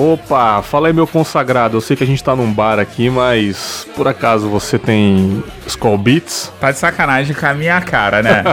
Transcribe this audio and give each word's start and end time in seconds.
Opa, 0.00 0.62
fala 0.62 0.88
aí 0.88 0.94
meu 0.94 1.06
consagrado. 1.06 1.76
Eu 1.76 1.80
sei 1.82 1.94
que 1.94 2.02
a 2.02 2.06
gente 2.06 2.24
tá 2.24 2.34
num 2.34 2.50
bar 2.50 2.78
aqui, 2.78 3.10
mas 3.10 3.86
por 4.00 4.08
acaso 4.08 4.48
você 4.48 4.78
tem 4.78 5.44
Skull 5.66 5.98
Beats? 5.98 6.50
Tá 6.58 6.72
de 6.72 6.78
sacanagem 6.78 7.36
com 7.36 7.44
a 7.44 7.52
minha 7.52 7.78
cara, 7.82 8.22
né? 8.22 8.44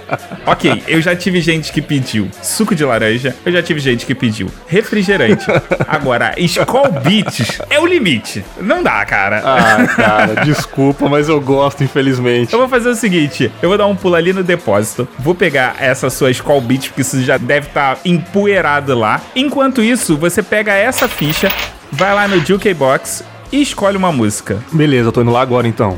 ok, 0.46 0.82
eu 0.88 0.98
já 1.02 1.14
tive 1.14 1.42
gente 1.42 1.70
que 1.70 1.82
pediu 1.82 2.30
suco 2.42 2.74
de 2.74 2.82
laranja, 2.86 3.36
eu 3.44 3.52
já 3.52 3.62
tive 3.62 3.80
gente 3.80 4.06
que 4.06 4.14
pediu 4.14 4.50
refrigerante. 4.66 5.44
Agora, 5.86 6.32
Skull 6.38 6.90
Beats 7.02 7.60
é 7.68 7.78
o 7.78 7.84
limite. 7.84 8.42
Não 8.58 8.82
dá, 8.82 9.04
cara. 9.04 9.42
Ah, 9.44 9.86
cara, 9.94 10.34
desculpa, 10.42 11.06
mas 11.06 11.28
eu 11.28 11.38
gosto, 11.38 11.84
infelizmente. 11.84 12.54
Eu 12.54 12.60
vou 12.60 12.68
fazer 12.70 12.88
o 12.88 12.94
seguinte: 12.94 13.52
eu 13.60 13.68
vou 13.68 13.76
dar 13.76 13.86
um 13.86 13.94
pulo 13.94 14.14
ali 14.14 14.32
no 14.32 14.42
depósito, 14.42 15.06
vou 15.18 15.34
pegar 15.34 15.76
essa 15.80 16.08
sua 16.08 16.30
Skull 16.30 16.62
Beats, 16.62 16.88
porque 16.88 17.02
isso 17.02 17.22
já 17.22 17.36
deve 17.36 17.66
estar 17.66 17.96
tá 17.96 18.00
empoeirado 18.06 18.98
lá. 18.98 19.20
Enquanto 19.36 19.82
isso, 19.82 20.16
você 20.16 20.42
pega 20.42 20.72
essa 20.72 21.06
ficha, 21.06 21.52
vai 21.92 22.14
lá 22.14 22.26
no 22.26 22.40
Jukebox 22.40 23.33
e 23.54 23.62
escolhe 23.62 23.96
uma 23.96 24.10
música. 24.10 24.58
Beleza, 24.72 25.08
eu 25.08 25.12
tô 25.12 25.22
indo 25.22 25.30
lá 25.30 25.40
agora 25.40 25.68
então. 25.68 25.96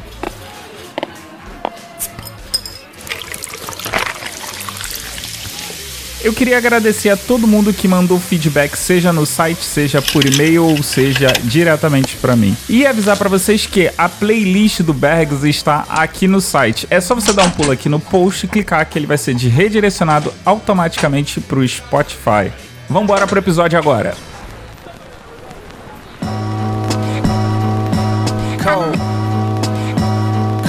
Eu 6.23 6.33
queria 6.35 6.59
agradecer 6.59 7.09
a 7.09 7.17
todo 7.17 7.47
mundo 7.47 7.73
que 7.73 7.87
mandou 7.87 8.19
feedback, 8.19 8.77
seja 8.77 9.13
no 9.13 9.25
site, 9.25 9.63
seja 9.63 10.03
por 10.03 10.27
e-mail 10.27 10.65
ou 10.65 10.83
seja 10.83 11.29
diretamente 11.45 12.17
para 12.17 12.37
mim. 12.37 12.55
E 12.69 12.85
avisar 12.85 13.17
para 13.17 13.29
vocês 13.29 13.65
que 13.65 13.91
a 13.97 14.09
playlist 14.09 14.81
do 14.81 14.93
Bergs 14.93 15.49
está 15.49 15.87
aqui 15.89 16.27
no 16.27 16.41
site. 16.41 16.87
É 16.91 17.01
só 17.01 17.15
você 17.15 17.33
dar 17.33 17.45
um 17.45 17.51
pulo 17.51 17.71
aqui 17.71 17.89
no 17.89 18.01
post 18.01 18.45
e 18.45 18.49
clicar 18.49 18.85
que 18.87 18.99
ele 18.99 19.07
vai 19.07 19.17
ser 19.17 19.35
redirecionado 19.37 20.31
automaticamente 20.45 21.41
pro 21.41 21.67
Spotify. 21.67 22.53
Vambora 22.91 23.27
pro 23.27 23.39
episódio 23.39 23.79
agora. 23.79 24.15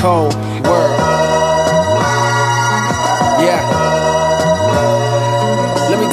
Cold. 0.08 0.34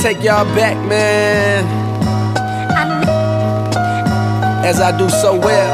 take 0.03 0.21
y'all 0.21 0.45
back, 0.57 0.77
man. 0.89 1.65
As 4.67 4.81
I 4.81 4.91
do 4.99 5.09
so 5.09 5.39
well. 5.39 5.71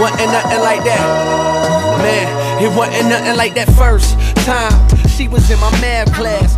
Wasn't 0.00 0.32
nothing 0.32 0.60
like 0.60 0.82
that. 0.82 1.04
Man, 2.02 2.64
it 2.64 2.74
wasn't 2.74 3.10
nothing 3.10 3.36
like 3.36 3.54
that 3.56 3.68
first 3.76 4.16
time. 4.46 4.72
She 5.10 5.28
was 5.28 5.50
in 5.50 5.60
my 5.60 5.70
math 5.82 6.14
class. 6.14 6.56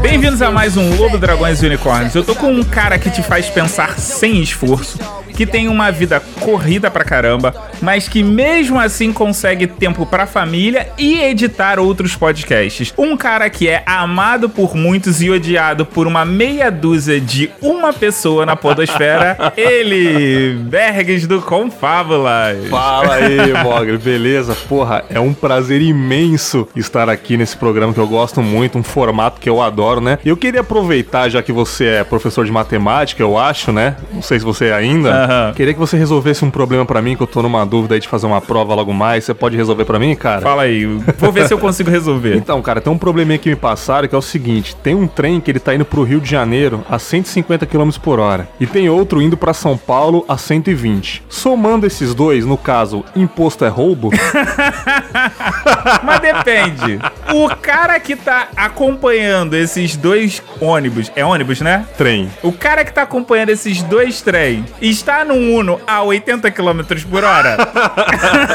Bem-vindos 0.00 0.40
a 0.40 0.52
mais 0.52 0.76
um 0.76 0.96
Lobo 0.96 1.18
Dragões 1.18 1.60
e 1.60 1.66
Unicórnios. 1.66 2.14
Eu 2.14 2.22
tô 2.22 2.36
com 2.36 2.52
um 2.52 2.62
cara 2.62 2.96
que 2.96 3.10
te 3.10 3.24
faz 3.24 3.48
pensar 3.48 3.98
sem 3.98 4.40
esforço 4.40 4.96
que 5.36 5.46
tem 5.46 5.68
uma 5.68 5.92
vida 5.92 6.18
corrida 6.40 6.90
pra 6.90 7.04
caramba, 7.04 7.54
mas 7.82 8.08
que 8.08 8.22
mesmo 8.22 8.80
assim 8.80 9.12
consegue 9.12 9.66
tempo 9.66 10.06
pra 10.06 10.26
família 10.26 10.88
e 10.96 11.20
editar 11.20 11.78
outros 11.78 12.16
podcasts. 12.16 12.94
Um 12.96 13.16
cara 13.16 13.50
que 13.50 13.68
é 13.68 13.82
amado 13.84 14.48
por 14.48 14.74
muitos 14.74 15.22
e 15.22 15.30
odiado 15.30 15.84
por 15.84 16.06
uma 16.06 16.24
meia 16.24 16.70
dúzia 16.70 17.20
de 17.20 17.50
uma 17.60 17.92
pessoa 17.92 18.46
na 18.46 18.56
podosfera, 18.56 19.52
ele, 19.56 20.54
Bergs 20.54 21.26
do 21.26 21.42
Confábulas. 21.42 22.68
Fala 22.70 23.16
aí, 23.16 23.52
Mogre, 23.62 23.98
beleza? 23.98 24.56
Porra, 24.66 25.04
é 25.10 25.20
um 25.20 25.34
prazer 25.34 25.82
imenso 25.82 26.66
estar 26.74 27.10
aqui 27.10 27.36
nesse 27.36 27.56
programa 27.56 27.92
que 27.92 28.00
eu 28.00 28.08
gosto 28.08 28.40
muito, 28.42 28.78
um 28.78 28.82
formato 28.82 29.38
que 29.38 29.48
eu 29.48 29.60
adoro, 29.60 30.00
né? 30.00 30.18
Eu 30.24 30.36
queria 30.36 30.62
aproveitar, 30.62 31.28
já 31.28 31.42
que 31.42 31.52
você 31.52 31.84
é 31.86 32.04
professor 32.04 32.46
de 32.46 32.52
matemática, 32.52 33.22
eu 33.22 33.36
acho, 33.36 33.70
né? 33.70 33.96
Não 34.12 34.22
sei 34.22 34.38
se 34.38 34.44
você 34.44 34.66
é 34.66 34.72
ainda. 34.72 35.25
Queria 35.54 35.74
que 35.74 35.80
você 35.80 35.96
resolvesse 35.96 36.44
um 36.44 36.50
problema 36.50 36.84
para 36.84 37.02
mim, 37.02 37.16
que 37.16 37.22
eu 37.22 37.26
tô 37.26 37.42
numa 37.42 37.64
dúvida 37.64 37.94
aí 37.94 38.00
de 38.00 38.08
fazer 38.08 38.26
uma 38.26 38.40
prova 38.40 38.74
logo 38.74 38.92
mais. 38.92 39.24
Você 39.24 39.34
pode 39.34 39.56
resolver 39.56 39.84
para 39.84 39.98
mim, 39.98 40.14
cara? 40.14 40.40
Fala 40.40 40.62
aí, 40.62 40.84
vou 41.18 41.32
ver 41.32 41.46
se 41.46 41.54
eu 41.54 41.58
consigo 41.58 41.90
resolver. 41.90 42.36
Então, 42.46 42.62
cara, 42.62 42.80
tem 42.80 42.92
um 42.92 42.98
probleminha 42.98 43.38
que 43.38 43.48
me 43.48 43.56
passaram 43.56 44.06
que 44.06 44.14
é 44.14 44.18
o 44.18 44.22
seguinte: 44.22 44.76
tem 44.76 44.94
um 44.94 45.08
trem 45.08 45.40
que 45.40 45.50
ele 45.50 45.58
tá 45.58 45.74
indo 45.74 45.84
pro 45.84 46.04
Rio 46.04 46.20
de 46.20 46.30
Janeiro 46.30 46.84
a 46.88 46.98
150 46.98 47.66
km 47.66 47.90
por 48.00 48.20
hora 48.20 48.48
e 48.60 48.66
tem 48.66 48.88
outro 48.88 49.20
indo 49.20 49.36
para 49.36 49.52
São 49.52 49.76
Paulo 49.76 50.24
a 50.28 50.36
120. 50.36 51.24
Somando 51.28 51.86
esses 51.86 52.14
dois, 52.14 52.46
no 52.46 52.56
caso, 52.56 53.04
imposto 53.16 53.64
é 53.64 53.68
roubo? 53.68 54.10
Mas 56.04 56.20
depende. 56.20 57.00
O 57.34 57.48
cara 57.56 57.98
que 57.98 58.14
tá 58.14 58.48
acompanhando 58.56 59.54
esses 59.54 59.96
dois 59.96 60.42
ônibus, 60.60 61.10
é 61.16 61.24
ônibus, 61.24 61.60
né? 61.60 61.86
Trem. 61.96 62.30
O 62.42 62.52
cara 62.52 62.84
que 62.84 62.92
tá 62.92 63.02
acompanhando 63.02 63.50
esses 63.50 63.82
dois 63.82 64.20
trem 64.20 64.64
está 64.80 65.15
num 65.24 65.54
Uno 65.54 65.80
a 65.86 66.02
80 66.02 66.50
km 66.50 66.82
por 67.10 67.24
hora? 67.24 67.56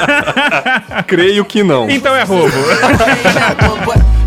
Creio 1.07 1.45
que 1.45 1.63
não. 1.63 1.89
Então 1.89 2.16
é 2.16 2.23
roubo. 2.23 2.51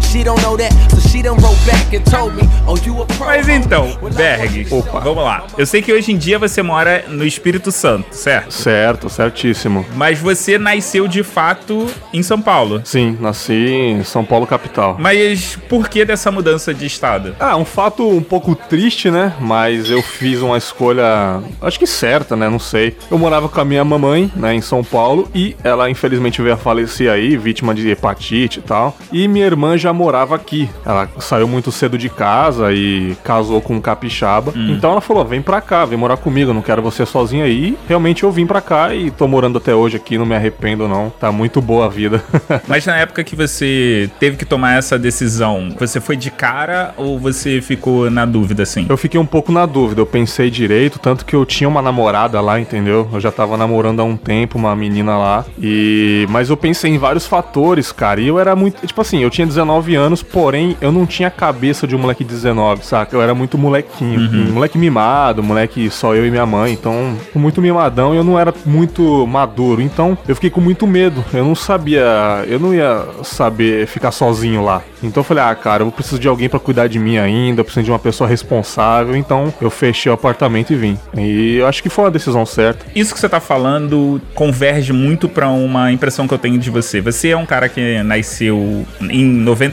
Mas 3.19 3.49
então, 3.49 3.99
Berg, 4.15 4.67
Opa. 4.71 5.01
vamos 5.01 5.25
lá. 5.25 5.45
Eu 5.59 5.67
sei 5.67 5.83
que 5.83 5.93
hoje 5.93 6.13
em 6.13 6.17
dia 6.17 6.39
você 6.39 6.63
mora 6.63 7.05
no 7.09 7.25
Espírito 7.27 7.73
Santo, 7.73 8.15
certo? 8.15 8.53
Certo, 8.53 9.09
certíssimo. 9.09 9.85
Mas 9.97 10.19
você 10.19 10.59
nasceu 10.59 11.09
de 11.09 11.23
fato 11.23 11.87
em 12.13 12.23
São 12.23 12.41
Paulo. 12.41 12.81
Sim, 12.85 13.19
nasci 13.21 13.53
em 13.53 14.05
São 14.05 14.25
Paulo 14.25 14.47
capital. 14.47 14.97
Mas 15.01 15.57
por 15.69 15.89
que 15.89 16.05
dessa 16.05 16.31
mudança 16.31 16.73
de 16.73 16.87
estado? 16.87 17.35
Ah, 17.41 17.57
um 17.57 17.65
fato 17.65 18.09
um 18.09 18.23
pouco 18.23 18.55
triste, 18.55 19.11
né? 19.11 19.33
Mas 19.41 19.91
eu 19.91 20.03
fiz 20.03 20.41
uma 20.41 20.59
escolha, 20.59 21.41
acho 21.61 21.79
que 21.79 21.87
certa, 21.87 22.37
né? 22.37 22.49
Não 22.49 22.59
sei. 22.59 22.97
Eu 23.11 23.19
morava 23.19 23.49
com 23.49 23.61
a 23.61 23.65
minha 23.65 23.85
mamãe, 23.85 24.31
né, 24.37 24.55
em 24.55 24.61
São 24.61 24.85
Paulo, 24.85 25.29
e 25.35 25.57
ela 25.65 25.91
infelizmente 25.91 26.41
veio 26.41 26.55
a 26.55 26.59
falecer 26.59 27.11
aí, 27.11 27.37
vítima 27.37 27.75
de 27.75 27.89
hepatite 27.89 28.61
e 28.61 28.63
tal. 28.63 28.97
E 29.13 29.27
minha 29.27 29.47
irmã 29.47 29.77
já 29.77 29.93
morava 30.05 30.35
aqui. 30.35 30.69
Ela 30.85 31.09
saiu 31.19 31.49
muito 31.49 31.73
cedo 31.73 31.97
de 31.97 32.11
casa 32.11 32.73
e 32.73 33.17
casou 33.25 33.61
com 33.63 33.75
um 33.77 33.81
capixaba. 33.81 34.53
Hum. 34.55 34.75
Então 34.77 34.91
ela 34.91 35.01
falou: 35.01 35.25
vem 35.25 35.41
pra 35.41 35.61
cá, 35.61 35.85
vem 35.85 35.99
morar 35.99 36.19
comigo, 36.19 36.53
não 36.53 36.61
quero 36.61 36.83
você 36.83 37.07
sozinha 37.07 37.45
aí. 37.45 37.77
Realmente 37.89 38.23
eu 38.23 38.31
vim 38.31 38.47
pra 38.47 38.61
cá 38.61 38.95
e 38.95 39.11
tô 39.11 39.27
morando 39.27 39.59
até 39.59 39.75
hoje 39.75 39.97
aqui, 39.97 40.19
não 40.19 40.27
me 40.27 40.35
arrependo 40.35 40.87
não. 40.87 41.11
Tá 41.11 41.33
muito 41.33 41.63
boa 41.63 41.87
a 41.87 41.89
vida. 41.89 42.23
Mas 42.69 42.85
na 42.85 42.97
época 42.97 43.25
que 43.25 43.35
você 43.35 44.11
teve 44.21 44.37
que 44.37 44.45
tomar 44.45 44.77
essa 44.77 44.99
decisão, 44.99 45.75
você 45.79 46.01
foi 46.01 46.17
de 46.17 46.31
cara 46.31 46.93
ou 46.97 47.19
você 47.19 47.63
ficou 47.63 48.11
na 48.11 48.27
dúvida 48.27 48.63
assim? 48.63 48.85
Eu 48.89 48.97
fiquei 48.99 49.19
um 49.19 49.27
pouco 49.27 49.51
na 49.51 49.65
dúvida, 49.65 50.03
eu 50.03 50.07
pensei 50.07 50.51
direito, 50.51 50.99
tanto 50.99 51.25
que 51.25 51.35
eu 51.35 51.47
tinha 51.47 51.69
uma 51.69 51.81
namorada 51.81 52.41
lá, 52.41 52.61
entendeu? 52.61 53.09
Eu 53.11 53.21
já 53.21 53.33
tava 53.33 53.57
namorando 53.57 54.01
há 54.01 54.05
um 54.05 54.17
tempo, 54.17 54.59
uma 54.59 54.77
menina 54.77 55.17
lá. 55.17 55.45
E 55.59 56.27
mas 56.29 56.51
eu 56.51 56.57
pensei 56.57 56.93
em 56.93 56.99
vários 56.99 57.27
fatores, 57.27 57.91
cara. 57.91 58.21
E 58.21 58.29
eu 58.29 58.39
era 58.39 58.55
muito, 58.55 58.87
tipo 58.87 59.01
assim, 59.01 59.23
eu 59.23 59.31
tinha 59.31 59.47
19 59.47 59.94
anos, 59.95 60.23
porém 60.23 60.77
eu 60.81 60.93
não 60.93 61.07
tinha 61.07 61.29
a 61.29 61.31
cabeça 61.31 61.87
de 61.87 61.95
um 61.95 61.99
moleque 61.99 62.25
de 62.25 62.31
19, 62.31 62.85
saca? 62.85 63.15
Eu 63.15 63.23
era 63.23 63.35
muito 63.35 63.57
molequinho. 63.59 64.21
Uhum. 64.21 64.53
Moleque 64.53 64.79
mimado, 64.79 65.43
moleque 65.43 65.91
só 65.91 66.15
eu 66.15 66.27
e 66.27 66.31
minha 66.31 66.47
mãe. 66.47 66.73
Então, 66.73 67.17
muito 67.35 67.61
mimadão 67.61 68.15
e 68.15 68.17
eu 68.17 68.25
não 68.25 68.39
era 68.39 68.53
muito 68.65 69.27
maduro. 69.27 69.81
Então, 69.81 70.17
eu 70.27 70.35
fiquei 70.35 70.51
com 70.51 70.61
muito 70.61 70.87
medo. 70.87 71.25
Eu 71.33 71.45
não 71.45 71.55
sabia, 71.55 72.45
eu 72.47 72.59
não 72.59 72.75
ia 72.75 73.05
saber 73.23 73.87
ficar 73.87 74.11
sozinho 74.11 74.63
lá. 74.63 74.83
Então 75.03 75.21
eu 75.21 75.25
falei, 75.25 75.45
ah, 75.45 75.55
cara, 75.55 75.83
eu 75.83 75.93
preciso 75.93 76.19
de 76.19 76.29
alguém 76.29 76.49
para 76.49 76.59
cuidar 76.59 76.87
de 76.87 76.99
mim 76.99 77.19
ainda, 77.19 77.61
eu 77.61 77.65
preciso 77.65 77.85
de 77.85 77.91
uma 77.91 77.99
pessoa 77.99 78.29
responsável. 78.29 79.17
Então, 79.17 79.53
eu 79.61 79.71
fechei 79.71 80.11
o 80.11 80.15
apartamento 80.15 80.73
e 80.73 80.77
vim. 80.77 80.99
E 81.17 81.57
eu 81.57 81.67
acho 81.67 81.83
que 81.83 81.89
foi 81.89 82.05
uma 82.05 82.11
decisão 82.11 82.47
certa. 82.47 82.87
Isso 82.95 83.13
que 83.13 83.21
você 83.21 83.29
tá 83.29 83.41
falando 83.41 84.21
converge 84.35 84.93
muito 84.93 85.29
para 85.29 85.49
uma 85.49 85.93
impressão 85.93 86.27
que 86.27 86.35
eu 86.35 86.39
tenho 86.39 86.59
de 86.59 86.71
você. 86.71 87.01
Você 87.01 87.31
é 87.31 87.37
um 87.37 87.47
cara 87.47 87.69
que 87.69 88.03
nasceu 88.03 88.87
em 89.01 89.25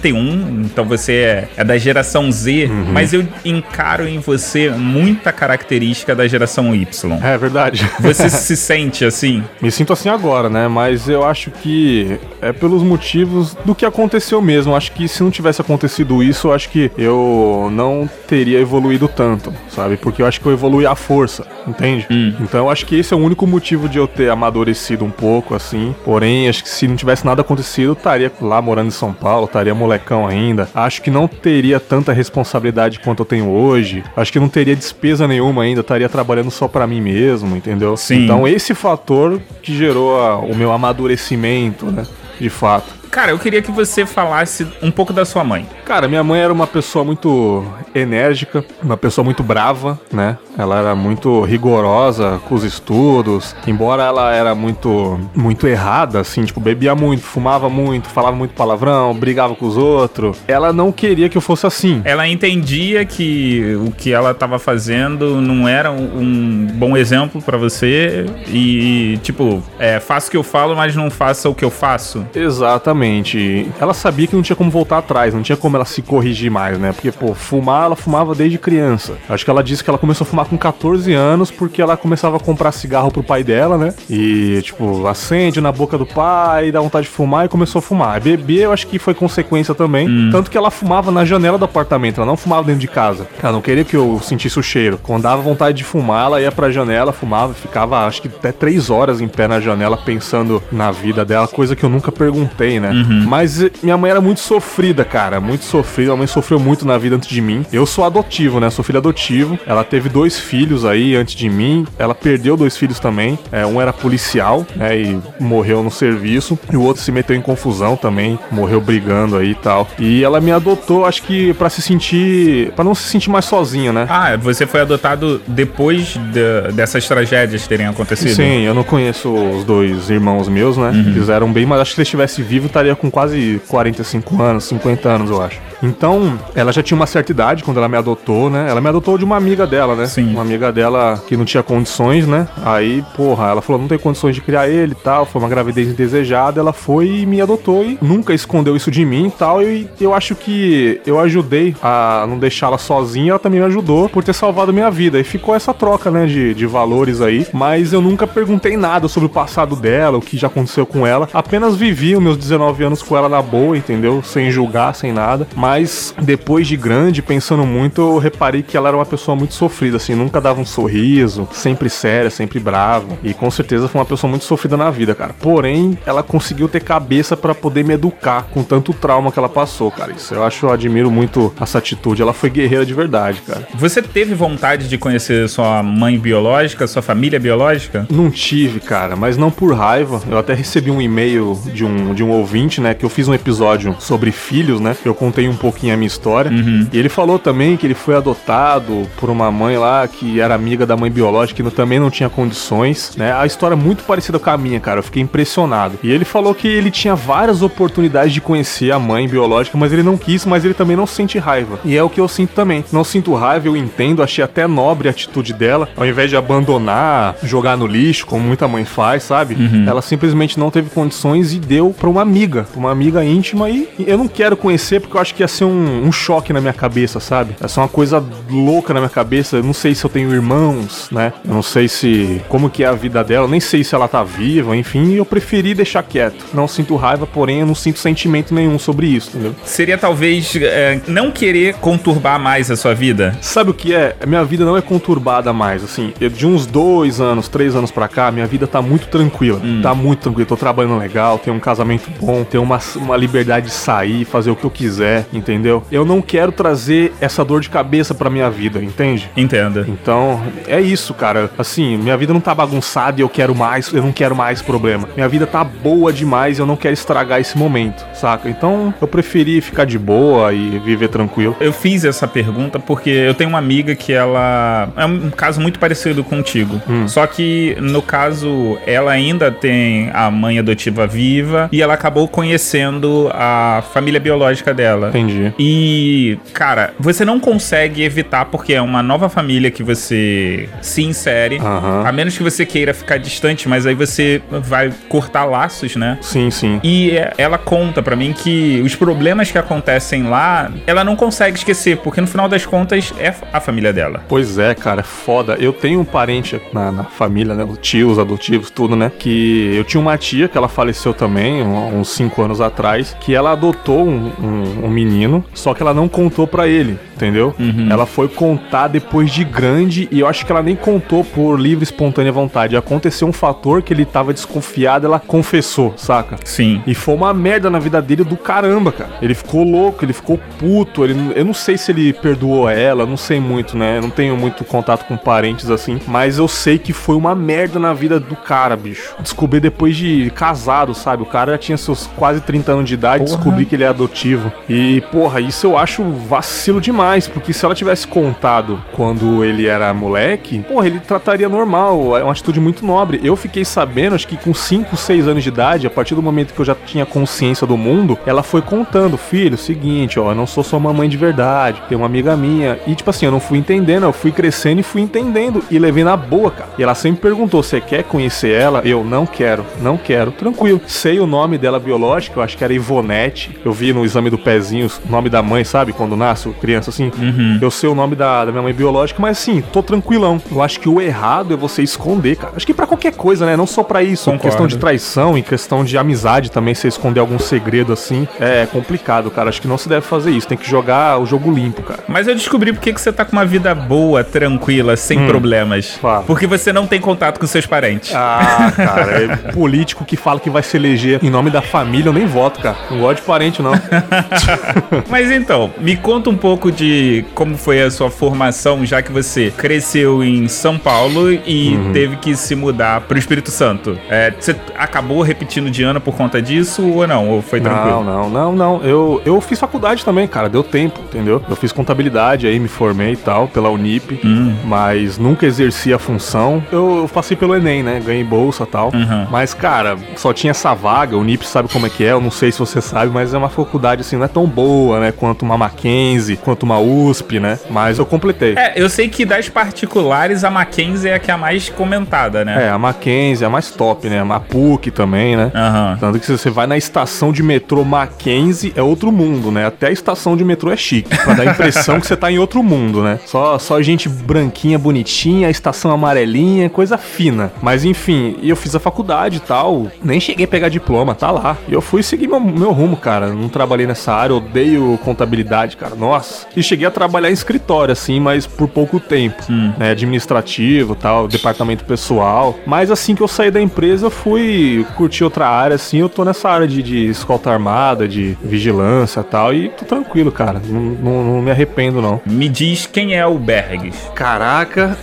91, 0.01 0.63
então 0.65 0.85
você 0.85 1.13
é, 1.13 1.47
é 1.57 1.63
da 1.63 1.77
geração 1.77 2.31
Z, 2.31 2.65
uhum. 2.65 2.85
mas 2.91 3.13
eu 3.13 3.25
encaro 3.45 4.07
em 4.07 4.19
você 4.19 4.69
muita 4.69 5.31
característica 5.31 6.15
da 6.15 6.27
geração 6.27 6.75
Y. 6.75 7.19
É 7.23 7.37
verdade. 7.37 7.89
Você 7.99 8.27
se 8.29 8.57
sente 8.57 9.05
assim? 9.05 9.43
Me 9.61 9.71
sinto 9.71 9.93
assim 9.93 10.09
agora, 10.09 10.49
né? 10.49 10.67
Mas 10.67 11.07
eu 11.07 11.23
acho 11.23 11.51
que 11.51 12.19
é 12.41 12.51
pelos 12.51 12.81
motivos 12.81 13.55
do 13.65 13.75
que 13.75 13.85
aconteceu 13.85 14.41
mesmo. 14.41 14.75
Acho 14.75 14.91
que 14.91 15.07
se 15.07 15.21
não 15.21 15.29
tivesse 15.29 15.61
acontecido 15.61 16.23
isso, 16.23 16.47
eu 16.47 16.53
acho 16.53 16.69
que 16.69 16.91
eu 16.97 17.69
não 17.71 18.09
teria 18.27 18.59
evoluído 18.59 19.07
tanto, 19.07 19.53
sabe? 19.69 19.97
Porque 19.97 20.21
eu 20.21 20.25
acho 20.25 20.41
que 20.41 20.47
eu 20.47 20.51
evolui 20.51 20.85
à 20.85 20.95
força, 20.95 21.45
entende? 21.67 22.07
Hum. 22.09 22.33
Então 22.39 22.61
eu 22.61 22.69
acho 22.69 22.85
que 22.85 22.95
esse 22.95 23.13
é 23.13 23.17
o 23.17 23.19
único 23.19 23.45
motivo 23.45 23.87
de 23.87 23.97
eu 23.97 24.07
ter 24.07 24.29
amadurecido 24.29 25.05
um 25.05 25.11
pouco, 25.11 25.53
assim. 25.53 25.93
Porém, 26.03 26.49
acho 26.49 26.63
que 26.63 26.69
se 26.69 26.87
não 26.87 26.95
tivesse 26.95 27.25
nada 27.25 27.41
acontecido, 27.41 27.89
eu 27.89 27.93
estaria 27.93 28.31
lá 28.41 28.61
morando 28.61 28.87
em 28.87 28.91
São 28.91 29.13
Paulo, 29.13 29.45
estaria 29.45 29.75
molecão 29.91 30.27
ainda. 30.27 30.69
Acho 30.73 31.01
que 31.01 31.11
não 31.11 31.27
teria 31.27 31.79
tanta 31.79 32.13
responsabilidade 32.13 32.99
quanto 32.99 33.21
eu 33.21 33.25
tenho 33.25 33.49
hoje. 33.49 34.03
Acho 34.15 34.31
que 34.31 34.39
não 34.39 34.47
teria 34.47 34.75
despesa 34.75 35.27
nenhuma 35.27 35.63
ainda, 35.63 35.81
estaria 35.81 36.07
trabalhando 36.07 36.49
só 36.49 36.67
para 36.67 36.87
mim 36.87 37.01
mesmo, 37.01 37.55
entendeu? 37.55 37.97
Sim. 37.97 38.23
Então 38.23 38.47
esse 38.47 38.73
fator 38.73 39.41
que 39.61 39.75
gerou 39.75 40.19
a, 40.21 40.37
o 40.37 40.55
meu 40.55 40.71
amadurecimento, 40.71 41.87
né? 41.87 42.05
De 42.39 42.49
fato. 42.49 43.01
Cara, 43.11 43.31
eu 43.31 43.39
queria 43.39 43.61
que 43.61 43.71
você 43.71 44.05
falasse 44.05 44.65
um 44.81 44.89
pouco 44.89 45.11
da 45.11 45.25
sua 45.25 45.43
mãe. 45.43 45.67
Cara, 45.91 46.07
minha 46.07 46.23
mãe 46.23 46.39
era 46.39 46.53
uma 46.53 46.67
pessoa 46.67 47.03
muito 47.03 47.65
enérgica, 47.93 48.63
uma 48.81 48.95
pessoa 48.95 49.25
muito 49.25 49.43
brava, 49.43 49.99
né? 50.09 50.37
Ela 50.57 50.79
era 50.79 50.95
muito 50.95 51.41
rigorosa 51.41 52.39
com 52.47 52.55
os 52.55 52.63
estudos, 52.63 53.53
embora 53.67 54.03
ela 54.03 54.33
era 54.33 54.55
muito 54.55 55.19
muito 55.35 55.67
errada, 55.67 56.21
assim, 56.21 56.45
tipo, 56.45 56.61
bebia 56.61 56.95
muito, 56.95 57.23
fumava 57.23 57.69
muito, 57.69 58.07
falava 58.07 58.37
muito 58.37 58.53
palavrão, 58.53 59.13
brigava 59.13 59.53
com 59.53 59.65
os 59.65 59.75
outros. 59.75 60.37
Ela 60.47 60.71
não 60.71 60.93
queria 60.93 61.27
que 61.27 61.37
eu 61.37 61.41
fosse 61.41 61.67
assim. 61.67 62.01
Ela 62.05 62.25
entendia 62.25 63.03
que 63.03 63.75
o 63.85 63.91
que 63.91 64.13
ela 64.13 64.31
estava 64.31 64.57
fazendo 64.57 65.41
não 65.41 65.67
era 65.67 65.91
um 65.91 66.69
bom 66.73 66.95
exemplo 66.95 67.41
para 67.41 67.57
você 67.57 68.27
e, 68.47 69.19
tipo, 69.23 69.61
é, 69.77 69.99
faça 69.99 70.29
o 70.29 70.31
que 70.31 70.37
eu 70.37 70.43
falo, 70.43 70.73
mas 70.73 70.95
não 70.95 71.09
faça 71.09 71.49
o 71.49 71.55
que 71.55 71.65
eu 71.65 71.71
faço. 71.71 72.25
Exatamente. 72.33 73.69
Ela 73.77 73.93
sabia 73.93 74.25
que 74.25 74.37
não 74.37 74.41
tinha 74.41 74.55
como 74.55 74.71
voltar 74.71 74.99
atrás, 74.99 75.33
não 75.33 75.41
tinha 75.41 75.57
como 75.57 75.80
ela 75.81 75.85
se 75.85 76.01
corrigir 76.01 76.51
mais, 76.51 76.77
né? 76.77 76.93
Porque, 76.93 77.11
pô, 77.11 77.33
fumar, 77.33 77.85
ela 77.85 77.95
fumava 77.95 78.35
desde 78.35 78.57
criança. 78.57 79.17
Acho 79.27 79.43
que 79.43 79.49
ela 79.49 79.63
disse 79.63 79.83
que 79.83 79.89
ela 79.89 79.97
começou 79.97 80.25
a 80.25 80.27
fumar 80.27 80.45
com 80.45 80.57
14 80.57 81.11
anos 81.13 81.49
porque 81.49 81.81
ela 81.81 81.97
começava 81.97 82.37
a 82.37 82.39
comprar 82.39 82.71
cigarro 82.71 83.11
pro 83.11 83.23
pai 83.23 83.43
dela, 83.43 83.77
né? 83.77 83.93
E, 84.09 84.61
tipo, 84.61 85.07
acende 85.07 85.59
na 85.59 85.71
boca 85.71 85.97
do 85.97 86.05
pai, 86.05 86.71
dá 86.71 86.79
vontade 86.79 87.07
de 87.07 87.11
fumar 87.11 87.45
e 87.45 87.49
começou 87.49 87.79
a 87.79 87.81
fumar. 87.81 88.21
Beber, 88.21 88.63
eu 88.63 88.71
acho 88.71 88.87
que 88.87 88.99
foi 88.99 89.13
consequência 89.13 89.73
também. 89.73 90.07
Hum. 90.07 90.29
Tanto 90.31 90.51
que 90.51 90.57
ela 90.57 90.69
fumava 90.69 91.11
na 91.11 91.25
janela 91.25 91.57
do 91.57 91.65
apartamento, 91.65 92.17
ela 92.17 92.27
não 92.27 92.37
fumava 92.37 92.63
dentro 92.63 92.81
de 92.81 92.87
casa. 92.87 93.27
Ela 93.41 93.51
não 93.51 93.61
queria 93.61 93.83
que 93.83 93.95
eu 93.95 94.19
sentisse 94.23 94.59
o 94.59 94.63
cheiro. 94.63 94.99
Quando 95.01 95.23
dava 95.23 95.41
vontade 95.41 95.77
de 95.77 95.83
fumar, 95.83 96.27
ela 96.27 96.41
ia 96.41 96.51
pra 96.51 96.69
janela, 96.69 97.11
fumava, 97.11 97.53
ficava 97.53 98.05
acho 98.05 98.21
que 98.21 98.27
até 98.27 98.51
três 98.51 98.89
horas 98.89 99.19
em 99.19 99.27
pé 99.27 99.47
na 99.47 99.59
janela 99.59 99.97
pensando 99.97 100.61
na 100.71 100.91
vida 100.91 101.25
dela, 101.25 101.47
coisa 101.47 101.75
que 101.75 101.83
eu 101.83 101.89
nunca 101.89 102.11
perguntei, 102.11 102.79
né? 102.79 102.91
Uhum. 102.91 103.25
Mas 103.27 103.61
eh, 103.61 103.71
minha 103.81 103.97
mãe 103.97 104.11
era 104.11 104.21
muito 104.21 104.41
sofrida, 104.41 105.03
cara, 105.03 105.39
muito 105.39 105.60
sofrida. 105.65 106.13
A 106.13 106.15
mãe 106.15 106.27
sofreu 106.27 106.59
muito 106.59 106.85
na 106.85 106.97
vida 106.97 107.15
antes 107.15 107.29
de 107.29 107.41
mim. 107.41 107.65
Eu 107.71 107.85
sou 107.85 108.03
adotivo, 108.03 108.59
né? 108.59 108.69
Sou 108.69 108.83
filho 108.83 108.99
adotivo. 108.99 109.59
Ela 109.65 109.83
teve 109.83 110.09
dois 110.09 110.39
filhos 110.39 110.85
aí 110.85 111.15
antes 111.15 111.35
de 111.35 111.49
mim. 111.49 111.85
Ela 111.97 112.15
perdeu 112.15 112.57
dois 112.57 112.77
filhos 112.77 112.99
também. 112.99 113.37
É, 113.51 113.65
um 113.65 113.81
era 113.81 113.93
policial, 113.93 114.65
né? 114.75 114.99
E 114.99 115.19
morreu 115.39 115.83
no 115.83 115.91
serviço. 115.91 116.57
E 116.71 116.77
o 116.77 116.81
outro 116.81 117.01
se 117.01 117.11
meteu 117.11 117.35
em 117.35 117.41
confusão 117.41 117.95
também, 117.95 118.39
morreu 118.51 118.81
brigando 118.81 119.37
aí 119.37 119.51
e 119.51 119.55
tal. 119.55 119.87
E 119.99 120.23
ela 120.23 120.39
me 120.39 120.51
adotou, 120.51 121.05
acho 121.05 121.23
que 121.23 121.53
para 121.53 121.69
se 121.69 121.81
sentir, 121.81 122.71
para 122.73 122.83
não 122.83 122.95
se 122.95 123.03
sentir 123.03 123.29
mais 123.29 123.45
sozinha, 123.45 123.91
né? 123.93 124.05
Ah, 124.09 124.35
você 124.37 124.65
foi 124.65 124.81
adotado 124.81 125.41
depois 125.47 126.17
de, 126.31 126.71
dessas 126.73 127.07
tragédias 127.07 127.67
terem 127.67 127.87
acontecido? 127.87 128.35
Sim, 128.35 128.61
eu 128.61 128.73
não 128.73 128.83
conheço 128.83 129.33
os 129.33 129.63
dois 129.63 130.09
irmãos 130.09 130.47
meus, 130.47 130.77
né? 130.77 130.89
Uhum. 130.89 130.99
Eles 130.99 131.29
eram 131.29 131.51
bem, 131.51 131.65
mas 131.65 131.81
acho 131.81 131.91
que 131.91 131.95
se 131.95 132.01
ele 132.01 132.07
estivesse 132.07 132.41
vivo 132.41 132.67
estaria 132.67 132.95
com 132.95 133.11
quase 133.11 133.61
45 133.67 134.41
anos, 134.41 134.63
50 134.65 135.09
anos, 135.09 135.29
eu 135.29 135.41
acho. 135.41 135.50
Então, 135.83 136.39
ela 136.53 136.71
já 136.71 136.83
tinha 136.83 136.95
uma 136.95 137.07
certa 137.07 137.31
idade 137.31 137.63
quando 137.63 137.77
ela 137.77 137.87
me 137.87 137.97
adotou, 137.97 138.49
né? 138.49 138.67
Ela 138.69 138.79
me 138.79 138.87
adotou 138.87 139.17
de 139.17 139.25
uma 139.25 139.35
amiga 139.35 139.65
dela, 139.65 139.95
né? 139.95 140.05
Sim. 140.05 140.31
Uma 140.31 140.41
amiga 140.41 140.71
dela 140.71 141.21
que 141.27 141.35
não 141.35 141.43
tinha 141.43 141.63
condições, 141.63 142.27
né? 142.27 142.47
Aí, 142.63 143.03
porra, 143.15 143.49
ela 143.49 143.61
falou, 143.61 143.81
não 143.81 143.87
tem 143.87 143.97
condições 143.97 144.35
de 144.35 144.41
criar 144.41 144.69
ele 144.69 144.91
e 144.91 145.03
tal. 145.03 145.25
Foi 145.25 145.41
uma 145.41 145.49
gravidez 145.49 145.87
indesejada. 145.87 146.59
Ela 146.59 146.73
foi 146.73 147.07
e 147.07 147.25
me 147.25 147.41
adotou 147.41 147.83
e 147.83 147.97
nunca 148.01 148.33
escondeu 148.33 148.75
isso 148.75 148.91
de 148.91 149.03
mim 149.03 149.27
e 149.27 149.31
tal. 149.31 149.63
E 149.63 149.89
eu 149.99 150.13
acho 150.13 150.35
que 150.35 151.01
eu 151.05 151.19
ajudei 151.19 151.75
a 151.81 152.25
não 152.27 152.37
deixá-la 152.37 152.77
sozinha. 152.77 153.31
Ela 153.31 153.39
também 153.39 153.59
me 153.59 153.65
ajudou 153.65 154.07
por 154.07 154.23
ter 154.23 154.33
salvado 154.33 154.71
minha 154.71 154.91
vida. 154.91 155.19
E 155.19 155.23
ficou 155.23 155.55
essa 155.55 155.73
troca, 155.73 156.11
né? 156.11 156.27
De, 156.27 156.53
de 156.53 156.65
valores 156.67 157.21
aí. 157.21 157.47
Mas 157.51 157.91
eu 157.91 158.01
nunca 158.01 158.27
perguntei 158.27 158.77
nada 158.77 159.07
sobre 159.07 159.25
o 159.25 159.29
passado 159.29 159.75
dela, 159.75 160.17
o 160.17 160.21
que 160.21 160.37
já 160.37 160.47
aconteceu 160.47 160.85
com 160.85 161.07
ela. 161.07 161.27
Apenas 161.33 161.75
vivi 161.75 162.15
os 162.15 162.21
meus 162.21 162.37
19 162.37 162.83
anos 162.83 163.01
com 163.01 163.17
ela 163.17 163.27
na 163.27 163.41
boa, 163.41 163.75
entendeu? 163.75 164.21
Sem 164.23 164.51
julgar, 164.51 164.93
sem 164.93 165.11
nada. 165.11 165.40
Mas 165.55 165.81
mas 165.81 166.13
depois 166.21 166.67
de 166.67 166.77
grande, 166.77 167.21
pensando 167.21 167.65
muito, 167.65 168.01
eu 168.01 168.17
reparei 168.17 168.61
que 168.61 168.77
ela 168.77 168.89
era 168.89 168.97
uma 168.97 169.05
pessoa 169.05 169.35
muito 169.35 169.53
sofrida, 169.53 169.97
assim, 169.97 170.13
nunca 170.13 170.39
dava 170.39 170.61
um 170.61 170.65
sorriso, 170.65 171.47
sempre 171.51 171.89
séria, 171.89 172.29
sempre 172.29 172.59
brava. 172.59 173.17
E 173.23 173.33
com 173.33 173.49
certeza 173.49 173.87
foi 173.87 173.99
uma 173.99 174.05
pessoa 174.05 174.29
muito 174.29 174.45
sofrida 174.45 174.77
na 174.77 174.91
vida, 174.91 175.15
cara. 175.15 175.33
Porém, 175.33 175.97
ela 176.05 176.21
conseguiu 176.21 176.67
ter 176.67 176.83
cabeça 176.83 177.35
para 177.35 177.55
poder 177.55 177.83
me 177.83 177.93
educar 177.93 178.43
com 178.51 178.63
tanto 178.63 178.93
trauma 178.93 179.31
que 179.31 179.39
ela 179.39 179.49
passou, 179.49 179.89
cara. 179.89 180.11
Isso 180.11 180.35
eu 180.35 180.43
acho, 180.43 180.65
eu 180.65 180.71
admiro 180.71 181.09
muito 181.09 181.53
essa 181.59 181.77
atitude. 181.77 182.21
Ela 182.21 182.33
foi 182.33 182.49
guerreira 182.49 182.85
de 182.85 182.93
verdade, 182.93 183.41
cara. 183.41 183.67
Você 183.73 184.01
teve 184.01 184.35
vontade 184.35 184.87
de 184.87 184.97
conhecer 184.97 185.49
sua 185.49 185.81
mãe 185.81 186.19
biológica, 186.19 186.85
sua 186.85 187.01
família 187.01 187.39
biológica? 187.39 188.05
Não 188.09 188.29
tive, 188.29 188.79
cara, 188.79 189.15
mas 189.15 189.37
não 189.37 189.49
por 189.49 189.73
raiva. 189.73 190.21
Eu 190.29 190.37
até 190.37 190.53
recebi 190.53 190.91
um 190.91 191.01
e-mail 191.01 191.59
de 191.73 191.83
um, 191.83 192.13
de 192.13 192.23
um 192.23 192.29
ouvinte, 192.29 192.79
né, 192.79 192.93
que 192.93 193.03
eu 193.03 193.09
fiz 193.09 193.27
um 193.27 193.33
episódio 193.33 193.95
sobre 193.99 194.31
filhos, 194.31 194.79
né? 194.79 194.95
Eu 195.03 195.15
contei 195.31 195.47
um 195.47 195.55
pouquinho 195.55 195.93
a 195.93 195.97
minha 195.97 196.07
história. 196.07 196.51
Uhum. 196.51 196.85
E 196.91 196.99
ele 196.99 197.07
falou 197.07 197.39
também 197.39 197.77
que 197.77 197.87
ele 197.87 197.93
foi 197.93 198.15
adotado 198.15 199.07
por 199.15 199.29
uma 199.29 199.49
mãe 199.49 199.77
lá 199.77 200.05
que 200.07 200.41
era 200.41 200.53
amiga 200.53 200.85
da 200.85 200.97
mãe 200.97 201.09
biológica 201.09 201.61
e 201.61 201.71
também 201.71 201.99
não 201.99 202.09
tinha 202.09 202.29
condições, 202.29 203.13
né? 203.15 203.33
A 203.33 203.45
história 203.45 203.73
é 203.73 203.77
muito 203.77 204.03
parecida 204.03 204.37
com 204.37 204.49
a 204.49 204.57
minha, 204.57 204.79
cara. 204.79 204.99
Eu 204.99 205.03
fiquei 205.03 205.23
impressionado. 205.23 205.97
E 206.03 206.11
ele 206.11 206.25
falou 206.25 206.53
que 206.53 206.67
ele 206.67 206.91
tinha 206.91 207.15
várias 207.15 207.61
oportunidades 207.61 208.33
de 208.33 208.41
conhecer 208.41 208.91
a 208.91 208.99
mãe 208.99 209.27
biológica, 209.27 209.77
mas 209.77 209.93
ele 209.93 210.03
não 210.03 210.17
quis, 210.17 210.45
mas 210.45 210.65
ele 210.65 210.73
também 210.73 210.97
não 210.97 211.07
sente 211.07 211.39
raiva. 211.39 211.79
E 211.85 211.95
é 211.95 212.03
o 212.03 212.09
que 212.09 212.19
eu 212.19 212.27
sinto 212.27 212.53
também. 212.53 212.83
Não 212.91 213.05
sinto 213.05 213.33
raiva, 213.33 213.67
eu 213.67 213.77
entendo, 213.77 214.21
achei 214.21 214.43
até 214.43 214.67
nobre 214.67 215.07
a 215.07 215.11
atitude 215.11 215.53
dela. 215.53 215.87
Ao 215.95 216.05
invés 216.05 216.29
de 216.29 216.35
abandonar, 216.35 217.37
jogar 217.41 217.77
no 217.77 217.87
lixo, 217.87 218.25
como 218.25 218.43
muita 218.43 218.67
mãe 218.67 218.83
faz, 218.83 219.23
sabe? 219.23 219.55
Uhum. 219.55 219.85
Ela 219.87 220.01
simplesmente 220.01 220.59
não 220.59 220.69
teve 220.69 220.89
condições 220.89 221.53
e 221.53 221.59
deu 221.59 221.95
pra 221.97 222.09
uma 222.09 222.21
amiga, 222.21 222.63
pra 222.63 222.79
uma 222.79 222.91
amiga 222.91 223.23
íntima. 223.23 223.69
E 223.69 223.87
eu 224.05 224.17
não 224.17 224.27
quero 224.27 224.57
conhecer 224.57 224.99
porque 224.99 225.15
eu 225.15 225.20
acho 225.21 225.33
que 225.33 225.43
ia 225.43 225.47
ser 225.47 225.65
um, 225.65 226.05
um 226.05 226.11
choque 226.11 226.51
na 226.51 226.59
minha 226.59 226.73
cabeça, 226.73 227.19
sabe? 227.19 227.55
Ia 227.61 227.67
ser 227.67 227.79
uma 227.79 227.87
coisa 227.87 228.23
louca 228.49 228.93
na 228.93 228.99
minha 228.99 229.09
cabeça. 229.09 229.57
Eu 229.57 229.63
não 229.63 229.73
sei 229.73 229.95
se 229.95 230.03
eu 230.03 230.09
tenho 230.09 230.33
irmãos, 230.33 231.09
né? 231.11 231.33
Eu 231.45 231.53
não 231.53 231.63
sei 231.63 231.87
se. 231.87 232.41
como 232.49 232.69
que 232.69 232.83
é 232.83 232.87
a 232.87 232.93
vida 232.93 233.23
dela, 233.23 233.47
nem 233.47 233.59
sei 233.59 233.83
se 233.83 233.95
ela 233.95 234.07
tá 234.07 234.23
viva, 234.23 234.75
enfim. 234.75 235.13
Eu 235.13 235.25
preferi 235.25 235.73
deixar 235.73 236.03
quieto. 236.03 236.45
Não 236.53 236.67
sinto 236.67 236.95
raiva, 236.95 237.25
porém 237.27 237.59
eu 237.59 237.65
não 237.65 237.75
sinto 237.75 237.99
sentimento 237.99 238.53
nenhum 238.53 238.77
sobre 238.79 239.07
isso, 239.07 239.29
entendeu? 239.29 239.55
Seria 239.63 239.97
talvez 239.97 240.55
é, 240.55 240.99
não 241.07 241.31
querer 241.31 241.75
conturbar 241.75 242.39
mais 242.39 242.69
a 242.71 242.75
sua 242.75 242.93
vida? 242.93 243.37
Sabe 243.41 243.71
o 243.71 243.73
que 243.73 243.93
é? 243.93 244.15
Minha 244.25 244.43
vida 244.43 244.65
não 244.65 244.77
é 244.77 244.81
conturbada 244.81 245.53
mais. 245.53 245.83
Assim, 245.83 246.13
eu, 246.19 246.29
de 246.29 246.45
uns 246.45 246.65
dois 246.65 247.19
anos, 247.19 247.47
três 247.47 247.75
anos 247.75 247.91
pra 247.91 248.07
cá, 248.07 248.31
minha 248.31 248.47
vida 248.47 248.67
tá 248.67 248.81
muito 248.81 249.07
tranquila. 249.07 249.59
Hum. 249.63 249.81
Tá 249.81 249.93
muito 249.93 250.19
tranquila. 250.19 250.45
Tô 250.45 250.57
trabalhando 250.57 250.97
legal, 250.97 251.37
tenho 251.37 251.55
um 251.55 251.59
casamento 251.59 252.09
bom, 252.19 252.43
tenho 252.43 252.63
uma, 252.63 252.79
uma 252.95 253.17
liberdade 253.17 253.67
de 253.67 253.73
sair, 253.73 254.25
fazer 254.25 254.51
o 254.51 254.55
que 254.55 254.63
eu 254.63 254.71
quiser, 254.71 255.10
entendeu? 255.31 255.83
Eu 255.91 256.05
não 256.05 256.21
quero 256.21 256.51
trazer 256.51 257.13
essa 257.19 257.43
dor 257.43 257.61
de 257.61 257.69
cabeça 257.69 258.13
pra 258.13 258.29
minha 258.29 258.49
vida, 258.49 258.83
entende? 258.83 259.29
Entenda. 259.35 259.85
Então, 259.87 260.41
é 260.67 260.79
isso, 260.79 261.13
cara. 261.13 261.49
Assim, 261.57 261.97
minha 261.97 262.17
vida 262.17 262.33
não 262.33 262.39
tá 262.39 262.53
bagunçada 262.53 263.19
e 263.19 263.23
eu 263.23 263.29
quero 263.29 263.55
mais, 263.55 263.91
eu 263.93 264.03
não 264.03 264.11
quero 264.11 264.35
mais 264.35 264.61
problema. 264.61 265.07
Minha 265.15 265.27
vida 265.27 265.47
tá 265.47 265.63
boa 265.63 266.11
demais 266.11 266.57
e 266.57 266.61
eu 266.61 266.65
não 266.65 266.75
quero 266.75 266.93
estragar 266.93 267.39
esse 267.39 267.57
momento, 267.57 268.05
saca? 268.13 268.49
Então, 268.49 268.93
eu 269.01 269.07
preferi 269.07 269.61
ficar 269.61 269.85
de 269.85 269.97
boa 269.97 270.53
e 270.53 270.79
viver 270.79 271.07
tranquilo. 271.09 271.55
Eu 271.59 271.73
fiz 271.73 272.03
essa 272.03 272.27
pergunta 272.27 272.79
porque 272.79 273.09
eu 273.09 273.33
tenho 273.33 273.49
uma 273.49 273.59
amiga 273.59 273.95
que 273.95 274.13
ela 274.13 274.89
é 274.95 275.05
um 275.05 275.29
caso 275.29 275.59
muito 275.61 275.79
parecido 275.79 276.23
contigo. 276.23 276.81
Hum. 276.89 277.07
Só 277.07 277.25
que 277.27 277.75
no 277.79 278.01
caso, 278.01 278.77
ela 278.85 279.11
ainda 279.11 279.51
tem 279.51 280.09
a 280.13 280.29
mãe 280.29 280.59
adotiva 280.59 281.07
viva 281.07 281.69
e 281.71 281.81
ela 281.81 281.93
acabou 281.93 282.27
conhecendo 282.27 283.29
a 283.33 283.83
família 283.93 284.19
biológica 284.19 284.73
dela. 284.73 285.00
Entendi. 285.09 285.53
E, 285.57 286.37
cara, 286.53 286.93
você 286.99 287.25
não 287.25 287.39
consegue 287.39 288.03
evitar 288.03 288.45
porque 288.45 288.73
é 288.73 288.81
uma 288.81 289.01
nova 289.01 289.29
família 289.29 289.71
que 289.71 289.83
você 289.83 290.69
se 290.81 291.03
insere, 291.03 291.59
uhum. 291.59 292.05
a 292.05 292.11
menos 292.11 292.37
que 292.37 292.43
você 292.43 292.65
queira 292.65 292.93
ficar 292.93 293.17
distante, 293.17 293.67
mas 293.67 293.85
aí 293.85 293.95
você 293.95 294.41
vai 294.49 294.91
cortar 295.09 295.45
laços, 295.45 295.95
né? 295.95 296.17
Sim, 296.21 296.49
sim. 296.51 296.79
E 296.83 297.13
ela 297.37 297.57
conta 297.57 298.01
para 298.01 298.15
mim 298.15 298.33
que 298.33 298.81
os 298.83 298.95
problemas 298.95 299.51
que 299.51 299.57
acontecem 299.57 300.23
lá, 300.23 300.71
ela 300.85 301.03
não 301.03 301.15
consegue 301.15 301.57
esquecer, 301.57 301.97
porque 301.97 302.21
no 302.21 302.27
final 302.27 302.47
das 302.47 302.65
contas 302.65 303.13
é 303.19 303.33
a 303.51 303.59
família 303.59 303.93
dela. 303.93 304.23
Pois 304.27 304.57
é, 304.57 304.73
cara, 304.73 305.01
é 305.01 305.03
foda. 305.03 305.55
Eu 305.59 305.73
tenho 305.73 305.99
um 305.99 306.05
parente 306.05 306.61
na, 306.73 306.91
na 306.91 307.03
família, 307.03 307.53
né? 307.53 307.67
Tios, 307.81 308.19
adotivos, 308.19 308.69
tudo, 308.69 308.95
né? 308.95 309.11
Que 309.17 309.75
eu 309.75 309.83
tinha 309.83 310.01
uma 310.01 310.17
tia 310.17 310.47
que 310.47 310.57
ela 310.57 310.67
faleceu 310.67 311.13
também, 311.13 311.61
uns 311.63 312.09
5 312.09 312.41
anos 312.41 312.61
atrás, 312.61 313.15
que 313.19 313.33
ela 313.33 313.51
adotou 313.51 314.07
um, 314.07 314.31
um, 314.39 314.85
um 314.85 314.90
menino, 314.91 315.43
só 315.53 315.73
que 315.73 315.81
ela 315.81 315.93
não 315.93 316.07
contou 316.07 316.45
para 316.45 316.67
ele 316.67 316.97
entendeu? 317.21 317.53
Uhum. 317.59 317.87
Ela 317.89 318.05
foi 318.05 318.27
contar 318.27 318.87
depois 318.87 319.31
de 319.31 319.43
grande 319.43 320.07
e 320.11 320.19
eu 320.19 320.27
acho 320.27 320.45
que 320.45 320.51
ela 320.51 320.63
nem 320.63 320.75
contou 320.75 321.23
por 321.23 321.59
livre 321.59 321.83
espontânea 321.83 322.31
vontade. 322.31 322.75
Aconteceu 322.75 323.27
um 323.27 323.33
fator 323.33 323.81
que 323.83 323.93
ele 323.93 324.05
tava 324.05 324.33
desconfiado, 324.33 325.05
ela 325.05 325.19
confessou, 325.19 325.93
saca? 325.97 326.37
Sim. 326.43 326.81
E 326.87 326.95
foi 326.95 327.13
uma 327.13 327.33
merda 327.33 327.69
na 327.69 327.77
vida 327.77 328.01
dele 328.01 328.23
do 328.23 328.35
caramba, 328.35 328.91
cara. 328.91 329.11
Ele 329.21 329.35
ficou 329.35 329.63
louco, 329.63 330.03
ele 330.03 330.13
ficou 330.13 330.39
puto, 330.57 331.03
ele, 331.03 331.15
eu 331.35 331.45
não 331.45 331.53
sei 331.53 331.77
se 331.77 331.91
ele 331.91 332.11
perdoou 332.11 332.67
ela, 332.67 333.05
não 333.05 333.17
sei 333.17 333.39
muito, 333.39 333.77
né? 333.77 333.97
Eu 333.97 334.01
não 334.01 334.09
tenho 334.09 334.35
muito 334.35 334.63
contato 334.63 335.05
com 335.05 335.15
parentes 335.15 335.69
assim, 335.69 335.99
mas 336.07 336.39
eu 336.39 336.47
sei 336.47 336.79
que 336.79 336.93
foi 336.93 337.15
uma 337.15 337.35
merda 337.35 337.77
na 337.77 337.93
vida 337.93 338.19
do 338.19 338.35
cara, 338.35 338.75
bicho. 338.75 339.15
Descobri 339.19 339.59
depois 339.59 339.95
de 339.95 340.31
casado, 340.33 340.95
sabe? 340.95 341.21
O 341.21 341.25
cara 341.25 341.51
já 341.51 341.57
tinha 341.57 341.77
seus 341.77 342.07
quase 342.15 342.41
30 342.41 342.71
anos 342.71 342.87
de 342.87 342.95
idade, 342.95 343.25
Porra. 343.25 343.35
descobri 343.35 343.65
que 343.65 343.75
ele 343.75 343.83
é 343.83 343.87
adotivo. 343.87 344.51
E 344.67 344.80
E, 344.81 344.99
porra, 344.99 345.39
isso 345.39 345.67
eu 345.67 345.77
acho 345.77 346.03
vacilo 346.03 346.81
demais, 346.81 347.27
porque 347.27 347.53
se 347.53 347.63
ela 347.63 347.75
tivesse 347.75 348.07
contado 348.07 348.83
quando 348.93 349.45
ele 349.45 349.67
era 349.67 349.93
moleque, 349.93 350.57
porra, 350.67 350.87
ele 350.87 350.99
trataria 350.99 351.47
normal, 351.47 352.17
é 352.17 352.23
uma 352.23 352.31
atitude 352.31 352.59
muito 352.59 352.83
nobre. 352.83 353.21
Eu 353.23 353.35
fiquei 353.35 353.63
sabendo, 353.63 354.15
acho 354.15 354.27
que 354.27 354.35
com 354.35 354.55
5, 354.55 354.97
6 354.97 355.27
anos 355.27 355.43
de 355.43 355.49
idade, 355.49 355.85
a 355.85 355.89
partir 355.91 356.15
do 356.15 356.21
momento 356.23 356.55
que 356.55 356.59
eu 356.59 356.65
já 356.65 356.73
tinha 356.73 357.05
consciência 357.05 357.67
do 357.67 357.77
mundo, 357.77 358.17
ela 358.25 358.41
foi 358.41 358.59
contando, 358.63 359.19
filho, 359.19 359.55
seguinte, 359.55 360.19
ó, 360.19 360.31
eu 360.31 360.35
não 360.35 360.47
sou 360.47 360.63
sua 360.63 360.79
mamãe 360.79 361.07
de 361.07 361.15
verdade, 361.15 361.83
tem 361.87 361.95
uma 361.95 362.07
amiga 362.07 362.35
minha. 362.35 362.79
E, 362.87 362.95
tipo 362.95 363.11
assim, 363.11 363.27
eu 363.27 363.31
não 363.31 363.39
fui 363.39 363.59
entendendo, 363.59 364.07
eu 364.07 364.13
fui 364.13 364.31
crescendo 364.31 364.79
e 364.79 364.83
fui 364.83 365.01
entendendo 365.01 365.63
e 365.69 365.77
levei 365.77 366.03
na 366.03 366.17
boa, 366.17 366.49
cara. 366.49 366.71
E 366.79 366.81
ela 366.81 366.95
sempre 366.95 367.21
perguntou: 367.21 367.61
você 367.61 367.79
quer 367.79 368.03
conhecer 368.03 368.51
ela? 368.51 368.81
Eu 368.83 369.03
não 369.03 369.27
quero, 369.27 369.63
não 369.79 369.95
quero, 369.95 370.31
tranquilo. 370.31 370.81
Sei 370.87 371.19
o 371.19 371.27
nome 371.27 371.59
dela 371.59 371.79
biológico, 371.79 372.39
eu 372.39 372.43
acho 372.43 372.57
que 372.57 372.63
era 372.63 372.73
Ivonete. 372.73 373.59
Eu 373.63 373.71
vi 373.71 373.93
no 373.93 374.03
exame 374.03 374.31
do 374.31 374.39
pezinho 374.39 374.60
o 374.61 375.11
nome 375.11 375.29
da 375.29 375.41
mãe, 375.41 375.63
sabe? 375.63 375.93
Quando 375.93 376.15
nasce 376.15 376.49
criança 376.59 376.89
assim. 376.89 377.11
Uhum. 377.17 377.59
Eu 377.61 377.71
sei 377.71 377.89
o 377.89 377.95
nome 377.95 378.15
da, 378.15 378.45
da 378.45 378.51
minha 378.51 378.63
mãe 378.63 378.73
biológica, 378.73 379.21
mas 379.21 379.37
assim, 379.37 379.61
tô 379.61 379.81
tranquilão. 379.81 380.41
Eu 380.51 380.61
acho 380.61 380.79
que 380.79 380.89
o 380.89 381.01
errado 381.01 381.53
é 381.53 381.57
você 381.57 381.81
esconder, 381.81 382.35
cara. 382.35 382.53
Acho 382.55 382.65
que 382.65 382.73
para 382.73 382.87
qualquer 382.87 383.13
coisa, 383.13 383.45
né? 383.45 383.55
Não 383.55 383.67
só 383.67 383.83
para 383.83 384.03
isso. 384.03 384.25
Concordo. 384.25 384.45
Em 384.45 384.49
questão 384.49 384.67
de 384.67 384.77
traição, 384.77 385.37
em 385.37 385.43
questão 385.43 385.83
de 385.83 385.97
amizade 385.97 386.51
também, 386.51 386.73
você 386.73 386.87
esconder 386.87 387.19
algum 387.19 387.39
segredo 387.39 387.93
assim, 387.93 388.27
é 388.39 388.65
complicado, 388.65 389.31
cara. 389.31 389.49
Acho 389.49 389.61
que 389.61 389.67
não 389.67 389.77
se 389.77 389.89
deve 389.89 390.05
fazer 390.05 390.31
isso. 390.31 390.47
Tem 390.47 390.57
que 390.57 390.69
jogar 390.69 391.19
o 391.19 391.25
jogo 391.25 391.51
limpo, 391.51 391.81
cara. 391.83 392.03
Mas 392.07 392.27
eu 392.27 392.35
descobri 392.35 392.73
porque 392.73 392.93
que 392.93 393.01
você 393.01 393.11
tá 393.11 393.25
com 393.25 393.33
uma 393.33 393.45
vida 393.45 393.73
boa, 393.73 394.23
tranquila, 394.23 394.95
sem 394.95 395.19
hum, 395.19 395.27
problemas. 395.27 395.97
Claro. 395.99 396.23
Porque 396.25 396.47
você 396.47 396.71
não 396.71 396.87
tem 396.87 396.99
contato 396.99 397.39
com 397.39 397.47
seus 397.47 397.65
parentes. 397.65 398.13
Ah, 398.15 398.71
cara, 398.75 399.23
é 399.23 399.27
político 399.51 400.05
que 400.05 400.15
fala 400.15 400.39
que 400.39 400.49
vai 400.49 400.63
se 400.63 400.77
eleger 400.77 401.19
em 401.23 401.29
nome 401.29 401.49
da 401.49 401.61
família, 401.61 402.09
eu 402.09 402.13
nem 402.13 402.25
voto, 402.25 402.59
cara. 402.59 402.77
Não 402.89 402.99
gosto 402.99 403.17
de 403.17 403.21
parente, 403.23 403.61
não. 403.61 403.71
Mas 405.09 405.31
então, 405.31 405.71
me 405.79 405.95
conta 405.95 406.29
um 406.29 406.37
pouco 406.37 406.71
de 406.71 407.25
como 407.33 407.57
foi 407.57 407.81
a 407.81 407.91
sua 407.91 408.09
formação, 408.09 408.85
já 408.85 409.01
que 409.01 409.11
você 409.11 409.51
cresceu 409.55 410.23
em 410.23 410.47
São 410.47 410.77
Paulo 410.77 411.31
e 411.31 411.75
uhum. 411.75 411.93
teve 411.93 412.15
que 412.17 412.35
se 412.35 412.55
mudar 412.55 413.01
pro 413.01 413.17
Espírito 413.17 413.51
Santo. 413.51 413.97
É, 414.09 414.31
você 414.37 414.55
acabou 414.77 415.21
repetindo 415.21 415.69
de 415.69 415.83
ano 415.83 415.99
por 415.99 416.15
conta 416.15 416.41
disso 416.41 416.87
ou 416.87 417.07
não? 417.07 417.29
Ou 417.29 417.41
foi 417.41 417.61
tranquilo? 417.61 418.03
Não, 418.03 418.29
não, 418.29 418.53
não, 418.53 418.55
não. 418.55 418.83
Eu, 418.83 419.21
eu 419.25 419.39
fiz 419.41 419.59
faculdade 419.59 420.03
também, 420.03 420.27
cara. 420.27 420.49
Deu 420.49 420.63
tempo, 420.63 420.99
entendeu? 421.01 421.43
Eu 421.49 421.55
fiz 421.55 421.71
contabilidade 421.71 422.47
aí, 422.47 422.59
me 422.59 422.67
formei 422.67 423.13
e 423.13 423.17
tal, 423.17 423.47
pela 423.47 423.69
Unip, 423.69 424.19
hum. 424.23 424.55
mas 424.65 425.17
nunca 425.17 425.45
exerci 425.45 425.93
a 425.93 425.99
função. 425.99 426.63
Eu, 426.71 427.01
eu, 427.01 427.07
passei 427.07 427.35
pelo 427.37 427.55
Enem, 427.55 427.83
né? 427.83 428.01
Ganhei 428.03 428.23
bolsa 428.23 428.63
e 428.63 428.67
tal. 428.67 428.91
Uhum. 428.93 429.27
Mas, 429.29 429.53
cara, 429.53 429.97
só 430.15 430.33
tinha 430.33 430.51
essa 430.51 430.73
vaga. 430.73 431.15
O 431.15 431.19
Unip 431.21 431.45
sabe 431.45 431.69
como 431.69 431.85
é 431.85 431.89
que 431.89 432.03
é. 432.03 432.11
Eu 432.11 432.21
não 432.21 432.31
sei 432.31 432.51
se 432.51 432.59
você 432.59 432.81
sabe, 432.81 433.11
mas 433.11 433.33
é 433.33 433.37
uma 433.37 433.49
faculdade 433.49 434.01
assim, 434.01 434.17
não 434.17 434.25
é 434.25 434.27
tão 434.27 434.40
boa, 434.47 434.99
né? 434.99 435.11
Quanto 435.11 435.43
uma 435.43 435.57
Mackenzie, 435.57 436.37
quanto 436.37 436.63
uma 436.63 436.79
USP, 436.79 437.39
né? 437.39 437.59
Mas 437.69 437.99
eu 437.99 438.05
completei. 438.05 438.55
É, 438.57 438.73
eu 438.75 438.89
sei 438.89 439.09
que 439.09 439.25
das 439.25 439.49
particulares, 439.49 440.43
a 440.43 440.49
Mackenzie 440.49 441.09
é 441.09 441.15
a 441.15 441.19
que 441.19 441.31
é 441.31 441.33
a 441.33 441.37
mais 441.37 441.69
comentada, 441.69 442.43
né? 442.43 442.67
É, 442.67 442.69
a 442.69 442.77
Mackenzie 442.77 443.43
é 443.43 443.47
a 443.47 443.49
mais 443.49 443.71
top, 443.71 444.09
né? 444.09 444.21
A 444.21 444.39
PUC 444.39 444.91
também, 444.91 445.35
né? 445.35 445.51
Uhum. 445.53 445.97
Tanto 445.97 446.19
que 446.19 446.25
você 446.25 446.49
vai 446.49 446.67
na 446.67 446.77
estação 446.77 447.31
de 447.31 447.43
metrô 447.43 447.83
Mackenzie, 447.83 448.73
é 448.75 448.81
outro 448.81 449.11
mundo, 449.11 449.51
né? 449.51 449.65
Até 449.65 449.87
a 449.87 449.91
estação 449.91 450.35
de 450.37 450.43
metrô 450.43 450.71
é 450.71 450.77
chique. 450.77 451.15
Pra 451.17 451.33
dar 451.33 451.43
a 451.43 451.51
impressão 451.51 451.99
que 451.99 452.07
você 452.07 452.15
tá 452.15 452.31
em 452.31 452.37
outro 452.37 452.63
mundo, 452.63 453.03
né? 453.03 453.19
Só, 453.25 453.57
só 453.59 453.81
gente 453.81 454.07
branquinha, 454.07 454.77
bonitinha, 454.77 455.49
estação 455.49 455.91
amarelinha, 455.91 456.69
coisa 456.69 456.97
fina. 456.97 457.51
Mas 457.61 457.85
enfim, 457.85 458.37
eu 458.41 458.55
fiz 458.55 458.75
a 458.75 458.79
faculdade 458.79 459.37
e 459.37 459.39
tal, 459.39 459.87
nem 460.03 460.19
cheguei 460.19 460.45
a 460.45 460.47
pegar 460.47 460.69
diploma, 460.69 461.15
tá 461.15 461.31
lá. 461.31 461.57
E 461.67 461.73
eu 461.73 461.81
fui 461.81 462.03
seguir 462.03 462.27
meu, 462.27 462.39
meu 462.39 462.71
rumo, 462.71 462.97
cara. 462.97 463.27
Não 463.27 463.49
trabalhei 463.49 463.85
nessa 463.85 464.13
área, 464.13 464.30
odeio 464.31 464.97
contabilidade, 465.03 465.77
cara. 465.77 465.95
Nossa. 465.95 466.47
E 466.55 466.63
cheguei 466.63 466.87
a 466.87 466.91
trabalhar 466.91 467.29
em 467.29 467.33
escritório, 467.33 467.91
assim, 467.91 468.19
mas 468.19 468.47
por 468.47 468.67
pouco 468.67 468.99
tempo. 468.99 469.43
Hum. 469.49 469.73
Né? 469.77 469.91
Administrativo 469.91 470.95
tal, 470.95 471.27
departamento 471.27 471.83
pessoal. 471.85 472.57
Mas 472.65 472.91
assim 472.91 473.15
que 473.15 473.21
eu 473.21 473.27
saí 473.27 473.51
da 473.51 473.61
empresa, 473.61 474.07
eu 474.07 474.11
fui 474.11 474.85
curtir 474.95 475.23
outra 475.23 475.47
área, 475.47 475.75
assim. 475.75 475.99
Eu 475.99 476.09
tô 476.09 476.23
nessa 476.23 476.49
área 476.49 476.67
de, 476.67 476.81
de 476.81 477.07
escolta 477.07 477.51
armada, 477.51 478.07
de 478.07 478.37
vigilância 478.43 479.23
tal. 479.23 479.53
E 479.53 479.69
tô 479.69 479.85
tranquilo, 479.85 480.31
cara. 480.31 480.61
Não, 480.67 480.81
não, 480.81 481.23
não 481.23 481.41
me 481.41 481.51
arrependo, 481.51 482.01
não. 482.01 482.21
Me 482.25 482.47
diz 482.47 482.85
quem 482.85 483.15
é 483.15 483.25
o 483.25 483.37
Bergs. 483.37 483.97
Caraca. 484.15 484.97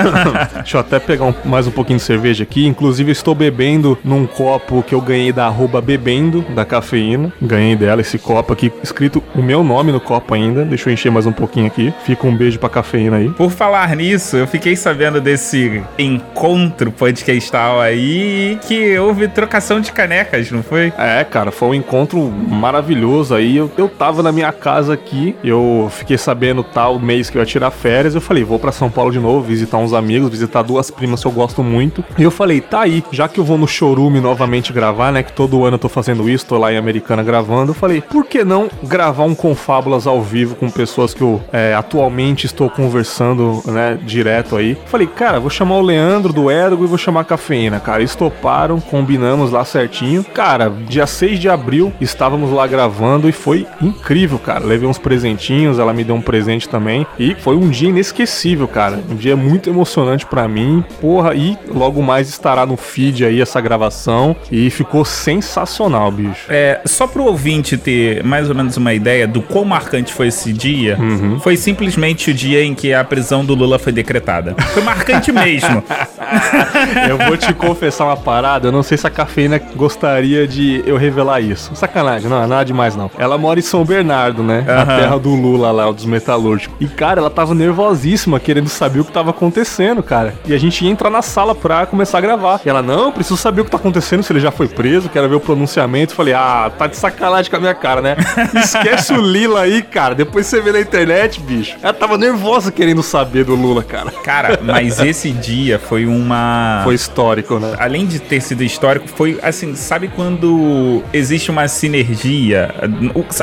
Deixa 0.54 0.76
eu 0.76 0.80
até 0.80 0.98
pegar 0.98 1.24
um, 1.24 1.34
mais 1.44 1.66
um 1.66 1.70
pouquinho 1.70 1.98
de 1.98 2.04
cerveja 2.04 2.44
aqui. 2.44 2.66
Inclusive, 2.66 3.10
estou 3.12 3.34
bebendo 3.34 3.98
num 4.04 4.26
copo 4.26 4.82
que 4.82 4.94
eu 4.94 5.00
ganhei 5.00 5.32
da 5.32 5.46
arroba 5.46 5.80
bebendo, 5.80 6.44
da 6.54 6.64
cafeína. 6.64 7.32
Ganhei 7.40 7.76
dela 7.76 8.00
esse 8.00 8.18
copo 8.18 8.52
aqui, 8.52 8.69
escrito 8.82 9.22
o 9.34 9.42
meu 9.42 9.62
nome 9.62 9.92
no 9.92 10.00
copo 10.00 10.34
ainda. 10.34 10.64
Deixa 10.64 10.88
eu 10.88 10.94
encher 10.94 11.10
mais 11.10 11.26
um 11.26 11.32
pouquinho 11.32 11.66
aqui. 11.66 11.92
Fica 12.04 12.26
um 12.26 12.36
beijo 12.36 12.58
pra 12.58 12.68
cafeína 12.68 13.16
aí. 13.16 13.28
Por 13.30 13.50
falar 13.50 13.94
nisso, 13.96 14.36
eu 14.36 14.46
fiquei 14.46 14.76
sabendo 14.76 15.20
desse 15.20 15.82
encontro 15.98 16.90
podcastal 16.92 17.80
aí 17.80 18.58
que 18.66 18.98
houve 18.98 19.28
trocação 19.28 19.80
de 19.80 19.92
canecas, 19.92 20.50
não 20.50 20.62
foi? 20.62 20.92
É, 20.96 21.24
cara, 21.24 21.50
foi 21.50 21.68
um 21.68 21.74
encontro 21.74 22.20
maravilhoso 22.30 23.34
aí. 23.34 23.56
Eu, 23.56 23.70
eu 23.76 23.88
tava 23.88 24.22
na 24.22 24.32
minha 24.32 24.52
casa 24.52 24.94
aqui, 24.94 25.34
eu 25.42 25.90
fiquei 25.90 26.18
sabendo 26.18 26.62
tal 26.62 26.98
mês 26.98 27.30
que 27.30 27.38
eu 27.38 27.40
ia 27.42 27.46
tirar 27.46 27.70
férias. 27.70 28.14
Eu 28.14 28.20
falei, 28.20 28.44
vou 28.44 28.58
para 28.58 28.72
São 28.72 28.90
Paulo 28.90 29.10
de 29.10 29.18
novo, 29.18 29.42
visitar 29.42 29.78
uns 29.78 29.92
amigos, 29.92 30.30
visitar 30.30 30.62
duas 30.62 30.90
primas 30.90 31.20
que 31.20 31.26
eu 31.26 31.32
gosto 31.32 31.62
muito. 31.62 32.04
E 32.18 32.22
eu 32.22 32.30
falei, 32.30 32.60
tá 32.60 32.82
aí, 32.82 33.02
já 33.10 33.28
que 33.28 33.40
eu 33.40 33.44
vou 33.44 33.58
no 33.58 33.66
showroom 33.66 34.10
novamente 34.20 34.72
gravar, 34.72 35.12
né? 35.12 35.22
Que 35.22 35.32
todo 35.32 35.64
ano 35.64 35.74
eu 35.74 35.78
tô 35.78 35.88
fazendo 35.88 36.28
isso, 36.28 36.46
tô 36.46 36.58
lá 36.58 36.72
em 36.72 36.76
Americana 36.76 37.22
gravando. 37.22 37.70
Eu 37.70 37.74
falei, 37.74 38.00
por 38.00 38.26
que 38.26 38.44
não 38.44 38.59
gravar 38.82 39.24
um 39.24 39.34
Confábulas 39.34 40.06
ao 40.06 40.20
vivo 40.20 40.54
com 40.54 40.70
pessoas 40.70 41.14
que 41.14 41.22
eu 41.22 41.40
é, 41.52 41.74
atualmente 41.74 42.46
estou 42.46 42.68
conversando, 42.68 43.62
né? 43.66 43.98
Direto 44.02 44.56
aí. 44.56 44.76
Falei, 44.86 45.06
cara, 45.06 45.40
vou 45.40 45.50
chamar 45.50 45.76
o 45.76 45.82
Leandro 45.82 46.32
do 46.32 46.50
Ergo 46.50 46.84
e 46.84 46.86
vou 46.86 46.98
chamar 46.98 47.20
a 47.20 47.24
Cafeína, 47.24 47.80
cara. 47.80 48.00
Eles 48.00 48.14
toparam, 48.14 48.80
combinamos 48.80 49.50
lá 49.50 49.64
certinho. 49.64 50.24
Cara, 50.24 50.68
dia 50.68 51.06
6 51.06 51.38
de 51.38 51.48
abril 51.48 51.92
estávamos 52.00 52.50
lá 52.50 52.66
gravando 52.66 53.28
e 53.28 53.32
foi 53.32 53.66
incrível, 53.80 54.38
cara. 54.38 54.64
Levei 54.64 54.88
uns 54.88 54.98
presentinhos, 54.98 55.78
ela 55.78 55.92
me 55.92 56.04
deu 56.04 56.14
um 56.14 56.20
presente 56.20 56.68
também. 56.68 57.06
E 57.18 57.34
foi 57.34 57.56
um 57.56 57.68
dia 57.68 57.88
inesquecível, 57.88 58.68
cara. 58.68 59.00
Um 59.10 59.14
dia 59.14 59.36
muito 59.36 59.70
emocionante 59.70 60.26
para 60.26 60.46
mim. 60.46 60.84
Porra, 61.00 61.34
e 61.34 61.56
logo 61.72 62.02
mais 62.02 62.28
estará 62.28 62.66
no 62.66 62.76
feed 62.76 63.24
aí 63.24 63.40
essa 63.40 63.60
gravação. 63.60 64.36
E 64.50 64.70
ficou 64.70 65.04
sensacional, 65.04 66.10
bicho. 66.10 66.46
É, 66.48 66.80
só 66.84 67.06
pro 67.06 67.24
ouvinte 67.24 67.76
ter 67.76 68.22
mais 68.24 68.49
ou 68.50 68.56
menos 68.56 68.76
uma 68.76 68.92
ideia 68.92 69.26
do 69.26 69.40
quão 69.40 69.64
marcante 69.64 70.12
foi 70.12 70.28
esse 70.28 70.52
dia, 70.52 70.96
uhum. 70.98 71.40
foi 71.40 71.56
simplesmente 71.56 72.30
o 72.30 72.34
dia 72.34 72.62
em 72.64 72.74
que 72.74 72.92
a 72.92 73.02
prisão 73.02 73.44
do 73.44 73.54
Lula 73.54 73.78
foi 73.78 73.92
decretada. 73.92 74.54
Foi 74.72 74.82
marcante 74.82 75.32
mesmo. 75.32 75.82
eu 77.08 77.18
vou 77.18 77.36
te 77.36 77.52
confessar 77.52 78.04
uma 78.04 78.16
parada, 78.16 78.68
eu 78.68 78.72
não 78.72 78.82
sei 78.82 78.96
se 78.96 79.06
a 79.06 79.10
cafeína 79.10 79.60
gostaria 79.74 80.46
de 80.46 80.82
eu 80.86 80.96
revelar 80.96 81.40
isso. 81.40 81.74
Sacanagem, 81.74 82.28
não, 82.28 82.46
nada 82.46 82.64
demais 82.64 82.96
não. 82.96 83.10
Ela 83.18 83.38
mora 83.38 83.58
em 83.58 83.62
São 83.62 83.84
Bernardo, 83.84 84.42
né? 84.42 84.64
Uhum. 84.66 84.80
A 84.80 84.86
terra 84.86 85.18
do 85.18 85.34
Lula 85.34 85.70
lá, 85.70 85.90
dos 85.90 86.04
metalúrgicos. 86.04 86.76
E, 86.80 86.86
cara, 86.86 87.20
ela 87.20 87.30
tava 87.30 87.54
nervosíssima, 87.54 88.40
querendo 88.40 88.68
saber 88.68 89.00
o 89.00 89.04
que 89.04 89.12
tava 89.12 89.30
acontecendo, 89.30 90.02
cara. 90.02 90.34
E 90.46 90.54
a 90.54 90.58
gente 90.58 90.84
ia 90.84 90.90
entrar 90.90 91.10
na 91.10 91.22
sala 91.22 91.54
pra 91.54 91.86
começar 91.86 92.18
a 92.18 92.20
gravar. 92.20 92.60
E 92.64 92.68
ela, 92.68 92.82
não, 92.82 93.12
preciso 93.12 93.36
saber 93.36 93.62
o 93.62 93.64
que 93.64 93.70
tá 93.70 93.76
acontecendo, 93.76 94.22
se 94.22 94.32
ele 94.32 94.40
já 94.40 94.50
foi 94.50 94.68
preso, 94.68 95.08
quero 95.08 95.28
ver 95.28 95.36
o 95.36 95.40
pronunciamento. 95.40 96.14
Falei, 96.14 96.34
ah, 96.34 96.70
tá 96.76 96.86
de 96.86 96.96
sacanagem 96.96 97.50
com 97.50 97.56
a 97.56 97.60
minha 97.60 97.74
cara, 97.74 98.00
né? 98.00 98.16
Esquece 98.54 99.12
o 99.12 99.20
Lila 99.20 99.62
aí, 99.62 99.82
cara. 99.82 100.14
Depois 100.14 100.46
você 100.46 100.60
vê 100.60 100.72
na 100.72 100.80
internet, 100.80 101.40
bicho. 101.40 101.76
Ela 101.82 101.92
tava 101.92 102.16
nervosa 102.16 102.70
querendo 102.70 103.02
saber 103.02 103.44
do 103.44 103.54
Lula, 103.54 103.82
cara. 103.82 104.10
Cara, 104.24 104.58
mas 104.62 105.00
esse 105.00 105.30
dia 105.30 105.78
foi 105.78 106.06
uma. 106.20 106.80
Foi 106.84 106.94
histórico, 106.94 107.58
né? 107.58 107.74
Além 107.78 108.06
de 108.06 108.18
ter 108.18 108.40
sido 108.40 108.62
histórico, 108.62 109.08
foi 109.08 109.38
assim, 109.42 109.74
sabe 109.74 110.08
quando 110.08 111.02
existe 111.12 111.50
uma 111.50 111.66
sinergia? 111.68 112.74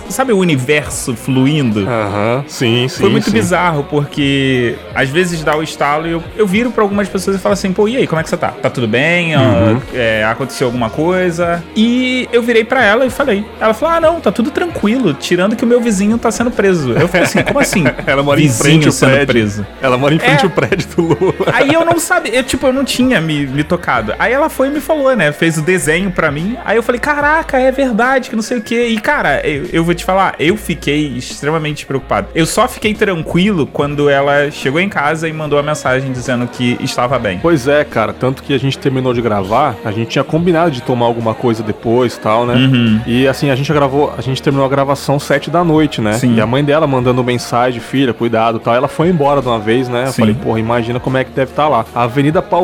Sabe 0.09 0.33
o 0.33 0.37
universo 0.37 1.15
fluindo? 1.15 1.87
Aham, 1.87 2.43
sim, 2.47 2.87
sim. 2.87 3.01
Foi 3.01 3.09
muito 3.09 3.25
sim. 3.25 3.31
bizarro, 3.31 3.83
porque 3.83 4.75
às 4.93 5.09
vezes 5.09 5.43
dá 5.43 5.55
o 5.55 5.63
estalo 5.63 6.07
e 6.07 6.11
eu, 6.11 6.23
eu 6.35 6.47
viro 6.47 6.71
pra 6.71 6.83
algumas 6.83 7.07
pessoas 7.09 7.35
e 7.37 7.39
falo 7.39 7.53
assim, 7.53 7.71
pô, 7.71 7.87
e 7.87 7.97
aí, 7.97 8.07
como 8.07 8.19
é 8.19 8.23
que 8.23 8.29
você 8.29 8.37
tá? 8.37 8.49
Tá 8.49 8.69
tudo 8.69 8.87
bem? 8.87 9.35
Uhum. 9.35 9.81
É, 9.93 10.23
aconteceu 10.25 10.67
alguma 10.67 10.89
coisa? 10.89 11.63
E 11.75 12.27
eu 12.31 12.41
virei 12.41 12.63
pra 12.63 12.83
ela 12.83 13.05
e 13.05 13.09
falei. 13.09 13.45
Ela 13.59 13.73
falou, 13.73 13.95
ah, 13.95 14.01
não, 14.01 14.21
tá 14.21 14.31
tudo 14.31 14.51
tranquilo, 14.51 15.13
tirando 15.13 15.55
que 15.55 15.63
o 15.63 15.67
meu 15.67 15.81
vizinho 15.81 16.17
tá 16.17 16.31
sendo 16.31 16.51
preso. 16.51 16.91
Eu 16.91 17.07
falei 17.07 17.25
assim, 17.25 17.43
como 17.43 17.59
assim? 17.59 17.83
ela 18.05 18.23
mora 18.23 18.41
em 18.41 18.49
frente 18.49 18.87
ao 18.87 18.93
prédio. 18.93 19.27
Preso? 19.27 19.65
Ela 19.81 19.97
mora 19.97 20.13
em 20.13 20.19
frente 20.19 20.41
é. 20.41 20.43
ao 20.43 20.49
prédio 20.49 20.87
do 20.95 21.01
Lula. 21.01 21.33
Aí 21.53 21.73
eu 21.73 21.85
não 21.85 21.99
sabia, 21.99 22.35
eu, 22.35 22.43
tipo, 22.43 22.66
eu 22.67 22.73
não 22.73 22.83
tinha 22.83 23.19
me, 23.19 23.45
me 23.45 23.63
tocado. 23.63 24.13
Aí 24.19 24.31
ela 24.31 24.49
foi 24.49 24.67
e 24.67 24.71
me 24.71 24.79
falou, 24.79 25.15
né? 25.15 25.31
Fez 25.31 25.57
o 25.57 25.61
desenho 25.61 26.11
pra 26.11 26.31
mim. 26.31 26.57
Aí 26.63 26.77
eu 26.77 26.83
falei, 26.83 26.99
caraca, 26.99 27.57
é 27.57 27.71
verdade, 27.71 28.29
que 28.29 28.35
não 28.35 28.43
sei 28.43 28.57
o 28.57 28.61
quê. 28.61 28.87
E, 28.87 28.99
cara, 28.99 29.41
eu, 29.47 29.65
eu 29.71 29.83
vou 29.83 29.93
te 29.93 30.03
falar, 30.03 30.35
eu 30.39 30.55
fiquei 30.57 31.07
extremamente 31.15 31.85
preocupado. 31.85 32.27
Eu 32.35 32.45
só 32.45 32.67
fiquei 32.67 32.93
tranquilo 32.93 33.67
quando 33.67 34.09
ela 34.09 34.51
chegou 34.51 34.79
em 34.79 34.89
casa 34.89 35.27
e 35.27 35.33
mandou 35.33 35.57
a 35.57 35.63
mensagem 35.63 36.11
dizendo 36.11 36.47
que 36.47 36.77
estava 36.81 37.17
bem. 37.17 37.39
Pois 37.41 37.67
é, 37.67 37.83
cara. 37.83 38.13
Tanto 38.13 38.43
que 38.43 38.53
a 38.53 38.57
gente 38.57 38.77
terminou 38.77 39.13
de 39.13 39.21
gravar, 39.21 39.75
a 39.83 39.91
gente 39.91 40.09
tinha 40.09 40.23
combinado 40.23 40.71
de 40.71 40.81
tomar 40.81 41.05
alguma 41.05 41.33
coisa 41.33 41.63
depois 41.63 42.15
e 42.15 42.19
tal, 42.19 42.45
né? 42.45 42.55
Uhum. 42.55 43.01
E 43.05 43.27
assim, 43.27 43.49
a 43.49 43.55
gente 43.55 43.71
gravou, 43.73 44.13
a 44.17 44.21
gente 44.21 44.41
terminou 44.41 44.65
a 44.65 44.69
gravação 44.69 45.19
sete 45.19 45.49
da 45.49 45.63
noite, 45.63 46.01
né? 46.01 46.13
Sim. 46.13 46.35
E 46.35 46.41
a 46.41 46.45
mãe 46.45 46.63
dela 46.63 46.87
mandando 46.87 47.23
mensagem, 47.23 47.79
filha, 47.79 48.13
cuidado 48.13 48.59
tal. 48.59 48.75
Ela 48.75 48.87
foi 48.87 49.09
embora 49.09 49.41
de 49.41 49.47
uma 49.47 49.59
vez, 49.59 49.87
né? 49.87 50.03
Eu 50.03 50.11
Sim. 50.11 50.21
falei, 50.21 50.35
porra, 50.35 50.59
imagina 50.59 50.99
como 50.99 51.17
é 51.17 51.23
que 51.23 51.31
deve 51.31 51.51
estar 51.51 51.67
lá. 51.67 51.85
A 51.93 52.03
Avenida 52.03 52.41
Paulista, 52.41 52.56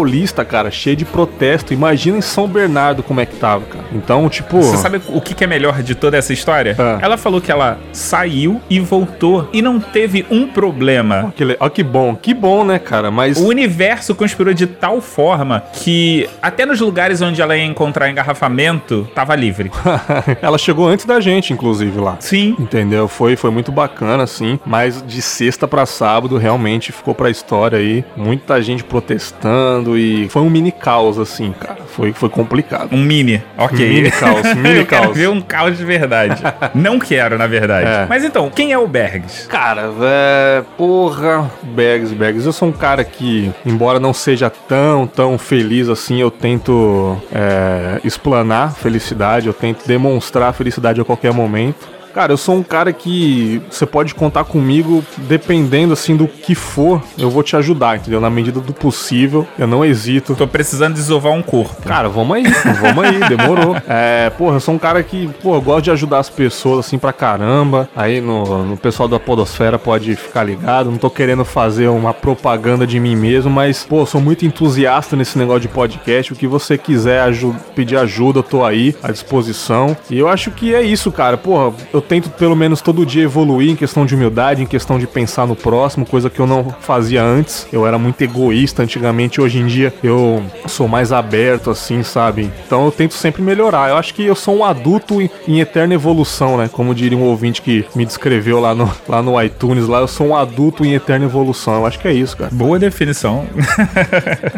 cara, 0.45 0.71
cheia 0.71 0.95
de 0.95 1.05
protesto. 1.05 1.73
Imagina 1.73 2.17
em 2.17 2.21
São 2.21 2.47
Bernardo 2.47 3.03
como 3.03 3.19
é 3.19 3.25
que 3.25 3.35
tava, 3.35 3.65
cara. 3.65 3.85
Então, 3.93 4.27
tipo. 4.29 4.61
Você 4.61 4.77
sabe 4.77 5.01
o 5.09 5.21
que 5.21 5.33
que 5.33 5.43
é 5.43 5.47
melhor 5.47 5.81
de 5.83 5.95
toda 5.95 6.17
essa 6.17 6.33
história? 6.33 6.75
Ah. 6.79 6.99
Ela 7.01 7.17
falou 7.17 7.39
que 7.41 7.51
ela 7.51 7.77
saiu 7.91 8.61
e 8.69 8.79
voltou 8.79 9.49
e 9.53 9.61
não 9.61 9.79
teve 9.79 10.25
um 10.29 10.47
problema. 10.47 11.25
Ó 11.27 11.31
que, 11.31 11.43
le- 11.43 11.57
que 11.73 11.83
bom, 11.83 12.15
que 12.15 12.33
bom, 12.33 12.63
né, 12.63 12.79
cara? 12.79 13.09
Mas. 13.11 13.37
O 13.37 13.47
universo 13.47 14.13
conspirou 14.15 14.53
de 14.53 14.67
tal 14.67 15.01
forma 15.01 15.63
que 15.73 16.29
até 16.41 16.65
nos 16.65 16.79
lugares 16.79 17.21
onde 17.21 17.41
ela 17.41 17.55
ia 17.57 17.65
encontrar 17.65 18.09
engarrafamento, 18.09 19.07
tava 19.15 19.35
livre. 19.35 19.71
ela 20.41 20.57
chegou 20.57 20.87
antes 20.87 21.05
da 21.05 21.19
gente, 21.19 21.53
inclusive, 21.53 21.99
lá. 21.99 22.17
Sim. 22.19 22.55
Entendeu? 22.59 23.07
Foi, 23.07 23.35
foi 23.35 23.51
muito 23.51 23.71
bacana, 23.71 24.23
assim. 24.23 24.59
Mas 24.65 25.03
de 25.05 25.21
sexta 25.21 25.67
pra 25.67 25.85
sábado, 25.85 26.37
realmente 26.37 26.91
ficou 26.91 27.13
pra 27.15 27.29
história 27.29 27.77
aí. 27.77 28.03
Muita 28.15 28.61
gente 28.61 28.83
protestando 28.83 29.82
e 29.97 30.27
foi 30.29 30.41
um 30.41 30.49
mini 30.49 30.71
caos, 30.71 31.19
assim, 31.19 31.53
cara. 31.59 31.79
Foi, 31.87 32.13
foi 32.13 32.29
complicado. 32.29 32.89
Um 32.91 33.03
mini, 33.03 33.41
ok. 33.57 33.87
Mini 33.87 34.11
caos, 34.11 34.43
mini 34.55 34.79
Eu 34.79 34.85
quero 34.85 35.03
caos. 35.03 35.17
ver 35.17 35.29
um 35.29 35.41
caos 35.41 35.77
de 35.77 35.85
verdade. 35.85 36.41
Não 36.73 36.99
quero, 36.99 37.37
na 37.37 37.47
verdade. 37.47 37.87
É. 37.87 38.05
Mas 38.07 38.23
então, 38.23 38.49
quem 38.49 38.71
é 38.71 38.77
o 38.77 38.87
Bergs? 38.87 39.47
Cara, 39.47 39.91
é. 40.01 40.63
Porra, 40.77 41.49
Bags, 41.61 42.13
Bags. 42.13 42.45
Eu 42.45 42.53
sou 42.53 42.69
um 42.69 42.71
cara 42.71 43.03
que, 43.03 43.51
embora 43.65 43.99
não 43.99 44.13
seja 44.13 44.49
tão, 44.49 45.05
tão 45.05 45.37
feliz 45.37 45.89
assim, 45.89 46.19
eu 46.19 46.31
tento 46.31 47.17
é, 47.31 47.99
explanar 48.03 48.73
felicidade, 48.75 49.47
eu 49.47 49.53
tento 49.53 49.87
demonstrar 49.87 50.53
felicidade 50.53 50.99
a 51.01 51.05
qualquer 51.05 51.33
momento. 51.33 51.87
Cara, 52.13 52.31
eu 52.31 52.37
sou 52.37 52.55
um 52.55 52.63
cara 52.63 52.93
que 52.93 53.59
você 53.69 53.85
pode 53.85 54.13
contar 54.13 54.43
comigo, 54.43 55.03
dependendo 55.17 55.93
assim 55.93 56.15
do 56.15 56.27
que 56.27 56.53
for, 56.53 57.01
eu 57.17 57.29
vou 57.29 57.41
te 57.41 57.55
ajudar, 57.55 57.97
entendeu? 57.97 58.21
Na 58.21 58.29
medida 58.29 58.59
do 58.59 58.71
possível, 58.71 59.47
eu 59.57 59.65
não 59.65 59.83
hesito. 59.83 60.35
Tô 60.35 60.47
precisando 60.47 60.93
desovar 60.93 61.33
um 61.33 61.41
corpo. 61.41 61.81
Cara, 61.81 62.07
vamos 62.07 62.37
aí, 62.37 62.43
vamos 62.79 63.03
aí, 63.03 63.19
demorou. 63.27 63.75
É, 63.95 64.29
porra, 64.31 64.55
eu 64.55 64.59
sou 64.59 64.73
um 64.73 64.77
cara 64.77 65.03
que, 65.03 65.29
pô, 65.41 65.55
eu 65.55 65.61
gosto 65.61 65.83
de 65.85 65.91
ajudar 65.91 66.19
as 66.19 66.29
pessoas 66.29 66.85
assim 66.85 66.97
pra 66.97 67.11
caramba. 67.13 67.89
Aí 67.95 68.21
no, 68.21 68.63
no 68.63 68.77
pessoal 68.77 69.07
da 69.07 69.19
Podosfera 69.19 69.77
pode 69.77 70.15
ficar 70.15 70.43
ligado. 70.43 70.89
Não 70.89 70.97
tô 70.97 71.09
querendo 71.09 71.43
fazer 71.43 71.87
uma 71.89 72.13
propaganda 72.13 72.87
de 72.87 72.99
mim 72.99 73.15
mesmo, 73.15 73.51
mas, 73.51 73.83
pô, 73.83 73.99
eu 73.99 74.05
sou 74.05 74.21
muito 74.21 74.45
entusiasta 74.45 75.15
nesse 75.15 75.37
negócio 75.37 75.61
de 75.61 75.67
podcast. 75.67 76.33
O 76.33 76.35
que 76.35 76.47
você 76.47 76.77
quiser 76.77 77.21
aju 77.21 77.55
pedir 77.75 77.97
ajuda, 77.97 78.39
eu 78.39 78.43
tô 78.43 78.63
aí 78.63 78.95
à 79.03 79.11
disposição. 79.11 79.95
E 80.09 80.17
eu 80.17 80.27
acho 80.27 80.51
que 80.51 80.73
é 80.73 80.81
isso, 80.81 81.11
cara. 81.11 81.37
Porra, 81.37 81.73
eu 81.93 82.02
tento 82.07 82.29
pelo 82.29 82.55
menos 82.55 82.81
todo 82.81 83.05
dia 83.05 83.23
evoluir 83.23 83.71
em 83.71 83.75
questão 83.75 84.05
de 84.05 84.15
humildade, 84.15 84.61
em 84.61 84.65
questão 84.65 84.99
de 84.99 85.07
pensar 85.07 85.47
no 85.47 85.55
próximo, 85.55 86.05
coisa 86.05 86.29
que 86.29 86.39
eu 86.39 86.47
não 86.47 86.75
fazia 86.81 87.23
antes. 87.23 87.67
Eu 87.71 87.87
era 87.87 87.97
muito 87.97 88.21
egoísta 88.21 88.83
antigamente, 88.83 89.41
hoje 89.41 89.59
em 89.59 89.65
dia 89.65 89.93
eu 90.03 90.43
sou 90.67 90.87
mais 90.87 91.11
aberto, 91.11 91.69
assim, 91.69 92.03
sabe? 92.03 92.51
Então 92.65 92.85
eu 92.85 92.91
tento 92.91 93.13
sempre 93.13 93.41
melhorar. 93.41 93.89
Eu 93.89 93.97
acho 93.97 94.13
que 94.13 94.25
eu 94.25 94.35
sou 94.35 94.57
um 94.57 94.65
adulto 94.65 95.21
em, 95.21 95.29
em 95.47 95.59
eterna 95.59 95.93
evolução, 95.93 96.57
né? 96.57 96.69
Como 96.71 96.93
diria 96.93 97.17
um 97.17 97.23
ouvinte 97.23 97.61
que 97.61 97.85
me 97.95 98.05
descreveu 98.05 98.59
lá 98.59 98.75
no, 98.75 98.91
lá 99.07 99.21
no 99.21 99.41
iTunes, 99.41 99.87
lá, 99.87 99.99
eu 99.99 100.07
sou 100.07 100.27
um 100.27 100.35
adulto 100.35 100.85
em 100.85 100.93
eterna 100.93 101.25
evolução. 101.25 101.75
Eu 101.75 101.85
acho 101.85 101.99
que 101.99 102.07
é 102.07 102.13
isso, 102.13 102.35
cara. 102.37 102.51
Boa 102.53 102.77
definição. 102.77 103.45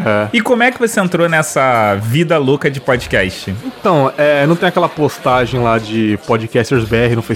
É. 0.06 0.28
E 0.32 0.40
como 0.40 0.62
é 0.62 0.70
que 0.70 0.78
você 0.78 1.00
entrou 1.00 1.28
nessa 1.28 1.94
vida 1.96 2.38
louca 2.38 2.70
de 2.70 2.80
podcast? 2.80 3.54
Então, 3.64 4.12
é, 4.16 4.46
não 4.46 4.54
tem 4.54 4.68
aquela 4.68 4.88
postagem 4.88 5.60
lá 5.60 5.78
de 5.78 6.18
Podcasters 6.26 6.84
BR 6.84 7.14
no 7.14 7.22
Facebook? 7.22 7.35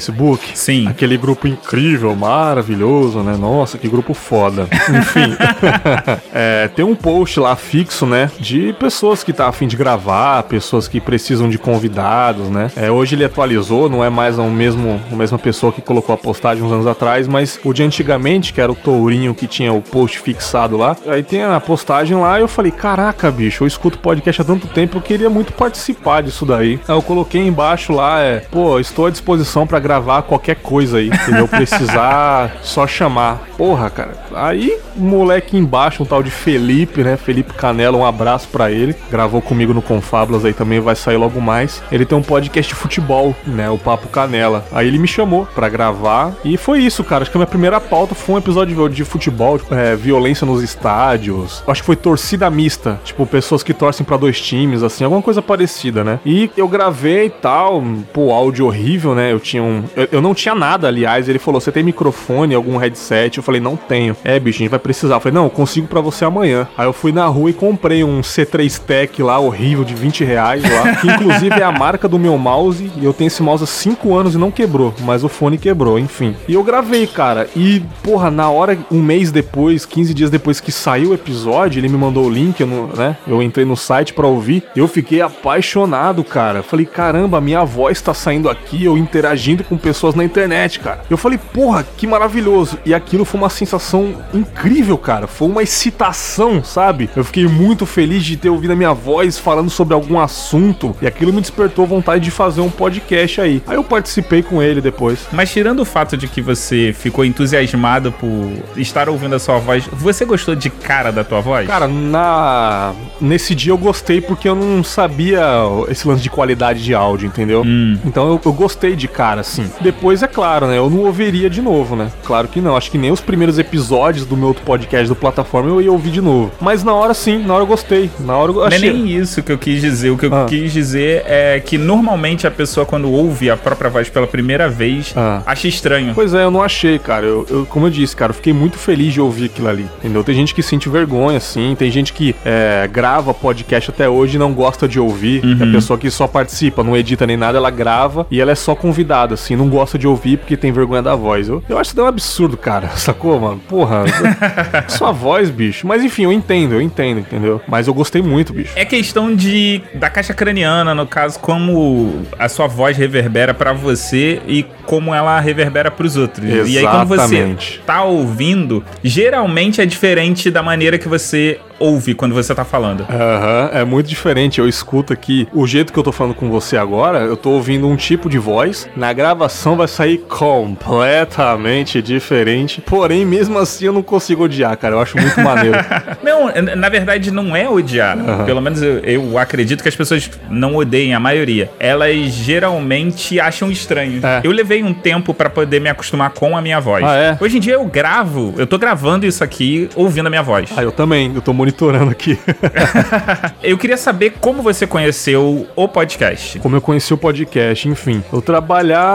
Sim. 0.54 0.88
Aquele 0.88 1.16
grupo 1.16 1.46
incrível, 1.46 2.14
maravilhoso, 2.14 3.20
né? 3.20 3.36
Nossa, 3.36 3.78
que 3.78 3.88
grupo 3.88 4.14
foda. 4.14 4.68
Enfim, 4.88 5.36
é, 6.32 6.68
tem 6.68 6.84
um 6.84 6.94
post 6.94 7.38
lá 7.38 7.54
fixo, 7.56 8.06
né? 8.06 8.30
De 8.38 8.72
pessoas 8.74 9.22
que 9.22 9.32
tá 9.32 9.48
afim 9.48 9.66
de 9.66 9.76
gravar, 9.76 10.42
pessoas 10.44 10.88
que 10.88 11.00
precisam 11.00 11.48
de 11.48 11.58
convidados, 11.58 12.48
né? 12.48 12.70
É, 12.76 12.90
hoje 12.90 13.14
ele 13.14 13.24
atualizou, 13.24 13.88
não 13.88 14.04
é 14.04 14.10
mais 14.10 14.38
o 14.38 14.44
mesmo, 14.44 15.00
a 15.10 15.16
mesma 15.16 15.38
pessoa 15.38 15.72
que 15.72 15.80
colocou 15.80 16.14
a 16.14 16.18
postagem 16.18 16.62
uns 16.62 16.72
anos 16.72 16.86
atrás, 16.86 17.28
mas 17.28 17.58
o 17.64 17.72
de 17.72 17.82
antigamente, 17.82 18.52
que 18.52 18.60
era 18.60 18.70
o 18.70 18.74
Tourinho 18.74 19.34
que 19.34 19.46
tinha 19.46 19.72
o 19.72 19.82
post 19.82 20.18
fixado 20.18 20.76
lá, 20.76 20.96
aí 21.06 21.22
tem 21.22 21.42
a 21.42 21.60
postagem 21.60 22.16
lá 22.16 22.38
e 22.38 22.42
eu 22.42 22.48
falei, 22.48 22.72
caraca, 22.72 23.30
bicho, 23.30 23.64
eu 23.64 23.68
escuto 23.68 23.98
podcast 23.98 24.42
há 24.42 24.44
tanto 24.44 24.66
tempo, 24.68 24.98
eu 24.98 25.02
queria 25.02 25.30
muito 25.30 25.52
participar 25.52 26.22
disso 26.22 26.44
daí. 26.46 26.80
Aí 26.88 26.94
eu 26.94 27.02
coloquei 27.02 27.46
embaixo 27.46 27.92
lá, 27.92 28.20
é, 28.20 28.40
pô, 28.50 28.78
estou 28.78 29.06
à 29.06 29.10
disposição 29.10 29.66
pra 29.66 29.78
gravar 29.78 29.89
qualquer 30.26 30.56
coisa 30.56 30.98
aí, 30.98 31.08
entendeu? 31.08 31.48
Precisar, 31.48 32.56
só 32.62 32.86
chamar. 32.86 33.40
Porra, 33.56 33.90
cara. 33.90 34.12
Aí, 34.34 34.78
moleque 34.96 35.56
embaixo, 35.56 36.02
um 36.02 36.06
tal 36.06 36.22
de 36.22 36.30
Felipe, 36.30 37.02
né? 37.02 37.16
Felipe 37.16 37.52
Canela, 37.54 37.96
um 37.96 38.04
abraço 38.04 38.48
pra 38.48 38.70
ele. 38.70 38.94
Gravou 39.10 39.40
comigo 39.40 39.74
no 39.74 39.82
Confábulas 39.82 40.44
aí 40.44 40.52
também, 40.52 40.80
vai 40.80 40.94
sair 40.94 41.16
logo 41.16 41.40
mais. 41.40 41.82
Ele 41.90 42.04
tem 42.04 42.16
um 42.16 42.22
podcast 42.22 42.72
de 42.72 42.78
futebol, 42.78 43.34
né? 43.46 43.68
O 43.70 43.78
Papo 43.78 44.08
Canela. 44.08 44.64
Aí 44.72 44.86
ele 44.86 44.98
me 44.98 45.08
chamou 45.08 45.46
pra 45.54 45.68
gravar 45.68 46.32
e 46.44 46.56
foi 46.56 46.80
isso, 46.80 47.02
cara. 47.04 47.22
Acho 47.22 47.30
que 47.30 47.36
a 47.36 47.40
minha 47.40 47.46
primeira 47.46 47.80
pauta 47.80 48.14
foi 48.14 48.34
um 48.34 48.38
episódio 48.38 48.88
de 48.88 49.04
futebol, 49.04 49.58
tipo, 49.58 49.74
é, 49.74 49.96
violência 49.96 50.46
nos 50.46 50.62
estádios. 50.62 51.62
Acho 51.66 51.82
que 51.82 51.86
foi 51.86 51.96
torcida 51.96 52.48
mista, 52.50 53.00
tipo, 53.04 53.26
pessoas 53.26 53.62
que 53.62 53.72
torcem 53.72 54.04
pra 54.04 54.16
dois 54.16 54.40
times, 54.40 54.82
assim, 54.82 55.04
alguma 55.04 55.22
coisa 55.22 55.42
parecida, 55.42 56.04
né? 56.04 56.20
E 56.24 56.50
eu 56.56 56.68
gravei 56.68 57.26
e 57.26 57.30
tal, 57.30 57.82
pô, 58.12 58.32
áudio 58.32 58.66
horrível, 58.66 59.14
né? 59.14 59.32
Eu 59.32 59.40
tinha 59.40 59.62
um. 59.62 59.79
Eu, 59.96 60.08
eu 60.12 60.22
não 60.22 60.34
tinha 60.34 60.54
nada, 60.54 60.88
aliás. 60.88 61.28
Ele 61.28 61.38
falou: 61.38 61.60
você 61.60 61.72
tem 61.72 61.82
microfone, 61.82 62.54
algum 62.54 62.76
headset? 62.76 63.36
Eu 63.38 63.42
falei, 63.42 63.60
não 63.60 63.76
tenho. 63.76 64.16
É, 64.24 64.38
bicho, 64.38 64.58
a 64.58 64.60
gente 64.60 64.70
vai 64.70 64.78
precisar. 64.78 65.16
Eu 65.16 65.20
falei, 65.20 65.34
não, 65.34 65.44
eu 65.44 65.50
consigo 65.50 65.86
pra 65.86 66.00
você 66.00 66.24
amanhã. 66.24 66.66
Aí 66.76 66.86
eu 66.86 66.92
fui 66.92 67.12
na 67.12 67.26
rua 67.26 67.50
e 67.50 67.52
comprei 67.52 68.02
um 68.04 68.20
C3 68.20 68.78
Tech 68.80 69.22
lá, 69.22 69.38
horrível, 69.38 69.84
de 69.84 69.94
20 69.94 70.24
reais 70.24 70.62
lá. 70.62 70.96
Que 70.96 71.08
inclusive 71.10 71.60
é 71.60 71.62
a 71.62 71.72
marca 71.72 72.08
do 72.08 72.18
meu 72.18 72.36
mouse. 72.38 72.90
E 72.96 73.04
eu 73.04 73.12
tenho 73.12 73.28
esse 73.28 73.42
mouse 73.42 73.64
há 73.64 73.66
5 73.66 74.14
anos 74.14 74.34
e 74.34 74.38
não 74.38 74.50
quebrou. 74.50 74.94
Mas 75.00 75.24
o 75.24 75.28
fone 75.28 75.58
quebrou, 75.58 75.98
enfim. 75.98 76.34
E 76.48 76.54
eu 76.54 76.62
gravei, 76.62 77.06
cara. 77.06 77.48
E, 77.56 77.82
porra, 78.02 78.30
na 78.30 78.48
hora, 78.50 78.76
um 78.90 79.00
mês 79.02 79.30
depois, 79.32 79.84
15 79.86 80.12
dias 80.14 80.30
depois 80.30 80.60
que 80.60 80.72
saiu 80.72 81.10
o 81.10 81.14
episódio, 81.14 81.80
ele 81.80 81.88
me 81.88 81.96
mandou 81.96 82.26
o 82.26 82.30
link, 82.30 82.60
eu 82.60 82.66
não- 82.66 82.86
né? 82.88 83.16
Eu 83.26 83.42
entrei 83.42 83.64
no 83.64 83.76
site 83.76 84.12
pra 84.14 84.26
ouvir. 84.26 84.62
Eu 84.74 84.86
fiquei 84.88 85.20
apaixonado, 85.20 86.22
cara. 86.24 86.62
Falei, 86.62 86.86
caramba, 86.86 87.40
minha 87.40 87.64
voz 87.64 88.00
tá 88.00 88.14
saindo 88.14 88.48
aqui, 88.48 88.84
eu 88.84 88.96
interagindo 88.96 89.62
com 89.70 89.78
pessoas 89.78 90.16
na 90.16 90.24
internet, 90.24 90.80
cara. 90.80 91.02
Eu 91.08 91.16
falei, 91.16 91.38
porra, 91.38 91.86
que 91.96 92.06
maravilhoso. 92.06 92.76
E 92.84 92.92
aquilo 92.92 93.24
foi 93.24 93.40
uma 93.40 93.48
sensação 93.48 94.16
incrível, 94.34 94.98
cara. 94.98 95.28
Foi 95.28 95.48
uma 95.48 95.62
excitação, 95.62 96.62
sabe? 96.62 97.08
Eu 97.14 97.24
fiquei 97.24 97.46
muito 97.46 97.86
feliz 97.86 98.24
de 98.24 98.36
ter 98.36 98.50
ouvido 98.50 98.72
a 98.72 98.76
minha 98.76 98.92
voz 98.92 99.38
falando 99.38 99.70
sobre 99.70 99.94
algum 99.94 100.18
assunto. 100.18 100.94
E 101.00 101.06
aquilo 101.06 101.32
me 101.32 101.40
despertou 101.40 101.86
vontade 101.86 102.24
de 102.24 102.32
fazer 102.32 102.60
um 102.60 102.68
podcast 102.68 103.40
aí. 103.40 103.62
Aí 103.66 103.76
eu 103.76 103.84
participei 103.84 104.42
com 104.42 104.60
ele 104.60 104.80
depois. 104.80 105.20
Mas 105.32 105.52
tirando 105.52 105.80
o 105.80 105.84
fato 105.84 106.16
de 106.16 106.26
que 106.26 106.42
você 106.42 106.92
ficou 106.92 107.24
entusiasmado 107.24 108.10
por 108.10 108.50
estar 108.76 109.08
ouvindo 109.08 109.36
a 109.36 109.38
sua 109.38 109.58
voz, 109.58 109.88
você 109.92 110.24
gostou 110.24 110.56
de 110.56 110.68
cara 110.68 111.12
da 111.12 111.22
tua 111.22 111.40
voz? 111.40 111.68
Cara, 111.68 111.86
na 111.86 112.92
nesse 113.20 113.54
dia 113.54 113.72
eu 113.72 113.78
gostei 113.78 114.20
porque 114.20 114.48
eu 114.48 114.54
não 114.54 114.82
sabia 114.82 115.40
esse 115.88 116.08
lance 116.08 116.22
de 116.22 116.30
qualidade 116.30 116.82
de 116.82 116.94
áudio, 116.94 117.26
entendeu? 117.26 117.62
Então 118.04 118.28
eu, 118.28 118.40
eu 118.44 118.52
gostei 118.52 118.96
de 118.96 119.06
cara, 119.06 119.42
assim. 119.42 119.59
Depois, 119.80 120.22
é 120.22 120.26
claro, 120.28 120.66
né? 120.66 120.78
Eu 120.78 120.88
não 120.90 121.00
ouviria 121.00 121.48
de 121.50 121.60
novo, 121.62 121.96
né? 121.96 122.10
Claro 122.24 122.48
que 122.48 122.60
não. 122.60 122.76
Acho 122.76 122.90
que 122.90 122.98
nem 122.98 123.10
os 123.10 123.20
primeiros 123.20 123.58
episódios 123.58 124.26
do 124.26 124.36
meu 124.36 124.48
outro 124.48 124.62
podcast 124.64 125.08
do 125.08 125.16
plataforma 125.16 125.70
eu 125.70 125.80
ia 125.80 125.92
ouvir 125.92 126.10
de 126.10 126.20
novo. 126.20 126.50
Mas 126.60 126.82
na 126.84 126.94
hora 126.94 127.14
sim, 127.14 127.38
na 127.44 127.54
hora 127.54 127.62
eu 127.62 127.66
gostei. 127.66 128.10
Na 128.20 128.36
hora 128.36 128.50
eu 128.52 128.56
Não 128.56 128.64
é 128.64 128.68
achei. 128.68 128.92
nem 128.92 129.08
isso 129.16 129.42
que 129.42 129.52
eu 129.52 129.58
quis 129.58 129.80
dizer. 129.80 130.10
O 130.10 130.16
que 130.18 130.26
eu 130.26 130.34
Ah. 130.34 130.46
quis 130.48 130.72
dizer 130.72 131.22
é 131.26 131.60
que 131.60 131.76
normalmente 131.78 132.46
a 132.46 132.50
pessoa, 132.50 132.84
quando 132.86 133.10
ouve 133.10 133.50
a 133.50 133.56
própria 133.56 133.90
voz 133.90 134.08
pela 134.08 134.26
primeira 134.26 134.68
vez, 134.68 135.12
Ah. 135.16 135.42
acha 135.46 135.68
estranho. 135.68 136.12
Pois 136.14 136.34
é, 136.34 136.44
eu 136.44 136.50
não 136.50 136.62
achei, 136.62 136.98
cara. 136.98 137.26
Eu, 137.26 137.46
eu- 137.50 137.66
como 137.66 137.86
eu 137.86 137.90
disse, 137.90 138.14
cara, 138.16 138.30
eu 138.30 138.34
fiquei 138.34 138.52
muito 138.52 138.78
feliz 138.78 139.12
de 139.12 139.20
ouvir 139.20 139.46
aquilo 139.46 139.68
ali. 139.68 139.86
Entendeu? 139.98 140.22
Tem 140.24 140.34
gente 140.34 140.54
que 140.54 140.62
sente 140.62 140.88
vergonha, 140.88 141.36
assim. 141.38 141.74
Tem 141.78 141.90
gente 141.90 142.12
que 142.12 142.34
é, 142.44 142.88
grava 142.92 143.32
podcast 143.34 143.90
até 143.90 144.08
hoje 144.08 144.36
e 144.36 144.38
não 144.38 144.52
gosta 144.52 144.86
de 144.88 144.98
ouvir. 145.00 145.44
Uhum. 145.44 145.58
É 145.60 145.68
a 145.68 145.72
pessoa 145.72 145.98
que 145.98 146.10
só 146.10 146.26
participa, 146.26 146.82
não 146.82 146.96
edita 146.96 147.26
nem 147.26 147.36
nada, 147.36 147.58
ela 147.58 147.70
grava 147.70 148.26
e 148.30 148.40
ela 148.40 148.50
é 148.52 148.54
só 148.54 148.74
convidada, 148.74 149.36
assim, 149.40 149.56
não 149.56 149.68
gosta 149.68 149.98
de 149.98 150.06
ouvir 150.06 150.38
porque 150.38 150.56
tem 150.56 150.72
vergonha 150.72 151.02
da 151.02 151.14
voz. 151.14 151.48
Eu, 151.48 151.62
eu 151.68 151.78
acho 151.78 151.90
isso 151.90 152.02
um 152.02 152.06
absurdo, 152.06 152.56
cara. 152.56 152.88
Sacou, 152.96 153.38
mano? 153.38 153.60
Porra, 153.68 154.04
sua 154.88 155.12
voz, 155.12 155.50
bicho. 155.50 155.86
Mas 155.86 156.02
enfim, 156.02 156.24
eu 156.24 156.32
entendo, 156.32 156.74
eu 156.74 156.80
entendo, 156.80 157.20
entendeu? 157.20 157.60
Mas 157.66 157.86
eu 157.86 157.94
gostei 157.94 158.22
muito, 158.22 158.52
bicho. 158.52 158.72
É 158.76 158.84
questão 158.84 159.34
de 159.34 159.80
da 159.94 160.10
caixa 160.10 160.34
craniana, 160.34 160.94
no 160.94 161.06
caso, 161.06 161.38
como 161.38 162.22
a 162.38 162.48
sua 162.48 162.66
voz 162.66 162.96
reverbera 162.96 163.54
para 163.54 163.72
você 163.72 164.40
e 164.46 164.64
como 164.84 165.14
ela 165.14 165.38
reverbera 165.40 165.90
para 165.90 166.06
os 166.06 166.16
outros. 166.16 166.44
Exatamente. 166.44 166.72
E 166.72 166.78
aí 166.78 166.86
quando 166.86 167.08
você 167.08 167.80
tá 167.86 168.04
ouvindo, 168.04 168.84
geralmente 169.02 169.80
é 169.80 169.86
diferente 169.86 170.50
da 170.50 170.62
maneira 170.62 170.98
que 170.98 171.08
você 171.08 171.58
ouve 171.80 172.14
quando 172.14 172.34
você 172.34 172.54
tá 172.54 172.64
falando. 172.64 173.06
Aham, 173.08 173.70
uhum, 173.72 173.78
é 173.78 173.84
muito 173.84 174.06
diferente. 174.06 174.58
Eu 174.58 174.68
escuto 174.68 175.12
aqui 175.12 175.48
o 175.52 175.66
jeito 175.66 175.92
que 175.92 175.98
eu 175.98 176.02
tô 176.02 176.12
falando 176.12 176.34
com 176.34 176.50
você 176.50 176.76
agora, 176.76 177.20
eu 177.20 177.36
tô 177.36 177.50
ouvindo 177.50 177.88
um 177.88 177.96
tipo 177.96 178.28
de 178.28 178.38
voz. 178.38 178.88
Na 178.94 179.12
gravação 179.12 179.29
vai 179.34 179.88
sair 179.88 180.18
completamente 180.18 182.00
diferente. 182.02 182.80
Porém, 182.80 183.24
mesmo 183.24 183.58
assim, 183.58 183.86
eu 183.86 183.92
não 183.92 184.02
consigo 184.02 184.44
odiar, 184.44 184.76
cara. 184.76 184.94
Eu 184.94 185.00
acho 185.00 185.16
muito 185.16 185.40
maneiro. 185.40 185.76
não, 186.22 186.50
na 186.76 186.88
verdade, 186.88 187.30
não 187.30 187.54
é 187.54 187.68
odiar. 187.68 188.16
Uhum. 188.16 188.44
Pelo 188.44 188.60
menos 188.60 188.82
eu, 188.82 188.98
eu, 188.98 189.38
acredito 189.38 189.82
que 189.82 189.88
as 189.88 189.96
pessoas 189.96 190.30
não 190.48 190.76
odeiem, 190.76 191.14
a 191.14 191.20
maioria. 191.20 191.70
Elas 191.78 192.32
geralmente 192.32 193.38
acham 193.40 193.70
estranho. 193.70 194.20
É. 194.24 194.40
Eu 194.44 194.52
levei 194.52 194.82
um 194.82 194.92
tempo 194.92 195.32
para 195.32 195.48
poder 195.50 195.80
me 195.80 195.88
acostumar 195.88 196.30
com 196.30 196.56
a 196.56 196.62
minha 196.62 196.80
voz. 196.80 197.04
Ah, 197.04 197.16
é? 197.16 197.38
Hoje 197.40 197.56
em 197.56 197.60
dia 197.60 197.74
eu 197.74 197.84
gravo, 197.84 198.54
eu 198.56 198.66
tô 198.66 198.78
gravando 198.78 199.26
isso 199.26 199.42
aqui 199.42 199.88
ouvindo 199.94 200.26
a 200.26 200.30
minha 200.30 200.42
voz. 200.42 200.70
Ah, 200.76 200.82
eu 200.82 200.92
também. 200.92 201.32
Eu 201.34 201.42
tô 201.42 201.52
monitorando 201.52 202.10
aqui. 202.10 202.38
eu 203.62 203.76
queria 203.78 203.96
saber 203.96 204.34
como 204.40 204.62
você 204.62 204.86
conheceu 204.86 205.66
o 205.74 205.88
podcast. 205.88 206.58
Como 206.58 206.76
eu 206.76 206.80
conheci 206.80 207.12
o 207.12 207.18
podcast, 207.18 207.88
enfim. 207.88 208.22
Eu 208.32 208.42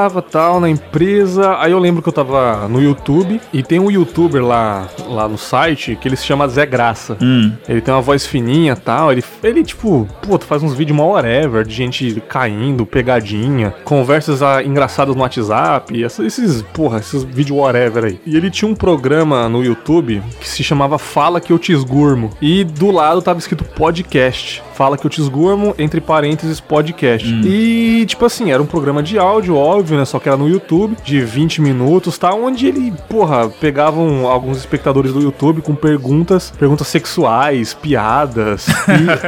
trabalhava 0.06 0.22
tal 0.22 0.60
na 0.60 0.70
empresa, 0.70 1.58
aí 1.60 1.72
eu 1.72 1.80
lembro 1.80 2.02
que 2.02 2.10
eu 2.10 2.14
tava 2.14 2.68
no 2.68 2.82
YouTube 2.82 3.42
e 3.52 3.64
tem 3.64 3.80
um 3.80 3.90
youtuber 3.90 4.44
lá, 4.44 4.88
lá 5.08 5.28
no 5.28 5.38
site 5.38 5.98
que 6.00 6.08
ele 6.08 6.16
se 6.16 6.26
chama 6.26 6.48
Zé 6.48 6.66
Graça. 6.66 7.18
Hum. 7.22 7.52
Ele 7.68 7.82
tem 7.82 7.94
uma 7.94 8.02
voz 8.02 8.26
fininha 8.26 8.76
tal. 8.76 9.12
Ele, 9.12 9.24
ele 9.44 9.64
tipo, 9.64 10.08
pô, 10.22 10.38
tu 10.38 10.46
faz 10.46 10.62
uns 10.62 10.74
vídeos 10.74 10.98
mal 10.98 11.10
whatever 11.10 11.66
de 11.66 11.74
gente 11.74 12.22
caindo, 12.28 12.86
pegadinha, 12.86 13.74
conversas 13.84 14.42
ah, 14.42 14.64
engraçadas 14.64 15.16
no 15.16 15.22
WhatsApp, 15.22 16.02
esses, 16.02 16.62
porra, 16.74 17.00
esses 17.00 17.24
vídeos 17.24 17.58
whatever 17.58 18.06
aí. 18.06 18.20
E 18.26 18.36
ele 18.36 18.52
tinha 18.52 18.70
um 18.70 18.76
programa 18.76 19.50
no 19.50 19.64
YouTube 19.64 20.22
que 20.40 20.48
se 20.48 20.64
chamava 20.64 20.98
Fala 20.98 21.42
que 21.42 21.52
eu 21.52 21.60
te 21.60 21.72
esgurmo. 21.72 22.30
E 22.42 22.64
do 22.64 22.92
lado 22.92 23.22
tava 23.22 23.40
escrito 23.40 23.64
podcast. 23.64 24.64
Fala 24.76 24.98
que 24.98 25.06
eu 25.06 25.10
te 25.10 25.22
esgurmo, 25.22 25.74
entre 25.80 26.02
parênteses, 26.02 26.60
podcast. 26.60 27.26
Hum. 27.26 27.42
E, 27.46 28.06
tipo 28.06 28.26
assim, 28.26 28.52
era 28.52 28.62
um 28.62 28.66
programa 28.66 29.02
de 29.02 29.18
áudio, 29.18 29.56
óbvio, 29.56 29.95
né? 29.98 30.06
Só 30.06 30.20
que 30.20 30.30
era 30.30 30.38
no 30.38 30.48
YouTube, 30.48 30.96
de 31.04 31.22
20 31.22 31.62
minutos, 31.62 32.18
tá? 32.18 32.34
Onde 32.34 32.68
ele, 32.68 32.94
porra, 33.10 33.50
pegavam 33.50 34.28
alguns 34.28 34.58
espectadores 34.58 35.14
do 35.14 35.22
YouTube 35.22 35.62
com 35.62 35.76
perguntas, 35.76 36.52
perguntas 36.58 36.88
sexuais, 36.88 37.74
piadas. 37.74 38.68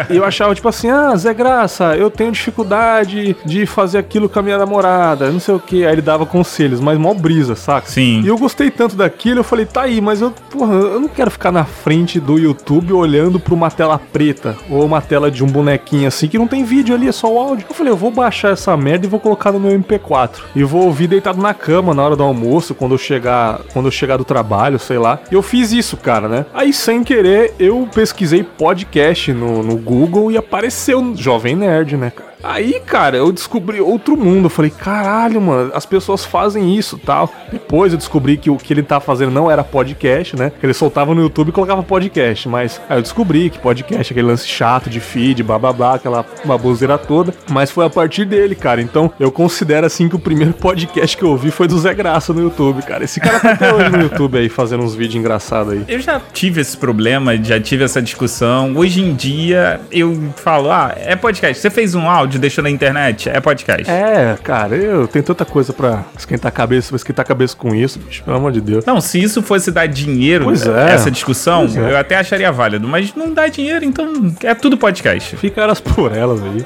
e 0.10 0.16
eu 0.18 0.26
achava, 0.26 0.54
tipo 0.56 0.68
assim, 0.68 0.90
ah, 0.90 1.16
Zé 1.16 1.34
Graça, 1.34 1.96
eu 1.96 2.10
tenho 2.10 2.32
dificuldade 2.32 3.36
de 3.46 3.66
fazer 3.66 3.98
aquilo 3.98 4.30
com 4.30 4.40
a 4.40 4.42
minha 4.42 4.58
namorada, 4.58 5.32
não 5.32 5.40
sei 5.40 5.56
o 5.56 5.60
que. 5.60 5.86
Aí 5.86 5.94
ele 5.94 6.02
dava 6.02 6.26
conselhos, 6.26 6.80
mas 6.80 6.98
mó 6.98 7.14
brisa, 7.14 7.56
saca? 7.56 7.90
Sim. 7.90 8.22
E 8.22 8.28
eu 8.28 8.38
gostei 8.38 8.70
tanto 8.70 8.96
daquilo, 8.96 9.40
eu 9.40 9.44
falei, 9.44 9.66
tá 9.66 9.84
aí, 9.84 10.02
mas 10.02 10.22
eu, 10.22 10.32
porra, 10.50 10.74
eu 10.74 11.00
não 11.00 11.08
quero 11.08 11.32
ficar 11.32 11.52
na 11.52 11.66
frente 11.66 12.20
do 12.20 12.38
YouTube 12.38 12.94
olhando 12.94 13.40
pra 13.40 13.54
uma 13.54 13.70
tela 13.70 14.00
preta 14.00 14.56
ou 14.70 14.86
uma 14.86 15.02
tela 15.02 15.32
de 15.32 15.44
um 15.44 15.48
bonequinho 15.48 16.08
assim 16.08 16.28
que 16.28 16.38
não 16.38 16.48
tem 16.48 16.64
vídeo 16.64 16.96
ali, 16.96 17.08
é 17.08 17.12
só 17.12 17.32
o 17.32 17.40
áudio. 17.40 17.66
Eu 17.70 17.76
falei, 17.76 17.92
eu 17.92 17.98
vou 17.98 18.12
baixar 18.12 18.52
essa 18.52 18.76
merda 18.76 19.06
e 19.06 19.10
vou 19.10 19.20
colocar 19.20 19.52
no 19.52 19.60
meu 19.60 19.78
MP4. 19.80 20.32
E 20.58 20.64
vou 20.64 20.86
ouvir 20.86 21.06
deitado 21.06 21.40
na 21.40 21.54
cama 21.54 21.94
na 21.94 22.04
hora 22.04 22.16
do 22.16 22.24
almoço, 22.24 22.74
quando 22.74 22.94
eu 22.94 22.98
chegar, 22.98 23.60
quando 23.72 23.86
eu 23.86 23.92
chegar 23.92 24.18
do 24.18 24.26
trabalho, 24.26 24.80
sei 24.80 24.98
lá. 24.98 25.20
E 25.32 25.36
eu 25.36 25.44
fiz 25.44 25.72
isso, 25.72 25.96
cara, 25.96 26.28
né? 26.28 26.48
Aí 26.52 26.74
sem 26.74 27.04
querer, 27.04 27.54
eu 27.60 27.88
pesquisei 27.94 28.42
podcast 28.42 29.32
no, 29.34 29.62
no 29.62 29.78
Google 29.78 30.32
e 30.32 30.38
apareceu 30.38 31.14
Jovem 31.16 31.56
Nerd, 31.56 31.96
né, 31.96 32.10
cara? 32.10 32.32
Aí, 32.44 32.80
cara, 32.86 33.18
eu 33.18 33.32
descobri 33.32 33.82
outro 33.82 34.16
mundo. 34.16 34.46
Eu 34.46 34.50
falei, 34.50 34.72
caralho, 34.72 35.42
mano, 35.42 35.72
as 35.74 35.86
pessoas 35.86 36.24
fazem 36.24 36.76
isso 36.76 36.98
tal. 36.98 37.34
Depois 37.52 37.92
eu 37.92 37.98
descobri 37.98 38.38
que 38.38 38.50
o 38.50 38.58
que 38.58 38.74
ele 38.74 38.84
tá 38.84 39.00
fazendo 39.00 39.32
não 39.32 39.50
era 39.50 39.64
podcast, 39.64 40.36
né? 40.36 40.52
Que 40.60 40.66
ele 40.66 40.74
soltava 40.74 41.14
no 41.16 41.22
YouTube 41.22 41.50
e 41.50 41.52
colocava 41.52 41.82
podcast. 41.84 42.48
Mas 42.48 42.80
aí 42.90 42.98
eu 42.98 43.02
descobri 43.02 43.50
que 43.50 43.60
podcast 43.60 44.12
é 44.12 44.14
aquele 44.14 44.28
lance 44.28 44.48
chato 44.48 44.90
de 44.90 45.00
feed, 45.00 45.42
bababá, 45.44 45.96
aquela 45.96 46.26
baboseira 46.46 46.98
toda. 46.98 47.34
Mas 47.50 47.72
foi 47.72 47.86
a 47.86 47.90
partir 47.90 48.26
dele, 48.26 48.56
cara. 48.56 48.82
Então 48.82 49.12
eu 49.20 49.32
considero 49.32 49.86
assim 49.86 50.08
que 50.08 50.16
o 50.16 50.20
primeiro 50.20 50.54
podcast 50.54 51.18
que 51.18 51.24
eu 51.24 51.30
ouvi 51.30 51.52
foi 51.52 51.68
do 51.68 51.78
Zé 51.80 51.94
Graça 51.94 52.34
no 52.34 52.42
YouTube, 52.42 52.82
cara. 52.84 53.04
Esse 53.04 53.20
cara 53.20 53.40
tá 53.40 53.52
até 53.52 53.74
hoje 53.74 53.90
no 53.90 54.02
YouTube 54.02 54.38
aí 54.38 54.50
fazendo 54.50 54.84
uns 54.84 54.94
vídeos 54.94 55.16
engraçados 55.16 55.74
aí. 55.74 55.84
Eu 55.88 56.00
já 56.00 56.22
tive 56.34 56.62
esse 56.62 56.78
problema, 56.78 57.36
já 57.44 57.60
tive 57.60 57.84
essa 57.84 58.02
discussão. 58.02 58.74
Hoje 58.76 59.02
em 59.02 59.16
dia 59.16 59.80
eu 59.92 60.32
falo, 60.36 60.72
ah, 60.72 60.94
é 60.96 61.16
podcast. 61.16 61.62
Você 61.62 61.70
fez 61.70 61.96
um 61.96 62.10
áudio, 62.10 62.27
deixou 62.28 62.64
na 62.64 62.70
internet, 62.70 63.30
é 63.30 63.40
podcast. 63.40 63.90
É, 63.90 64.38
cara, 64.44 64.76
eu 64.76 65.08
tenho 65.08 65.24
tanta 65.24 65.46
coisa 65.46 65.72
pra 65.72 66.04
esquentar 66.18 66.50
a 66.50 66.52
cabeça, 66.52 66.90
pra 66.90 66.96
esquentar 66.96 67.24
a 67.24 67.28
cabeça 67.28 67.56
com 67.56 67.74
isso, 67.74 68.00
bicho, 68.00 68.24
pelo 68.24 68.38
amor 68.38 68.52
de 68.52 68.62
Deus. 68.62 68.86
Não, 68.86 69.00
se 69.00 69.22
isso 69.22 69.42
fosse 69.42 69.72
dar 69.72 69.88
dinheiro, 69.88 70.52
é. 70.52 70.94
essa 70.94 71.12
discussão, 71.12 71.68
é. 71.76 71.92
eu 71.92 71.98
até 71.98 72.18
acharia 72.18 72.52
válido, 72.52 72.88
mas 72.88 73.14
não 73.16 73.34
dá 73.34 73.48
dinheiro, 73.48 73.86
então 73.86 74.34
é 74.44 74.54
tudo 74.54 74.78
podcast. 74.78 75.36
Fica 75.38 75.62
elas 75.62 75.80
por 75.80 76.16
elas 76.16 76.42
aí. 76.42 76.66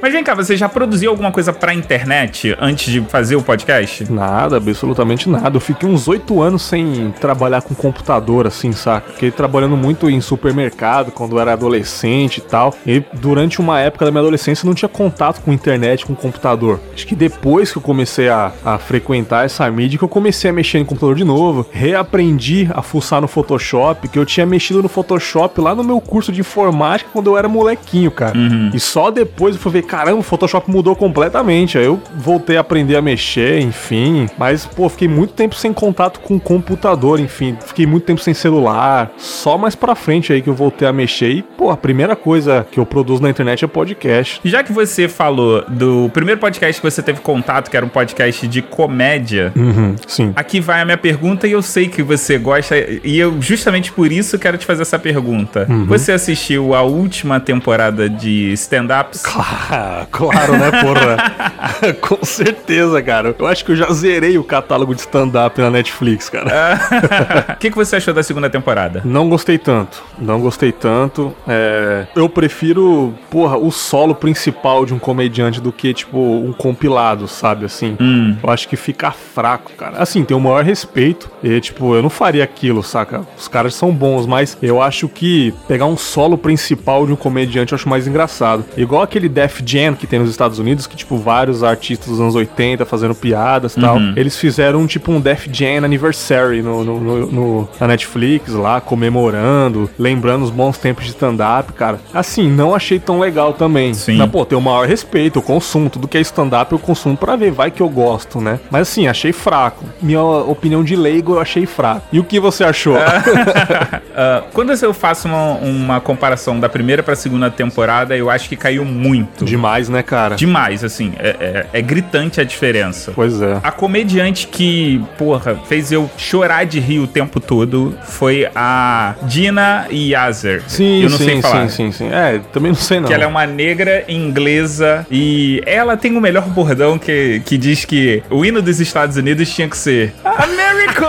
mas 0.00 0.12
vem 0.12 0.22
cá, 0.22 0.34
você 0.34 0.56
já 0.56 0.68
produziu 0.68 1.10
alguma 1.10 1.32
coisa 1.32 1.52
pra 1.52 1.74
internet 1.74 2.56
antes 2.60 2.92
de 2.92 3.00
fazer 3.02 3.36
o 3.36 3.42
podcast? 3.42 4.10
Nada, 4.10 4.56
absolutamente 4.56 5.28
nada. 5.28 5.56
Eu 5.56 5.60
fiquei 5.60 5.88
uns 5.88 6.08
oito 6.08 6.40
anos 6.40 6.62
sem 6.62 7.12
trabalhar 7.20 7.62
com 7.62 7.74
computador, 7.74 8.46
assim, 8.46 8.72
saca? 8.72 9.12
Fiquei 9.12 9.30
trabalhando 9.30 9.76
muito 9.76 10.08
em 10.08 10.20
supermercado 10.20 11.10
quando 11.10 11.36
eu 11.36 11.40
era 11.40 11.52
adolescente 11.52 12.38
e 12.38 12.40
tal. 12.40 12.74
E 12.86 13.02
durante 13.14 13.60
uma 13.60 13.80
época 13.80 14.04
da 14.04 14.10
minha 14.10 14.22
adolescência 14.30 14.66
não 14.66 14.74
tinha 14.74 14.88
contato 14.88 15.40
com 15.42 15.52
internet, 15.52 16.06
com 16.06 16.14
computador. 16.14 16.80
Acho 16.94 17.06
que 17.06 17.14
depois 17.14 17.70
que 17.70 17.78
eu 17.78 17.82
comecei 17.82 18.28
a, 18.28 18.52
a 18.64 18.78
frequentar 18.78 19.44
essa 19.44 19.68
mídia, 19.70 19.98
que 19.98 20.04
eu 20.04 20.08
comecei 20.08 20.50
a 20.50 20.52
mexer 20.52 20.78
em 20.78 20.84
computador 20.84 21.16
de 21.16 21.24
novo, 21.24 21.66
reaprendi 21.70 22.68
a 22.72 22.82
fuçar 22.82 23.20
no 23.20 23.28
Photoshop, 23.28 24.08
que 24.08 24.18
eu 24.18 24.24
tinha 24.24 24.46
mexido 24.46 24.82
no 24.82 24.88
Photoshop 24.88 25.60
lá 25.60 25.74
no 25.74 25.84
meu 25.84 26.00
curso 26.00 26.32
de 26.32 26.40
informática 26.40 27.10
quando 27.12 27.26
eu 27.26 27.36
era 27.36 27.48
molequinho, 27.48 28.10
cara. 28.10 28.36
Uhum. 28.36 28.70
E 28.72 28.80
só 28.80 29.10
depois 29.10 29.56
eu 29.56 29.60
fui 29.60 29.72
ver, 29.72 29.82
caramba, 29.82 30.18
o 30.18 30.22
Photoshop 30.22 30.70
mudou 30.70 30.94
completamente. 30.94 31.76
Aí 31.76 31.84
eu 31.84 32.00
voltei 32.14 32.56
a 32.56 32.60
aprender 32.60 32.96
a 32.96 33.02
mexer, 33.02 33.60
enfim. 33.60 34.28
Mas, 34.38 34.64
pô, 34.64 34.88
fiquei 34.88 35.08
muito 35.08 35.34
tempo 35.34 35.54
sem 35.54 35.72
contato 35.72 36.20
com 36.20 36.38
computador, 36.38 37.18
enfim. 37.18 37.56
Fiquei 37.60 37.86
muito 37.86 38.04
tempo 38.04 38.20
sem 38.20 38.34
celular. 38.34 39.12
Só 39.16 39.58
mais 39.58 39.74
pra 39.74 39.94
frente 39.94 40.32
aí 40.32 40.40
que 40.40 40.48
eu 40.48 40.54
voltei 40.54 40.86
a 40.86 40.92
mexer. 40.92 41.30
E, 41.30 41.42
pô, 41.42 41.70
a 41.70 41.76
primeira 41.76 42.14
coisa 42.14 42.66
que 42.70 42.78
eu 42.78 42.86
produzo 42.86 43.22
na 43.22 43.30
internet 43.30 43.64
é 43.64 43.68
podcast. 43.68 44.19
Já 44.44 44.62
que 44.62 44.72
você 44.72 45.08
falou 45.08 45.64
do 45.68 46.10
primeiro 46.12 46.40
podcast 46.40 46.80
que 46.80 46.90
você 46.90 47.02
teve 47.02 47.20
contato, 47.20 47.70
que 47.70 47.76
era 47.76 47.84
um 47.84 47.88
podcast 47.88 48.46
de 48.46 48.62
comédia, 48.62 49.52
uhum, 49.56 49.96
sim. 50.06 50.32
aqui 50.36 50.60
vai 50.60 50.80
a 50.80 50.84
minha 50.84 50.96
pergunta 50.96 51.46
e 51.46 51.52
eu 51.52 51.62
sei 51.62 51.88
que 51.88 52.02
você 52.02 52.38
gosta, 52.38 52.76
e 52.78 53.18
eu 53.18 53.40
justamente 53.40 53.92
por 53.92 54.10
isso 54.10 54.38
quero 54.38 54.58
te 54.58 54.66
fazer 54.66 54.82
essa 54.82 54.98
pergunta. 54.98 55.66
Uhum. 55.68 55.86
Você 55.86 56.12
assistiu 56.12 56.74
a 56.74 56.82
última 56.82 57.40
temporada 57.40 58.08
de 58.08 58.52
stand-ups? 58.52 59.22
Claro, 59.22 60.06
claro, 60.10 60.52
né, 60.56 60.70
porra? 60.70 61.94
Com 62.00 62.24
certeza, 62.24 63.02
cara. 63.02 63.34
Eu 63.38 63.46
acho 63.46 63.64
que 63.64 63.72
eu 63.72 63.76
já 63.76 63.90
zerei 63.92 64.38
o 64.38 64.44
catálogo 64.44 64.94
de 64.94 65.00
stand-up 65.00 65.60
na 65.60 65.70
Netflix, 65.70 66.28
cara. 66.28 66.50
O 67.50 67.56
que, 67.60 67.70
que 67.70 67.76
você 67.76 67.96
achou 67.96 68.14
da 68.14 68.22
segunda 68.22 68.48
temporada? 68.48 69.02
Não 69.04 69.28
gostei 69.28 69.58
tanto. 69.58 70.02
Não 70.18 70.40
gostei 70.40 70.72
tanto. 70.72 71.34
É... 71.46 72.06
Eu 72.14 72.28
prefiro, 72.28 73.14
porra, 73.30 73.56
o 73.56 73.70
solo 73.70 74.09
principal 74.14 74.84
de 74.84 74.94
um 74.94 74.98
comediante 74.98 75.60
do 75.60 75.72
que, 75.72 75.92
tipo, 75.92 76.18
um 76.18 76.52
compilado, 76.52 77.26
sabe? 77.28 77.64
Assim. 77.64 77.96
Hum. 78.00 78.36
Eu 78.42 78.50
acho 78.50 78.68
que 78.68 78.76
fica 78.76 79.10
fraco, 79.10 79.72
cara. 79.76 79.98
Assim, 79.98 80.24
tem 80.24 80.36
o 80.36 80.40
maior 80.40 80.64
respeito. 80.64 81.30
E, 81.42 81.60
tipo, 81.60 81.94
eu 81.94 82.02
não 82.02 82.10
faria 82.10 82.44
aquilo, 82.44 82.82
saca? 82.82 83.26
Os 83.36 83.48
caras 83.48 83.74
são 83.74 83.92
bons, 83.92 84.26
mas 84.26 84.56
eu 84.62 84.80
acho 84.80 85.08
que 85.08 85.52
pegar 85.66 85.86
um 85.86 85.96
solo 85.96 86.36
principal 86.36 87.06
de 87.06 87.12
um 87.12 87.16
comediante 87.16 87.72
eu 87.72 87.76
acho 87.76 87.88
mais 87.88 88.06
engraçado. 88.06 88.64
Igual 88.76 89.02
aquele 89.02 89.28
Def 89.28 89.60
Jam 89.64 89.94
que 89.94 90.06
tem 90.06 90.18
nos 90.18 90.30
Estados 90.30 90.58
Unidos, 90.58 90.86
que, 90.86 90.96
tipo, 90.96 91.16
vários 91.16 91.62
artistas 91.62 92.08
dos 92.08 92.20
anos 92.20 92.34
80 92.34 92.84
fazendo 92.84 93.14
piadas 93.14 93.76
e 93.76 93.80
tal. 93.80 93.96
Uhum. 93.96 94.12
Eles 94.16 94.36
fizeram, 94.36 94.86
tipo, 94.86 95.12
um 95.12 95.20
Def 95.20 95.46
Jam 95.52 95.84
Anniversary 95.84 96.62
no, 96.62 96.84
no, 96.84 97.00
no, 97.00 97.26
no, 97.26 97.68
na 97.78 97.88
Netflix 97.88 98.52
lá, 98.52 98.80
comemorando, 98.80 99.88
lembrando 99.98 100.44
os 100.44 100.50
bons 100.50 100.78
tempos 100.78 101.04
de 101.04 101.10
stand-up, 101.10 101.72
cara. 101.72 102.00
Assim, 102.12 102.50
não 102.50 102.74
achei 102.74 102.98
tão 102.98 103.20
legal 103.20 103.52
também. 103.52 103.92
Sim. 104.00 104.16
Mas, 104.16 104.30
pô, 104.30 104.44
tenho 104.44 104.60
o 104.60 104.64
maior 104.64 104.86
respeito, 104.86 105.38
eu 105.38 105.42
consumo. 105.42 105.90
Tudo 105.90 106.08
que 106.08 106.18
é 106.18 106.20
stand-up 106.20 106.72
eu 106.72 106.78
consumo 106.78 107.16
pra 107.16 107.36
ver, 107.36 107.50
vai 107.50 107.70
que 107.70 107.80
eu 107.80 107.88
gosto, 107.88 108.40
né? 108.40 108.58
Mas 108.70 108.82
assim, 108.82 109.06
achei 109.06 109.32
fraco. 109.32 109.84
Minha 110.00 110.22
opinião 110.22 110.82
de 110.82 110.96
leigo 110.96 111.34
eu 111.34 111.40
achei 111.40 111.66
fraco. 111.66 112.02
E 112.12 112.18
o 112.18 112.24
que 112.24 112.40
você 112.40 112.64
achou? 112.64 112.96
uh, 112.96 114.44
quando 114.52 114.72
eu 114.72 114.94
faço 114.94 115.28
uma, 115.28 115.54
uma 115.54 116.00
comparação 116.00 116.58
da 116.58 116.68
primeira 116.68 117.02
pra 117.02 117.14
segunda 117.14 117.50
temporada, 117.50 118.16
eu 118.16 118.30
acho 118.30 118.48
que 118.48 118.56
caiu 118.56 118.84
muito. 118.84 119.44
Demais, 119.44 119.88
né, 119.88 120.02
cara? 120.02 120.36
Demais, 120.36 120.84
assim. 120.84 121.12
É, 121.18 121.66
é, 121.72 121.78
é 121.78 121.82
gritante 121.82 122.40
a 122.40 122.44
diferença. 122.44 123.12
Pois 123.14 123.40
é. 123.40 123.58
A 123.62 123.70
comediante 123.70 124.46
que, 124.46 125.02
porra, 125.18 125.58
fez 125.66 125.90
eu 125.90 126.10
chorar 126.16 126.64
de 126.64 126.78
rir 126.80 127.00
o 127.00 127.06
tempo 127.06 127.40
todo 127.40 127.96
foi 128.04 128.48
a 128.54 129.14
Dina 129.22 129.86
Yazer. 129.90 130.62
Sim, 130.66 131.02
eu 131.02 131.10
não 131.10 131.18
sim, 131.18 131.24
sei 131.24 131.42
falar. 131.42 131.68
sim, 131.68 131.90
sim, 131.90 131.92
sim. 131.92 132.08
É, 132.12 132.40
também 132.52 132.72
não 132.72 132.78
sei 132.78 133.00
não. 133.00 133.08
Que 133.08 133.14
ela 133.14 133.24
é 133.24 133.26
uma 133.26 133.46
negra 133.46 133.89
inglesa 134.08 135.06
e 135.10 135.62
ela 135.66 135.96
tem 135.96 136.16
o 136.16 136.20
melhor 136.20 136.48
bordão 136.48 136.98
que, 136.98 137.40
que 137.44 137.56
diz 137.56 137.84
que 137.84 138.22
o 138.30 138.44
hino 138.44 138.60
dos 138.62 138.80
Estados 138.80 139.16
Unidos 139.16 139.50
tinha 139.50 139.68
que 139.68 139.76
ser 139.76 140.12
America! 140.24 141.06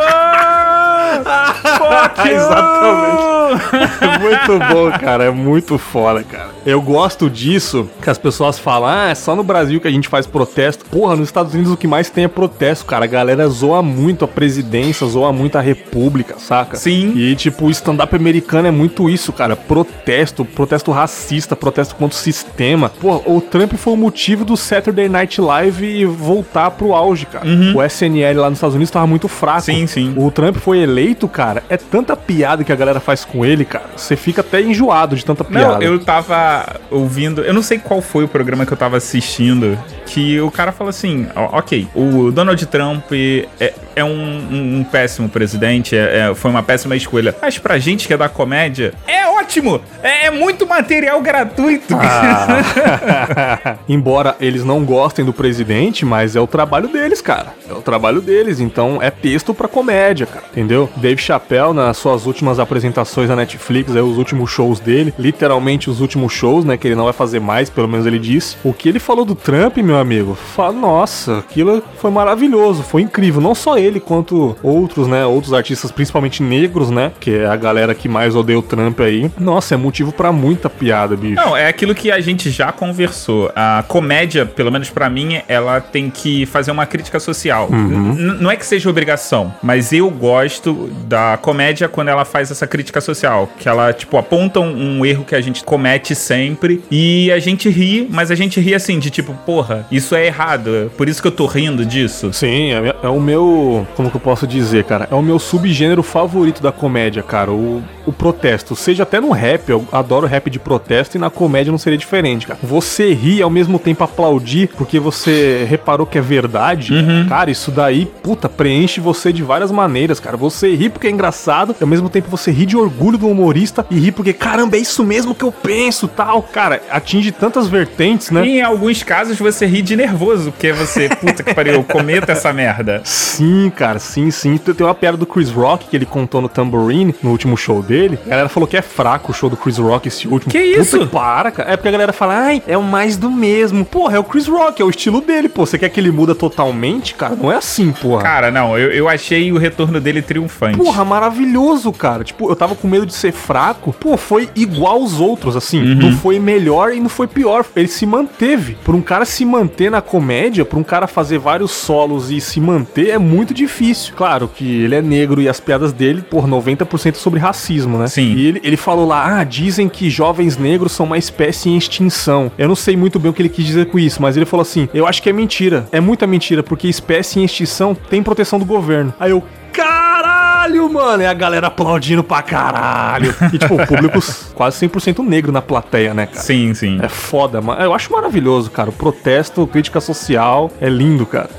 Fuck 1.77 2.29
Exatamente. 2.29 3.40
Muito 3.51 4.73
bom, 4.73 4.91
cara. 4.91 5.25
É 5.25 5.31
muito 5.31 5.77
foda, 5.77 6.23
cara. 6.23 6.49
Eu 6.65 6.81
gosto 6.81 7.29
disso, 7.29 7.89
que 8.01 8.09
as 8.09 8.17
pessoas 8.17 8.59
falam, 8.59 8.89
ah, 8.89 9.09
é 9.09 9.15
só 9.15 9.35
no 9.35 9.43
Brasil 9.43 9.79
que 9.79 9.87
a 9.87 9.91
gente 9.91 10.07
faz 10.07 10.27
protesto. 10.27 10.85
Porra, 10.85 11.15
nos 11.15 11.27
Estados 11.27 11.53
Unidos 11.53 11.71
o 11.71 11.77
que 11.77 11.87
mais 11.87 12.09
tem 12.09 12.25
é 12.25 12.27
protesto, 12.27 12.85
cara. 12.85 13.05
A 13.05 13.07
galera 13.07 13.47
zoa 13.47 13.81
muito 13.81 14.25
a 14.25 14.27
presidência, 14.27 15.07
zoa 15.07 15.33
muito 15.33 15.57
a 15.57 15.61
república, 15.61 16.35
saca? 16.37 16.77
Sim. 16.77 17.13
E, 17.15 17.35
tipo, 17.35 17.65
o 17.65 17.71
stand-up 17.71 18.15
americano 18.15 18.67
é 18.67 18.71
muito 18.71 19.09
isso, 19.09 19.33
cara. 19.33 19.55
Protesto, 19.55 20.45
protesto 20.45 20.91
racista, 20.91 21.55
protesto 21.55 21.95
contra 21.95 22.17
o 22.17 22.19
sistema. 22.19 22.89
Porra, 22.89 23.21
o 23.25 23.41
Trump 23.41 23.73
foi 23.73 23.93
o 23.93 23.97
motivo 23.97 24.45
do 24.45 24.55
Saturday 24.55 25.09
Night 25.09 25.41
Live 25.41 26.05
voltar 26.05 26.71
pro 26.71 26.93
auge, 26.93 27.25
cara. 27.25 27.47
Uhum. 27.47 27.75
O 27.75 27.83
SNL 27.83 28.39
lá 28.39 28.49
nos 28.49 28.57
Estados 28.57 28.75
Unidos 28.75 28.91
tava 28.91 29.07
muito 29.07 29.27
fraco. 29.27 29.61
Sim, 29.61 29.87
sim. 29.87 30.13
O 30.15 30.29
Trump 30.31 30.57
foi 30.57 30.79
eleito, 30.79 31.27
cara. 31.27 31.63
É 31.69 31.77
tanta 31.77 32.15
piada 32.15 32.63
que 32.63 32.71
a 32.71 32.75
galera 32.75 32.99
faz 32.99 33.25
com 33.25 33.40
ele, 33.45 33.65
cara. 33.65 33.85
Você 33.95 34.15
fica 34.15 34.41
até 34.41 34.61
enjoado 34.61 35.15
de 35.15 35.25
tanta 35.25 35.43
piada. 35.43 35.73
Não, 35.75 35.81
eu 35.81 35.99
tava 35.99 36.79
ouvindo. 36.89 37.41
Eu 37.41 37.53
não 37.53 37.61
sei 37.61 37.77
qual 37.79 38.01
foi 38.01 38.23
o 38.23 38.27
programa 38.27 38.65
que 38.65 38.73
eu 38.73 38.77
tava 38.77 38.97
assistindo. 38.97 39.77
Que 40.05 40.39
o 40.41 40.51
cara 40.51 40.71
fala 40.71 40.89
assim: 40.89 41.27
ok, 41.35 41.87
o 41.95 42.31
Donald 42.31 42.65
Trump 42.65 43.11
é, 43.13 43.73
é 43.95 44.03
um, 44.03 44.09
um, 44.09 44.79
um, 44.79 44.83
péssimo 44.83 45.29
presidente, 45.29 45.95
é, 45.95 46.29
é, 46.29 46.35
foi 46.35 46.51
uma 46.51 46.63
péssima 46.63 46.95
escolha. 46.95 47.35
Mas 47.41 47.57
pra 47.57 47.77
gente 47.77 48.07
que 48.07 48.13
é 48.13 48.17
da 48.17 48.27
comédia, 48.27 48.93
é 49.07 49.30
ótimo! 49.51 49.81
É, 50.01 50.27
é 50.27 50.31
muito 50.31 50.65
material 50.65 51.21
gratuito. 51.21 51.95
Ah. 51.95 53.77
Embora 53.87 54.35
eles 54.39 54.63
não 54.63 54.83
gostem 54.85 55.25
do 55.25 55.33
presidente, 55.33 56.05
mas 56.05 56.35
é 56.35 56.39
o 56.39 56.47
trabalho 56.47 56.87
deles, 56.87 57.21
cara. 57.21 57.53
É 57.69 57.73
o 57.73 57.81
trabalho 57.81 58.21
deles. 58.21 58.59
Então 58.59 58.99
é 59.01 59.11
texto 59.11 59.53
pra 59.53 59.67
comédia, 59.67 60.25
cara. 60.25 60.45
Entendeu? 60.51 60.89
Dave 60.95 61.21
Chappelle, 61.21 61.73
nas 61.73 61.97
suas 61.97 62.25
últimas 62.25 62.59
apresentações 62.59 63.29
na 63.29 63.35
Netflix, 63.35 63.95
é, 63.95 64.01
os 64.01 64.17
últimos 64.17 64.49
shows 64.49 64.79
dele, 64.79 65.13
literalmente 65.19 65.89
os 65.89 65.99
últimos 65.99 66.31
shows, 66.31 66.63
né? 66.63 66.77
Que 66.77 66.87
ele 66.87 66.95
não 66.95 67.03
vai 67.03 67.13
fazer 67.13 67.39
mais, 67.39 67.69
pelo 67.69 67.87
menos 67.87 68.05
ele 68.05 68.19
disse. 68.19 68.55
O 68.63 68.73
que 68.73 68.87
ele 68.87 68.99
falou 68.99 69.25
do 69.25 69.35
Trump, 69.35 69.77
meu 69.77 69.97
amigo, 69.97 70.33
fala, 70.33 70.71
nossa, 70.71 71.39
aquilo 71.39 71.83
foi 71.97 72.09
maravilhoso, 72.09 72.83
foi 72.83 73.01
incrível. 73.01 73.41
Não 73.41 73.53
só 73.53 73.77
ele, 73.77 73.99
quanto 73.99 74.55
outros, 74.63 75.07
né? 75.07 75.25
Outros 75.25 75.53
artistas, 75.53 75.91
principalmente 75.91 76.41
negros, 76.41 76.89
né? 76.89 77.11
Que 77.19 77.35
é 77.35 77.45
a 77.45 77.55
galera 77.55 77.93
que 77.93 78.07
mais 78.07 78.35
odeia 78.35 78.57
o 78.57 78.61
Trump 78.61 79.01
aí. 79.01 79.29
Nossa, 79.41 79.75
é 79.75 79.77
motivo 79.77 80.11
para 80.11 80.31
muita 80.31 80.69
piada, 80.69 81.15
bicho. 81.15 81.35
Não, 81.35 81.57
é 81.57 81.67
aquilo 81.67 81.95
que 81.95 82.11
a 82.11 82.19
gente 82.21 82.49
já 82.49 82.71
conversou. 82.71 83.51
A 83.55 83.83
comédia, 83.87 84.45
pelo 84.45 84.71
menos 84.71 84.89
para 84.89 85.09
mim, 85.09 85.41
ela 85.47 85.81
tem 85.81 86.09
que 86.09 86.45
fazer 86.45 86.71
uma 86.71 86.85
crítica 86.85 87.19
social. 87.19 87.67
Uhum. 87.71 88.13
Não 88.39 88.51
é 88.51 88.55
que 88.55 88.65
seja 88.65 88.89
obrigação, 88.89 89.53
mas 89.61 89.91
eu 89.91 90.09
gosto 90.09 90.91
da 91.05 91.37
comédia 91.41 91.89
quando 91.89 92.09
ela 92.09 92.25
faz 92.25 92.51
essa 92.51 92.67
crítica 92.67 93.01
social. 93.01 93.49
Que 93.57 93.67
ela, 93.67 93.91
tipo, 93.93 94.17
aponta 94.17 94.59
um, 94.59 95.05
erro 95.05 95.25
que 95.25 95.35
a 95.35 95.41
gente 95.41 95.63
comete 95.63 96.13
sempre 96.13 96.83
e 96.91 97.31
a 97.31 97.39
gente 97.39 97.69
ri, 97.69 98.07
mas 98.09 98.29
a 98.29 98.35
gente 98.35 98.59
ri 98.59 98.75
assim, 98.75 98.99
de 98.99 99.09
tipo, 99.09 99.33
porra, 99.45 99.85
isso 99.91 100.15
é 100.15 100.25
errado. 100.25 100.91
Por 100.97 101.09
isso 101.09 101.21
que 101.21 101.27
eu 101.27 101.31
tô 101.31 101.45
rindo 101.45 101.85
disso. 101.85 102.31
Sim, 102.33 102.71
é, 102.71 102.95
é 103.03 103.09
o 103.09 103.19
meu. 103.19 103.87
Como 103.95 104.09
que 104.09 104.15
eu 104.15 104.21
posso 104.21 104.45
dizer, 104.45 104.83
cara? 104.83 105.07
É 105.11 105.15
o 105.15 105.21
meu 105.21 105.39
subgênero 105.39 106.03
favorito 106.03 106.61
da 106.61 106.71
comédia, 106.71 107.23
cara. 107.23 107.51
O, 107.51 107.83
o 108.05 108.11
protesto. 108.11 108.75
Seja 108.75 109.03
até 109.03 109.19
no 109.19 109.31
rap, 109.31 109.69
eu 109.69 109.87
adoro 109.91 110.27
rap 110.27 110.49
de 110.49 110.59
protesto 110.59 111.17
e 111.17 111.19
na 111.19 111.29
comédia 111.29 111.71
não 111.71 111.77
seria 111.77 111.97
diferente, 111.97 112.47
cara. 112.47 112.59
Você 112.61 113.13
ri 113.13 113.41
ao 113.41 113.49
mesmo 113.49 113.79
tempo 113.79 114.03
aplaudir 114.03 114.69
porque 114.77 114.99
você 114.99 115.65
reparou 115.67 116.05
que 116.05 116.17
é 116.17 116.21
verdade, 116.21 116.93
uhum. 116.93 117.27
cara, 117.27 117.51
isso 117.51 117.71
daí, 117.71 118.05
puta, 118.05 118.47
preenche 118.49 118.99
você 118.99 119.31
de 119.31 119.43
várias 119.43 119.71
maneiras, 119.71 120.19
cara. 120.19 120.37
Você 120.37 120.75
ri 120.75 120.89
porque 120.89 121.07
é 121.07 121.11
engraçado, 121.11 121.75
e 121.79 121.83
ao 121.83 121.87
mesmo 121.87 122.09
tempo 122.09 122.29
você 122.29 122.51
ri 122.51 122.65
de 122.65 122.77
orgulho 122.77 123.17
do 123.17 123.27
humorista 123.27 123.85
e 123.89 123.99
ri 123.99 124.11
porque, 124.11 124.33
caramba, 124.33 124.77
é 124.77 124.79
isso 124.79 125.03
mesmo 125.03 125.35
que 125.35 125.43
eu 125.43 125.51
penso, 125.51 126.07
tal. 126.07 126.41
Cara, 126.41 126.81
atinge 126.89 127.31
tantas 127.31 127.67
vertentes, 127.67 128.31
né? 128.31 128.45
E 128.45 128.57
em 128.57 128.61
alguns 128.61 129.03
casos 129.03 129.37
você 129.37 129.65
ri 129.65 129.81
de 129.81 129.95
nervoso, 129.95 130.51
porque 130.51 130.71
você, 130.71 131.09
puta 131.09 131.43
que 131.43 131.53
pariu, 131.53 131.83
cometa 131.83 132.31
essa 132.31 132.53
merda. 132.53 133.01
Sim, 133.03 133.71
cara, 133.75 133.99
sim, 133.99 134.31
sim. 134.31 134.57
Tem 134.57 134.85
uma 134.85 134.95
piada 134.95 135.17
do 135.17 135.25
Chris 135.25 135.49
Rock 135.49 135.87
que 135.87 135.95
ele 135.95 136.05
contou 136.05 136.41
no 136.41 136.49
Tambourine, 136.49 137.15
no 137.21 137.31
último 137.31 137.57
show 137.57 137.81
dele. 137.91 138.17
A 138.25 138.29
galera 138.29 138.49
falou 138.49 138.67
que 138.67 138.77
é 138.77 138.81
fraco 138.81 139.31
o 139.31 139.35
show 139.35 139.49
do 139.49 139.57
Chris 139.57 139.77
Rock 139.77 140.07
esse 140.07 140.27
último. 140.27 140.51
Que 140.51 140.59
isso? 140.59 140.97
Puta, 140.99 141.11
para, 141.11 141.51
cara. 141.51 141.73
É 141.73 141.75
porque 141.75 141.89
a 141.89 141.91
galera 141.91 142.13
fala, 142.13 142.35
ai, 142.35 142.63
é 142.65 142.77
o 142.77 142.83
mais 142.83 143.17
do 143.17 143.29
mesmo. 143.29 143.83
Porra, 143.83 144.15
é 144.15 144.19
o 144.19 144.23
Chris 144.23 144.47
Rock, 144.47 144.81
é 144.81 144.85
o 144.85 144.89
estilo 144.89 145.19
dele, 145.19 145.49
pô. 145.49 145.65
Você 145.65 145.77
quer 145.77 145.89
que 145.89 145.99
ele 145.99 146.11
muda 146.11 146.33
totalmente, 146.33 147.13
cara? 147.15 147.35
Não 147.35 147.51
é 147.51 147.57
assim, 147.57 147.91
porra. 147.91 148.23
Cara, 148.23 148.49
não, 148.51 148.77
eu, 148.77 148.91
eu 148.91 149.09
achei 149.09 149.51
o 149.51 149.57
retorno 149.57 149.99
dele 149.99 150.21
triunfante. 150.21 150.77
Porra, 150.77 151.03
maravilhoso, 151.03 151.91
cara. 151.91 152.23
Tipo, 152.23 152.49
eu 152.49 152.55
tava 152.55 152.75
com 152.75 152.87
medo 152.87 153.05
de 153.05 153.13
ser 153.13 153.33
fraco. 153.33 153.93
Pô, 153.93 154.15
foi 154.15 154.49
igual 154.55 155.01
aos 155.01 155.19
outros, 155.19 155.55
assim. 155.55 155.81
Uhum. 155.81 155.95
Não 155.95 156.11
foi 156.13 156.39
melhor 156.39 156.93
e 156.93 156.99
não 156.99 157.09
foi 157.09 157.27
pior. 157.27 157.65
Ele 157.75 157.87
se 157.87 158.05
manteve. 158.05 158.77
Por 158.83 158.95
um 158.95 159.01
cara 159.01 159.25
se 159.25 159.43
manter 159.43 159.91
na 159.91 160.01
comédia, 160.01 160.63
por 160.63 160.79
um 160.79 160.83
cara 160.83 161.07
fazer 161.07 161.37
vários 161.37 161.71
solos 161.71 162.31
e 162.31 162.39
se 162.39 162.61
manter, 162.61 163.09
é 163.09 163.17
muito 163.17 163.53
difícil. 163.53 164.13
Claro 164.15 164.47
que 164.47 164.83
ele 164.83 164.95
é 164.95 165.01
negro 165.01 165.41
e 165.41 165.49
as 165.49 165.59
piadas 165.59 165.91
dele, 165.91 166.21
por 166.21 166.47
90% 166.47 167.15
sobre 167.15 167.39
racismo, 167.39 167.80
né? 167.85 168.07
Sim. 168.07 168.33
E 168.33 168.47
ele, 168.47 168.61
ele 168.63 168.77
falou 168.77 169.07
lá, 169.07 169.39
ah, 169.39 169.43
dizem 169.43 169.87
que 169.87 170.09
jovens 170.09 170.57
negros 170.57 170.91
são 170.91 171.05
uma 171.05 171.17
espécie 171.17 171.69
em 171.69 171.77
extinção. 171.77 172.51
Eu 172.57 172.67
não 172.67 172.75
sei 172.75 172.95
muito 172.95 173.19
bem 173.19 173.31
o 173.31 173.33
que 173.33 173.41
ele 173.41 173.49
quis 173.49 173.65
dizer 173.65 173.87
com 173.87 173.99
isso, 173.99 174.21
mas 174.21 174.35
ele 174.35 174.45
falou 174.45 174.61
assim, 174.61 174.89
eu 174.93 175.07
acho 175.07 175.21
que 175.21 175.29
é 175.29 175.33
mentira. 175.33 175.87
É 175.91 175.99
muita 175.99 176.25
mentira, 176.27 176.63
porque 176.63 176.87
espécie 176.87 177.39
em 177.39 177.43
extinção 177.43 177.95
tem 177.95 178.21
proteção 178.23 178.59
do 178.59 178.65
governo. 178.65 179.13
Aí 179.19 179.31
eu, 179.31 179.43
caralho, 179.71 180.91
mano. 180.91 181.23
É 181.23 181.27
a 181.27 181.33
galera 181.33 181.67
aplaudindo 181.67 182.23
pra 182.23 182.41
caralho. 182.41 183.33
E, 183.53 183.57
tipo, 183.57 183.75
o 183.75 183.87
público 183.87 184.19
quase 184.53 184.87
100% 184.87 185.25
negro 185.25 185.51
na 185.51 185.61
plateia, 185.61 186.13
né, 186.13 186.25
cara? 186.25 186.41
Sim, 186.41 186.73
sim. 186.73 186.99
É 187.01 187.09
foda, 187.09 187.61
mas 187.61 187.83
eu 187.83 187.93
acho 187.93 188.11
maravilhoso, 188.11 188.69
cara. 188.69 188.89
O 188.89 188.93
protesto, 188.93 189.65
crítica 189.67 189.99
social, 189.99 190.69
é 190.79 190.89
lindo, 190.89 191.25
cara. 191.25 191.49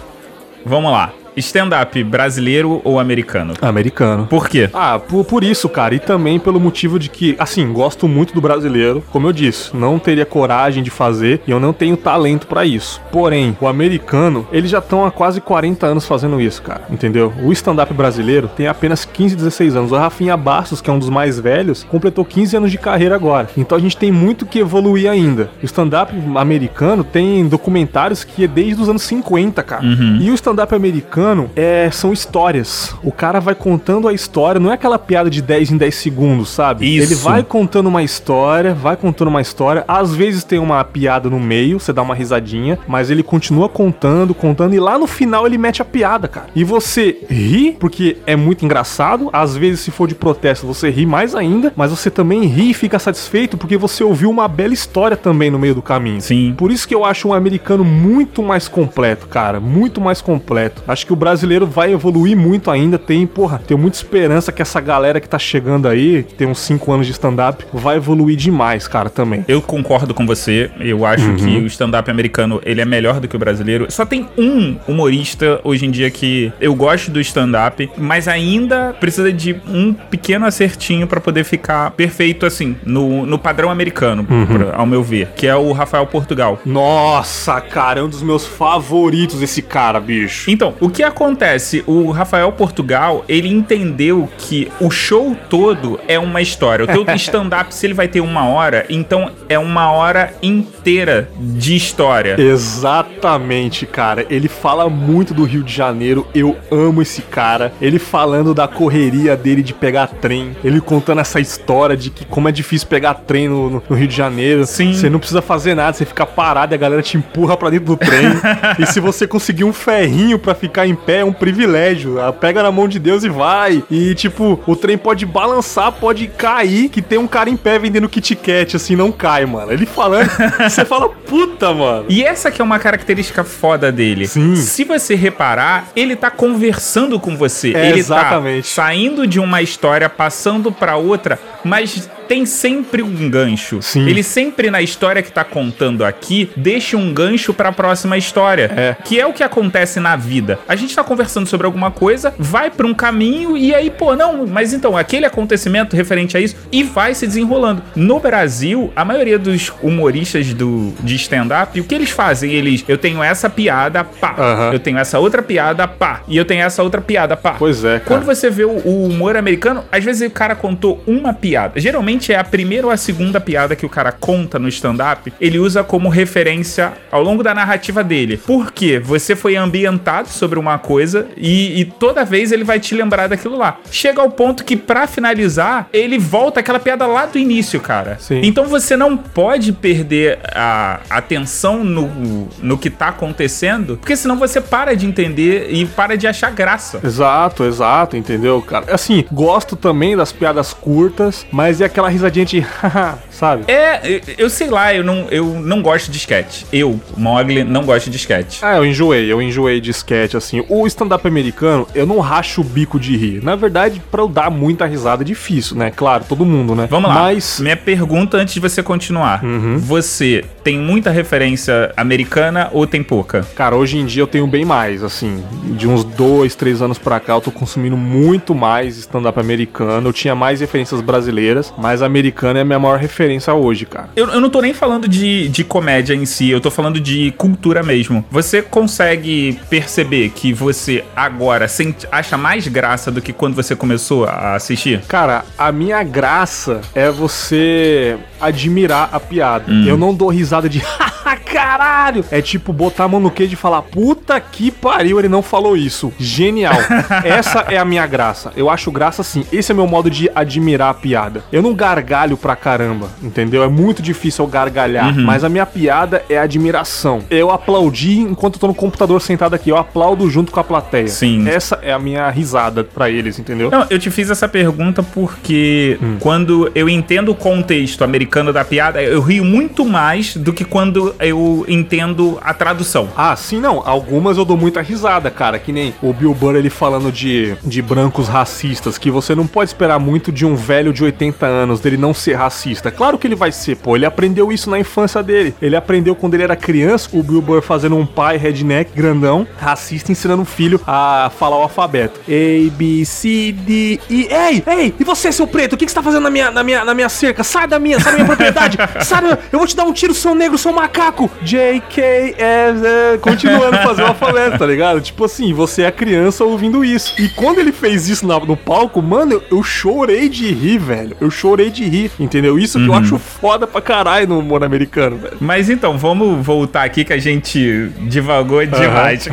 Vamos 0.64 0.92
lá. 0.92 1.12
Stand-up 1.36 2.02
brasileiro 2.04 2.80
ou 2.84 2.98
americano? 2.98 3.54
Americano. 3.60 4.26
Por 4.26 4.48
quê? 4.48 4.68
Ah, 4.72 4.98
por, 4.98 5.24
por 5.24 5.42
isso, 5.42 5.68
cara. 5.68 5.94
E 5.94 5.98
também 5.98 6.38
pelo 6.38 6.60
motivo 6.60 6.98
de 6.98 7.08
que, 7.08 7.34
assim, 7.38 7.72
gosto 7.72 8.06
muito 8.06 8.34
do 8.34 8.40
brasileiro. 8.40 9.02
Como 9.10 9.26
eu 9.26 9.32
disse, 9.32 9.74
não 9.74 9.98
teria 9.98 10.26
coragem 10.26 10.82
de 10.82 10.90
fazer 10.90 11.40
e 11.46 11.50
eu 11.50 11.58
não 11.58 11.72
tenho 11.72 11.96
talento 11.96 12.46
para 12.46 12.64
isso. 12.64 13.00
Porém, 13.10 13.56
o 13.60 13.66
americano, 13.66 14.46
eles 14.52 14.70
já 14.70 14.78
estão 14.78 15.04
há 15.04 15.10
quase 15.10 15.40
40 15.40 15.86
anos 15.86 16.06
fazendo 16.06 16.40
isso, 16.40 16.62
cara. 16.62 16.82
Entendeu? 16.90 17.32
O 17.42 17.52
stand-up 17.52 17.92
brasileiro 17.94 18.48
tem 18.48 18.66
apenas 18.66 19.04
15, 19.04 19.36
16 19.36 19.76
anos. 19.76 19.92
O 19.92 19.96
Rafinha 19.96 20.36
Bastos, 20.36 20.80
que 20.80 20.90
é 20.90 20.92
um 20.92 20.98
dos 20.98 21.08
mais 21.08 21.38
velhos, 21.38 21.84
completou 21.84 22.24
15 22.24 22.56
anos 22.56 22.70
de 22.70 22.78
carreira 22.78 23.14
agora. 23.14 23.48
Então 23.56 23.76
a 23.78 23.80
gente 23.80 23.96
tem 23.96 24.12
muito 24.12 24.44
que 24.44 24.58
evoluir 24.58 25.10
ainda. 25.10 25.50
O 25.62 25.64
stand-up 25.64 26.12
americano 26.36 27.04
tem 27.04 27.46
documentários 27.46 28.24
que 28.24 28.44
é 28.44 28.48
desde 28.48 28.82
os 28.82 28.88
anos 28.88 29.02
50, 29.02 29.62
cara. 29.62 29.84
Uhum. 29.84 30.18
E 30.20 30.30
o 30.30 30.34
stand-up 30.34 30.74
americano 30.74 31.21
é, 31.56 31.90
são 31.90 32.12
histórias. 32.12 32.94
O 33.02 33.12
cara 33.12 33.40
vai 33.40 33.54
contando 33.54 34.08
a 34.08 34.12
história, 34.12 34.60
não 34.60 34.70
é 34.70 34.74
aquela 34.74 34.98
piada 34.98 35.30
de 35.30 35.40
10 35.42 35.72
em 35.72 35.76
10 35.76 35.94
segundos, 35.94 36.48
sabe? 36.48 36.86
Isso. 36.86 37.12
Ele 37.12 37.14
vai 37.14 37.42
contando 37.42 37.88
uma 37.88 38.02
história, 38.02 38.74
vai 38.74 38.96
contando 38.96 39.28
uma 39.28 39.40
história. 39.40 39.84
Às 39.86 40.14
vezes 40.14 40.44
tem 40.44 40.58
uma 40.58 40.82
piada 40.84 41.28
no 41.28 41.40
meio, 41.40 41.78
você 41.78 41.92
dá 41.92 42.02
uma 42.02 42.14
risadinha, 42.14 42.78
mas 42.86 43.10
ele 43.10 43.22
continua 43.22 43.68
contando, 43.68 44.34
contando, 44.34 44.74
e 44.74 44.80
lá 44.80 44.98
no 44.98 45.06
final 45.06 45.46
ele 45.46 45.58
mete 45.58 45.82
a 45.82 45.84
piada, 45.84 46.28
cara. 46.28 46.48
E 46.54 46.64
você 46.64 47.18
ri, 47.28 47.76
porque 47.78 48.18
é 48.26 48.36
muito 48.36 48.64
engraçado. 48.64 49.30
Às 49.32 49.56
vezes, 49.56 49.80
se 49.80 49.90
for 49.90 50.08
de 50.08 50.14
protesto, 50.14 50.66
você 50.66 50.90
ri 50.90 51.06
mais 51.06 51.34
ainda, 51.34 51.72
mas 51.76 51.90
você 51.90 52.10
também 52.10 52.44
ri 52.44 52.70
e 52.70 52.74
fica 52.74 52.98
satisfeito 52.98 53.56
porque 53.56 53.76
você 53.76 54.02
ouviu 54.02 54.30
uma 54.30 54.48
bela 54.48 54.72
história 54.72 55.16
também 55.16 55.50
no 55.50 55.58
meio 55.58 55.74
do 55.74 55.82
caminho. 55.82 56.20
Sim. 56.20 56.54
Por 56.56 56.70
isso 56.70 56.86
que 56.86 56.94
eu 56.94 57.04
acho 57.04 57.28
um 57.28 57.34
americano 57.34 57.84
muito 57.84 58.42
mais 58.42 58.68
completo, 58.68 59.26
cara. 59.26 59.60
Muito 59.60 60.00
mais 60.00 60.20
completo. 60.20 60.82
Acho 60.86 61.06
que 61.06 61.11
que 61.12 61.14
o 61.14 61.16
brasileiro 61.16 61.66
vai 61.66 61.92
evoluir 61.92 62.36
muito 62.36 62.70
ainda. 62.70 62.98
Tem, 62.98 63.26
porra, 63.26 63.60
tenho 63.66 63.78
muita 63.78 63.96
esperança 63.96 64.50
que 64.50 64.62
essa 64.62 64.80
galera 64.80 65.20
que 65.20 65.28
tá 65.28 65.38
chegando 65.38 65.86
aí, 65.86 66.22
que 66.22 66.34
tem 66.34 66.48
uns 66.48 66.60
5 66.60 66.90
anos 66.90 67.06
de 67.06 67.12
stand-up, 67.12 67.64
vai 67.72 67.96
evoluir 67.96 68.36
demais, 68.36 68.88
cara, 68.88 69.10
também. 69.10 69.44
Eu 69.46 69.60
concordo 69.60 70.14
com 70.14 70.26
você. 70.26 70.70
Eu 70.80 71.04
acho 71.04 71.26
uhum. 71.28 71.36
que 71.36 71.58
o 71.58 71.66
stand-up 71.66 72.10
americano, 72.10 72.60
ele 72.64 72.80
é 72.80 72.84
melhor 72.84 73.20
do 73.20 73.28
que 73.28 73.36
o 73.36 73.38
brasileiro. 73.38 73.86
Só 73.90 74.06
tem 74.06 74.26
um 74.38 74.76
humorista 74.88 75.60
hoje 75.62 75.84
em 75.84 75.90
dia 75.90 76.10
que 76.10 76.52
eu 76.60 76.74
gosto 76.74 77.10
do 77.10 77.20
stand-up, 77.20 77.90
mas 77.98 78.26
ainda 78.26 78.94
precisa 78.98 79.32
de 79.32 79.60
um 79.68 79.92
pequeno 79.92 80.46
acertinho 80.46 81.06
para 81.06 81.20
poder 81.20 81.44
ficar 81.44 81.90
perfeito, 81.90 82.46
assim, 82.46 82.76
no, 82.84 83.26
no 83.26 83.38
padrão 83.38 83.70
americano, 83.70 84.26
uhum. 84.28 84.46
pra, 84.46 84.76
ao 84.76 84.86
meu 84.86 85.02
ver, 85.02 85.28
que 85.36 85.46
é 85.46 85.54
o 85.54 85.72
Rafael 85.72 86.06
Portugal. 86.06 86.58
Nossa, 86.64 87.60
cara, 87.60 88.00
é 88.00 88.02
um 88.02 88.08
dos 88.08 88.22
meus 88.22 88.46
favoritos 88.46 89.42
esse 89.42 89.60
cara, 89.60 90.00
bicho. 90.00 90.50
Então, 90.50 90.74
o 90.80 90.88
que 90.88 91.01
acontece? 91.04 91.82
O 91.86 92.10
Rafael 92.10 92.50
Portugal, 92.52 93.24
ele 93.28 93.48
entendeu 93.48 94.28
que 94.38 94.70
o 94.80 94.90
show 94.90 95.36
todo 95.48 95.98
é 96.06 96.18
uma 96.18 96.40
história. 96.40 96.84
O 96.84 96.88
teu 96.88 97.04
stand-up, 97.16 97.74
se 97.74 97.86
ele 97.86 97.94
vai 97.94 98.08
ter 98.08 98.20
uma 98.20 98.46
hora, 98.46 98.86
então 98.88 99.30
é 99.48 99.58
uma 99.58 99.90
hora 99.90 100.34
inteira 100.42 101.28
de 101.38 101.76
história. 101.76 102.40
Exatamente, 102.40 103.86
cara. 103.86 104.26
Ele 104.28 104.48
fala 104.48 104.88
muito 104.88 105.34
do 105.34 105.44
Rio 105.44 105.62
de 105.62 105.72
Janeiro. 105.72 106.26
Eu 106.34 106.56
amo 106.70 107.02
esse 107.02 107.22
cara. 107.22 107.72
Ele 107.80 107.98
falando 107.98 108.54
da 108.54 108.66
correria 108.68 109.36
dele 109.36 109.62
de 109.62 109.74
pegar 109.74 110.06
trem. 110.06 110.56
Ele 110.64 110.80
contando 110.80 111.20
essa 111.20 111.40
história 111.40 111.96
de 111.96 112.10
que 112.10 112.24
como 112.24 112.48
é 112.48 112.52
difícil 112.52 112.88
pegar 112.88 113.14
trem 113.14 113.48
no, 113.48 113.70
no, 113.70 113.82
no 113.88 113.96
Rio 113.96 114.08
de 114.08 114.16
Janeiro. 114.16 114.66
Sim. 114.66 114.92
Você 114.92 115.08
não 115.08 115.18
precisa 115.18 115.42
fazer 115.42 115.74
nada, 115.74 115.92
você 115.92 116.04
fica 116.04 116.26
parado 116.26 116.74
e 116.74 116.76
a 116.76 116.78
galera 116.78 117.02
te 117.02 117.16
empurra 117.16 117.56
pra 117.56 117.70
dentro 117.70 117.86
do 117.86 117.96
trem. 117.96 118.32
e 118.78 118.86
se 118.86 119.00
você 119.00 119.26
conseguir 119.26 119.64
um 119.64 119.72
ferrinho 119.72 120.38
para 120.38 120.54
ficar 120.54 120.86
em 120.86 120.91
pé, 120.94 121.18
é 121.18 121.24
um 121.24 121.32
privilégio. 121.32 122.20
Ah, 122.20 122.32
pega 122.32 122.62
na 122.62 122.70
mão 122.70 122.88
de 122.88 122.98
Deus 122.98 123.24
e 123.24 123.28
vai. 123.28 123.82
E, 123.90 124.14
tipo, 124.14 124.60
o 124.66 124.76
trem 124.76 124.96
pode 124.98 125.26
balançar, 125.26 125.92
pode 125.92 126.26
cair, 126.26 126.88
que 126.88 127.02
tem 127.02 127.18
um 127.18 127.26
cara 127.26 127.50
em 127.50 127.56
pé 127.56 127.78
vendendo 127.78 128.08
Kit 128.08 128.34
Kat, 128.36 128.76
assim, 128.76 128.96
não 128.96 129.10
cai, 129.12 129.46
mano. 129.46 129.72
Ele 129.72 129.86
falando, 129.86 130.30
você 130.68 130.84
fala, 130.84 131.08
puta, 131.08 131.72
mano. 131.72 132.06
E 132.08 132.22
essa 132.22 132.50
que 132.50 132.60
é 132.60 132.64
uma 132.64 132.78
característica 132.78 133.44
foda 133.44 133.90
dele. 133.90 134.26
Sim. 134.26 134.56
Se 134.56 134.84
você 134.84 135.14
reparar, 135.14 135.88
ele 135.94 136.16
tá 136.16 136.30
conversando 136.30 137.18
com 137.18 137.36
você. 137.36 137.72
É, 137.74 137.86
ele 137.86 137.92
tá 137.92 137.98
exatamente. 137.98 138.68
tá 138.68 138.82
saindo 138.82 139.26
de 139.26 139.40
uma 139.40 139.62
história, 139.62 140.08
passando 140.08 140.72
para 140.72 140.96
outra, 140.96 141.38
mas 141.64 142.08
tem 142.32 142.46
sempre 142.46 143.02
um 143.02 143.28
gancho. 143.28 143.82
Sim. 143.82 144.08
Ele 144.08 144.22
sempre 144.22 144.70
na 144.70 144.80
história 144.80 145.22
que 145.22 145.30
tá 145.30 145.44
contando 145.44 146.02
aqui 146.02 146.50
deixa 146.56 146.96
um 146.96 147.12
gancho 147.12 147.52
para 147.52 147.68
a 147.68 147.72
próxima 147.72 148.16
história, 148.16 148.72
é. 148.74 148.96
que 149.04 149.20
é 149.20 149.26
o 149.26 149.34
que 149.34 149.42
acontece 149.42 150.00
na 150.00 150.16
vida. 150.16 150.58
A 150.66 150.74
gente 150.74 150.96
tá 150.96 151.04
conversando 151.04 151.46
sobre 151.46 151.66
alguma 151.66 151.90
coisa, 151.90 152.32
vai 152.38 152.70
para 152.70 152.86
um 152.86 152.94
caminho 152.94 153.54
e 153.54 153.74
aí, 153.74 153.90
pô, 153.90 154.16
não, 154.16 154.46
mas 154.46 154.72
então 154.72 154.96
aquele 154.96 155.26
acontecimento 155.26 155.94
referente 155.94 156.34
a 156.34 156.40
isso 156.40 156.56
e 156.72 156.82
vai 156.82 157.14
se 157.14 157.26
desenrolando. 157.26 157.82
No 157.94 158.18
Brasil, 158.18 158.90
a 158.96 159.04
maioria 159.04 159.38
dos 159.38 159.70
humoristas 159.82 160.54
do 160.54 160.94
de 161.00 161.16
stand-up, 161.16 161.78
o 161.78 161.84
que 161.84 161.94
eles 161.94 162.08
fazem? 162.08 162.50
Eles, 162.50 162.82
eu 162.88 162.96
tenho 162.96 163.22
essa 163.22 163.50
piada, 163.50 164.04
pá. 164.04 164.36
Uhum. 164.38 164.72
Eu 164.72 164.80
tenho 164.80 164.96
essa 164.96 165.18
outra 165.18 165.42
piada, 165.42 165.86
pá. 165.86 166.22
E 166.26 166.38
eu 166.38 166.46
tenho 166.46 166.62
essa 166.62 166.82
outra 166.82 167.02
piada, 167.02 167.36
pá. 167.36 167.56
Pois 167.58 167.84
é, 167.84 167.98
cara. 167.98 168.04
Quando 168.06 168.24
você 168.24 168.48
vê 168.48 168.64
o, 168.64 168.70
o 168.70 169.04
humor 169.04 169.36
americano, 169.36 169.84
às 169.92 170.02
vezes 170.02 170.26
o 170.26 170.30
cara 170.32 170.54
contou 170.54 171.02
uma 171.06 171.34
piada. 171.34 171.78
Geralmente 171.78 172.21
geralmente 172.22 172.32
é 172.32 172.38
a 172.38 172.44
primeira 172.44 172.86
ou 172.86 172.92
a 172.92 172.96
segunda 172.96 173.40
piada 173.40 173.74
que 173.74 173.84
o 173.84 173.88
cara 173.88 174.12
conta 174.12 174.58
no 174.58 174.68
stand-up, 174.68 175.32
ele 175.40 175.58
usa 175.58 175.82
como 175.82 176.08
referência 176.08 176.92
ao 177.10 177.22
longo 177.22 177.42
da 177.42 177.54
narrativa 177.54 178.04
dele. 178.04 178.36
Porque 178.36 178.98
você 178.98 179.34
foi 179.34 179.56
ambientado 179.56 180.28
sobre 180.28 180.58
uma 180.58 180.78
coisa 180.78 181.26
e, 181.36 181.80
e 181.80 181.84
toda 181.84 182.24
vez 182.24 182.52
ele 182.52 182.64
vai 182.64 182.78
te 182.78 182.94
lembrar 182.94 183.26
daquilo 183.26 183.56
lá. 183.56 183.78
Chega 183.90 184.20
ao 184.20 184.30
ponto 184.30 184.64
que, 184.64 184.76
para 184.76 185.06
finalizar, 185.06 185.88
ele 185.92 186.18
volta 186.18 186.60
aquela 186.60 186.78
piada 186.78 187.06
lá 187.06 187.26
do 187.26 187.38
início, 187.38 187.80
cara. 187.80 188.16
Sim. 188.20 188.40
Então 188.44 188.66
você 188.66 188.96
não 188.96 189.16
pode 189.16 189.72
perder 189.72 190.38
a 190.54 191.00
atenção 191.10 191.82
no, 191.82 192.48
no 192.62 192.78
que 192.78 192.90
tá 192.90 193.08
acontecendo, 193.08 193.96
porque 193.96 194.16
senão 194.16 194.36
você 194.36 194.60
para 194.60 194.94
de 194.94 195.06
entender 195.06 195.68
e 195.70 195.86
para 195.86 196.16
de 196.16 196.26
achar 196.26 196.50
graça. 196.50 197.00
Exato, 197.02 197.64
exato, 197.64 198.16
entendeu, 198.16 198.60
cara? 198.62 198.94
Assim, 198.94 199.24
gosto 199.32 199.76
também 199.76 200.16
das 200.16 200.32
piadas 200.32 200.72
curtas, 200.72 201.46
mas 201.50 201.80
é 201.80 201.86
aquela 201.86 202.11
risadinha 202.12 202.44
de 202.44 202.66
sabe? 203.30 203.64
É, 203.66 204.20
eu 204.38 204.48
sei 204.48 204.68
lá, 204.68 204.94
eu 204.94 205.02
não, 205.02 205.26
eu 205.30 205.60
não 205.60 205.82
gosto 205.82 206.10
de 206.10 206.16
sketch. 206.18 206.62
Eu, 206.72 207.00
Mogli, 207.16 207.64
não 207.64 207.84
gosto 207.84 208.10
de 208.10 208.16
sketch. 208.16 208.62
Ah, 208.62 208.76
eu 208.76 208.86
enjoei, 208.86 209.32
eu 209.32 209.40
enjoei 209.40 209.80
de 209.80 209.90
sketch, 209.90 210.34
assim. 210.34 210.64
O 210.68 210.86
stand-up 210.86 211.26
americano, 211.26 211.86
eu 211.94 212.06
não 212.06 212.20
racho 212.20 212.60
o 212.60 212.64
bico 212.64 212.98
de 212.98 213.16
rir. 213.16 213.42
Na 213.42 213.56
verdade, 213.56 214.00
pra 214.10 214.22
eu 214.22 214.28
dar 214.28 214.50
muita 214.50 214.86
risada 214.86 215.22
é 215.22 215.24
difícil, 215.24 215.76
né? 215.76 215.90
Claro, 215.90 216.24
todo 216.28 216.44
mundo, 216.44 216.74
né? 216.74 216.86
Vamos 216.90 217.08
lá. 217.08 217.14
Mas... 217.14 217.60
Minha 217.60 217.76
pergunta 217.76 218.36
antes 218.36 218.54
de 218.54 218.60
você 218.60 218.82
continuar. 218.82 219.44
Uhum. 219.44 219.78
Você 219.78 220.44
tem 220.62 220.78
muita 220.78 221.10
referência 221.10 221.92
americana 221.96 222.68
ou 222.72 222.86
tem 222.86 223.02
pouca? 223.02 223.46
Cara, 223.54 223.76
hoje 223.76 223.98
em 223.98 224.06
dia 224.06 224.22
eu 224.22 224.26
tenho 224.26 224.46
bem 224.46 224.64
mais, 224.64 225.02
assim. 225.02 225.42
De 225.76 225.88
uns 225.88 226.04
dois, 226.16 226.54
três 226.54 226.82
anos 226.82 226.98
pra 226.98 227.18
cá, 227.20 227.34
eu 227.34 227.40
tô 227.40 227.50
consumindo 227.50 227.96
muito 227.96 228.54
mais 228.54 228.96
stand-up 228.98 229.38
americano. 229.38 230.08
Eu 230.08 230.12
tinha 230.12 230.34
mais 230.34 230.60
referências 230.60 231.00
brasileiras, 231.00 231.72
mas 231.78 232.02
americana 232.02 232.60
é 232.60 232.62
a 232.62 232.64
minha 232.64 232.78
maior 232.78 232.98
referência 232.98 233.52
hoje, 233.54 233.86
cara. 233.86 234.10
Eu, 234.16 234.28
eu 234.28 234.40
não 234.40 234.50
tô 234.50 234.60
nem 234.60 234.74
falando 234.74 235.08
de, 235.08 235.48
de 235.48 235.64
comédia 235.64 236.14
em 236.14 236.26
si, 236.26 236.50
eu 236.50 236.60
tô 236.60 236.70
falando 236.70 237.00
de 237.00 237.32
cultura 237.36 237.82
mesmo. 237.82 238.24
Você 238.30 238.62
consegue 238.62 239.58
perceber 239.68 240.30
que 240.30 240.52
você 240.52 241.04
agora 241.14 241.68
sente, 241.68 242.06
acha 242.10 242.36
mais 242.36 242.66
graça 242.68 243.10
do 243.10 243.20
que 243.20 243.32
quando 243.32 243.54
você 243.54 243.74
começou 243.74 244.24
a 244.24 244.54
assistir? 244.54 245.00
Cara, 245.02 245.44
a 245.56 245.72
minha 245.72 246.02
graça 246.02 246.80
é 246.94 247.10
você 247.10 248.18
admirar 248.40 249.10
a 249.12 249.20
piada. 249.20 249.70
Hum. 249.70 249.84
Eu 249.86 249.96
não 249.96 250.14
dou 250.14 250.28
risada 250.28 250.68
de 250.68 250.82
caralho. 251.52 252.24
É 252.30 252.40
tipo 252.40 252.72
botar 252.72 253.04
a 253.04 253.08
mão 253.08 253.20
no 253.20 253.30
queijo 253.30 253.52
e 253.52 253.56
falar, 253.56 253.82
puta 253.82 254.40
que 254.40 254.70
pariu, 254.70 255.18
ele 255.18 255.28
não 255.28 255.42
falou 255.42 255.76
isso. 255.76 256.01
Genial. 256.18 256.74
Essa 257.24 257.66
é 257.68 257.76
a 257.76 257.84
minha 257.84 258.06
graça. 258.06 258.52
Eu 258.56 258.70
acho 258.70 258.90
graça 258.90 259.20
assim. 259.20 259.44
Esse 259.52 259.72
é 259.72 259.74
meu 259.74 259.86
modo 259.86 260.10
de 260.10 260.30
admirar 260.34 260.90
a 260.90 260.94
piada. 260.94 261.44
Eu 261.52 261.60
não 261.60 261.74
gargalho 261.74 262.36
pra 262.36 262.56
caramba, 262.56 263.08
entendeu? 263.22 263.62
É 263.62 263.68
muito 263.68 264.00
difícil 264.00 264.44
eu 264.44 264.48
gargalhar, 264.48 265.16
uhum. 265.16 265.24
mas 265.24 265.44
a 265.44 265.48
minha 265.48 265.66
piada 265.66 266.24
é 266.28 266.38
admiração. 266.38 267.22
Eu 267.30 267.50
aplaudi 267.50 268.18
enquanto 268.18 268.54
eu 268.54 268.60
tô 268.60 268.66
no 268.68 268.74
computador 268.74 269.20
sentado 269.20 269.54
aqui, 269.54 269.70
eu 269.70 269.76
aplaudo 269.76 270.28
junto 270.30 270.50
com 270.50 270.60
a 270.60 270.64
plateia. 270.64 271.08
Sim. 271.08 271.48
Essa 271.48 271.78
é 271.82 271.92
a 271.92 271.98
minha 271.98 272.28
risada 272.30 272.82
para 272.84 273.10
eles, 273.10 273.38
entendeu? 273.38 273.70
Não, 273.70 273.86
eu 273.90 273.98
te 273.98 274.10
fiz 274.10 274.30
essa 274.30 274.48
pergunta 274.48 275.02
porque 275.02 275.98
hum. 276.02 276.16
quando 276.18 276.70
eu 276.74 276.88
entendo 276.88 277.30
o 277.30 277.34
contexto 277.34 278.02
americano 278.04 278.52
da 278.52 278.64
piada, 278.64 279.02
eu 279.02 279.20
rio 279.20 279.44
muito 279.44 279.84
mais 279.84 280.36
do 280.36 280.52
que 280.52 280.64
quando 280.64 281.14
eu 281.20 281.64
entendo 281.68 282.38
a 282.42 282.54
tradução. 282.54 283.08
Ah, 283.16 283.34
sim, 283.36 283.60
não. 283.60 283.82
Algumas 283.84 284.38
eu 284.38 284.44
dou 284.44 284.56
muita 284.56 284.80
risada, 284.80 285.30
cara. 285.30 285.58
Que 285.58 285.72
nem 285.72 285.91
o 286.02 286.12
Bill 286.12 286.34
Burr 286.34 286.56
ele 286.56 286.70
falando 286.70 287.10
de, 287.10 287.56
de 287.62 287.82
brancos 287.82 288.28
racistas, 288.28 288.98
que 288.98 289.10
você 289.10 289.34
não 289.34 289.46
pode 289.46 289.70
esperar 289.70 289.98
muito 289.98 290.32
de 290.32 290.46
um 290.46 290.54
velho 290.54 290.92
de 290.92 291.04
80 291.04 291.46
anos 291.46 291.80
dele 291.80 291.96
não 291.96 292.14
ser 292.14 292.34
racista. 292.34 292.90
Claro 292.90 293.18
que 293.18 293.26
ele 293.26 293.34
vai 293.34 293.52
ser, 293.52 293.76
pô. 293.76 293.96
Ele 293.96 294.06
aprendeu 294.06 294.52
isso 294.52 294.70
na 294.70 294.78
infância 294.78 295.22
dele. 295.22 295.54
Ele 295.60 295.76
aprendeu 295.76 296.14
quando 296.14 296.34
ele 296.34 296.42
era 296.42 296.56
criança, 296.56 297.08
o 297.12 297.22
Bill 297.22 297.42
Burr 297.42 297.62
fazendo 297.62 297.96
um 297.96 298.06
pai 298.06 298.36
redneck 298.36 298.92
grandão, 298.94 299.46
racista, 299.58 300.12
ensinando 300.12 300.42
o 300.42 300.46
filho 300.46 300.80
a 300.86 301.30
falar 301.38 301.58
o 301.58 301.62
alfabeto. 301.62 302.20
A, 302.26 302.70
B, 302.76 303.04
C, 303.04 303.52
D, 303.52 304.00
E. 304.08 304.28
Ei, 304.30 304.62
ei, 304.66 304.94
e 304.98 305.04
você, 305.04 305.32
seu 305.32 305.46
preto? 305.46 305.74
O 305.74 305.76
que, 305.76 305.84
que 305.84 305.90
você 305.90 305.96
tá 305.96 306.02
fazendo 306.02 306.22
na 306.22 306.30
minha, 306.30 306.50
na, 306.50 306.62
minha, 306.62 306.84
na 306.84 306.94
minha 306.94 307.08
cerca? 307.08 307.44
Sai 307.44 307.66
da 307.66 307.78
minha, 307.78 307.98
sai 307.98 308.12
da 308.12 308.18
minha 308.18 308.26
propriedade. 308.26 308.78
Sai, 309.04 309.38
eu 309.50 309.58
vou 309.58 309.66
te 309.66 309.76
dar 309.76 309.84
um 309.84 309.92
tiro, 309.92 310.14
seu 310.14 310.34
negro, 310.34 310.56
seu 310.56 310.72
macaco. 310.72 311.30
J, 311.42 311.80
K, 311.88 312.34
S, 312.38 312.86
é, 312.86 313.18
continuando 313.18 313.78
fazer 313.78 314.02
o 314.02 314.06
alfabeto, 314.08 314.58
tá 314.58 314.66
ligado? 314.66 315.00
Tipo 315.00 315.24
assim, 315.24 315.52
você 315.52 315.81
é 315.82 315.90
criança 315.90 316.44
ouvindo 316.44 316.84
isso. 316.84 317.14
E 317.20 317.28
quando 317.30 317.58
ele 317.58 317.72
fez 317.72 318.08
isso 318.08 318.26
no, 318.26 318.38
no 318.40 318.56
palco, 318.56 319.02
mano, 319.02 319.32
eu, 319.32 319.42
eu, 319.50 319.62
chorei 319.62 320.28
de 320.28 320.52
rir, 320.52 320.78
velho. 320.78 321.16
Eu 321.20 321.30
chorei 321.30 321.70
de 321.70 321.84
rir, 321.84 322.10
entendeu? 322.18 322.58
Isso 322.58 322.78
uhum. 322.78 322.84
que 322.84 322.90
eu 322.90 322.94
uhum. 322.94 323.00
acho 323.00 323.18
foda 323.18 323.66
pra 323.66 323.80
caralho 323.80 324.28
no 324.28 324.38
humor 324.38 324.62
americano, 324.62 325.16
velho. 325.16 325.36
Mas 325.40 325.68
então, 325.68 325.98
vamos 325.98 326.44
voltar 326.44 326.84
aqui 326.84 327.04
que 327.04 327.12
a 327.12 327.18
gente 327.18 327.90
divagou 328.02 328.64
demais. 328.64 329.26
Uhum. 329.26 329.32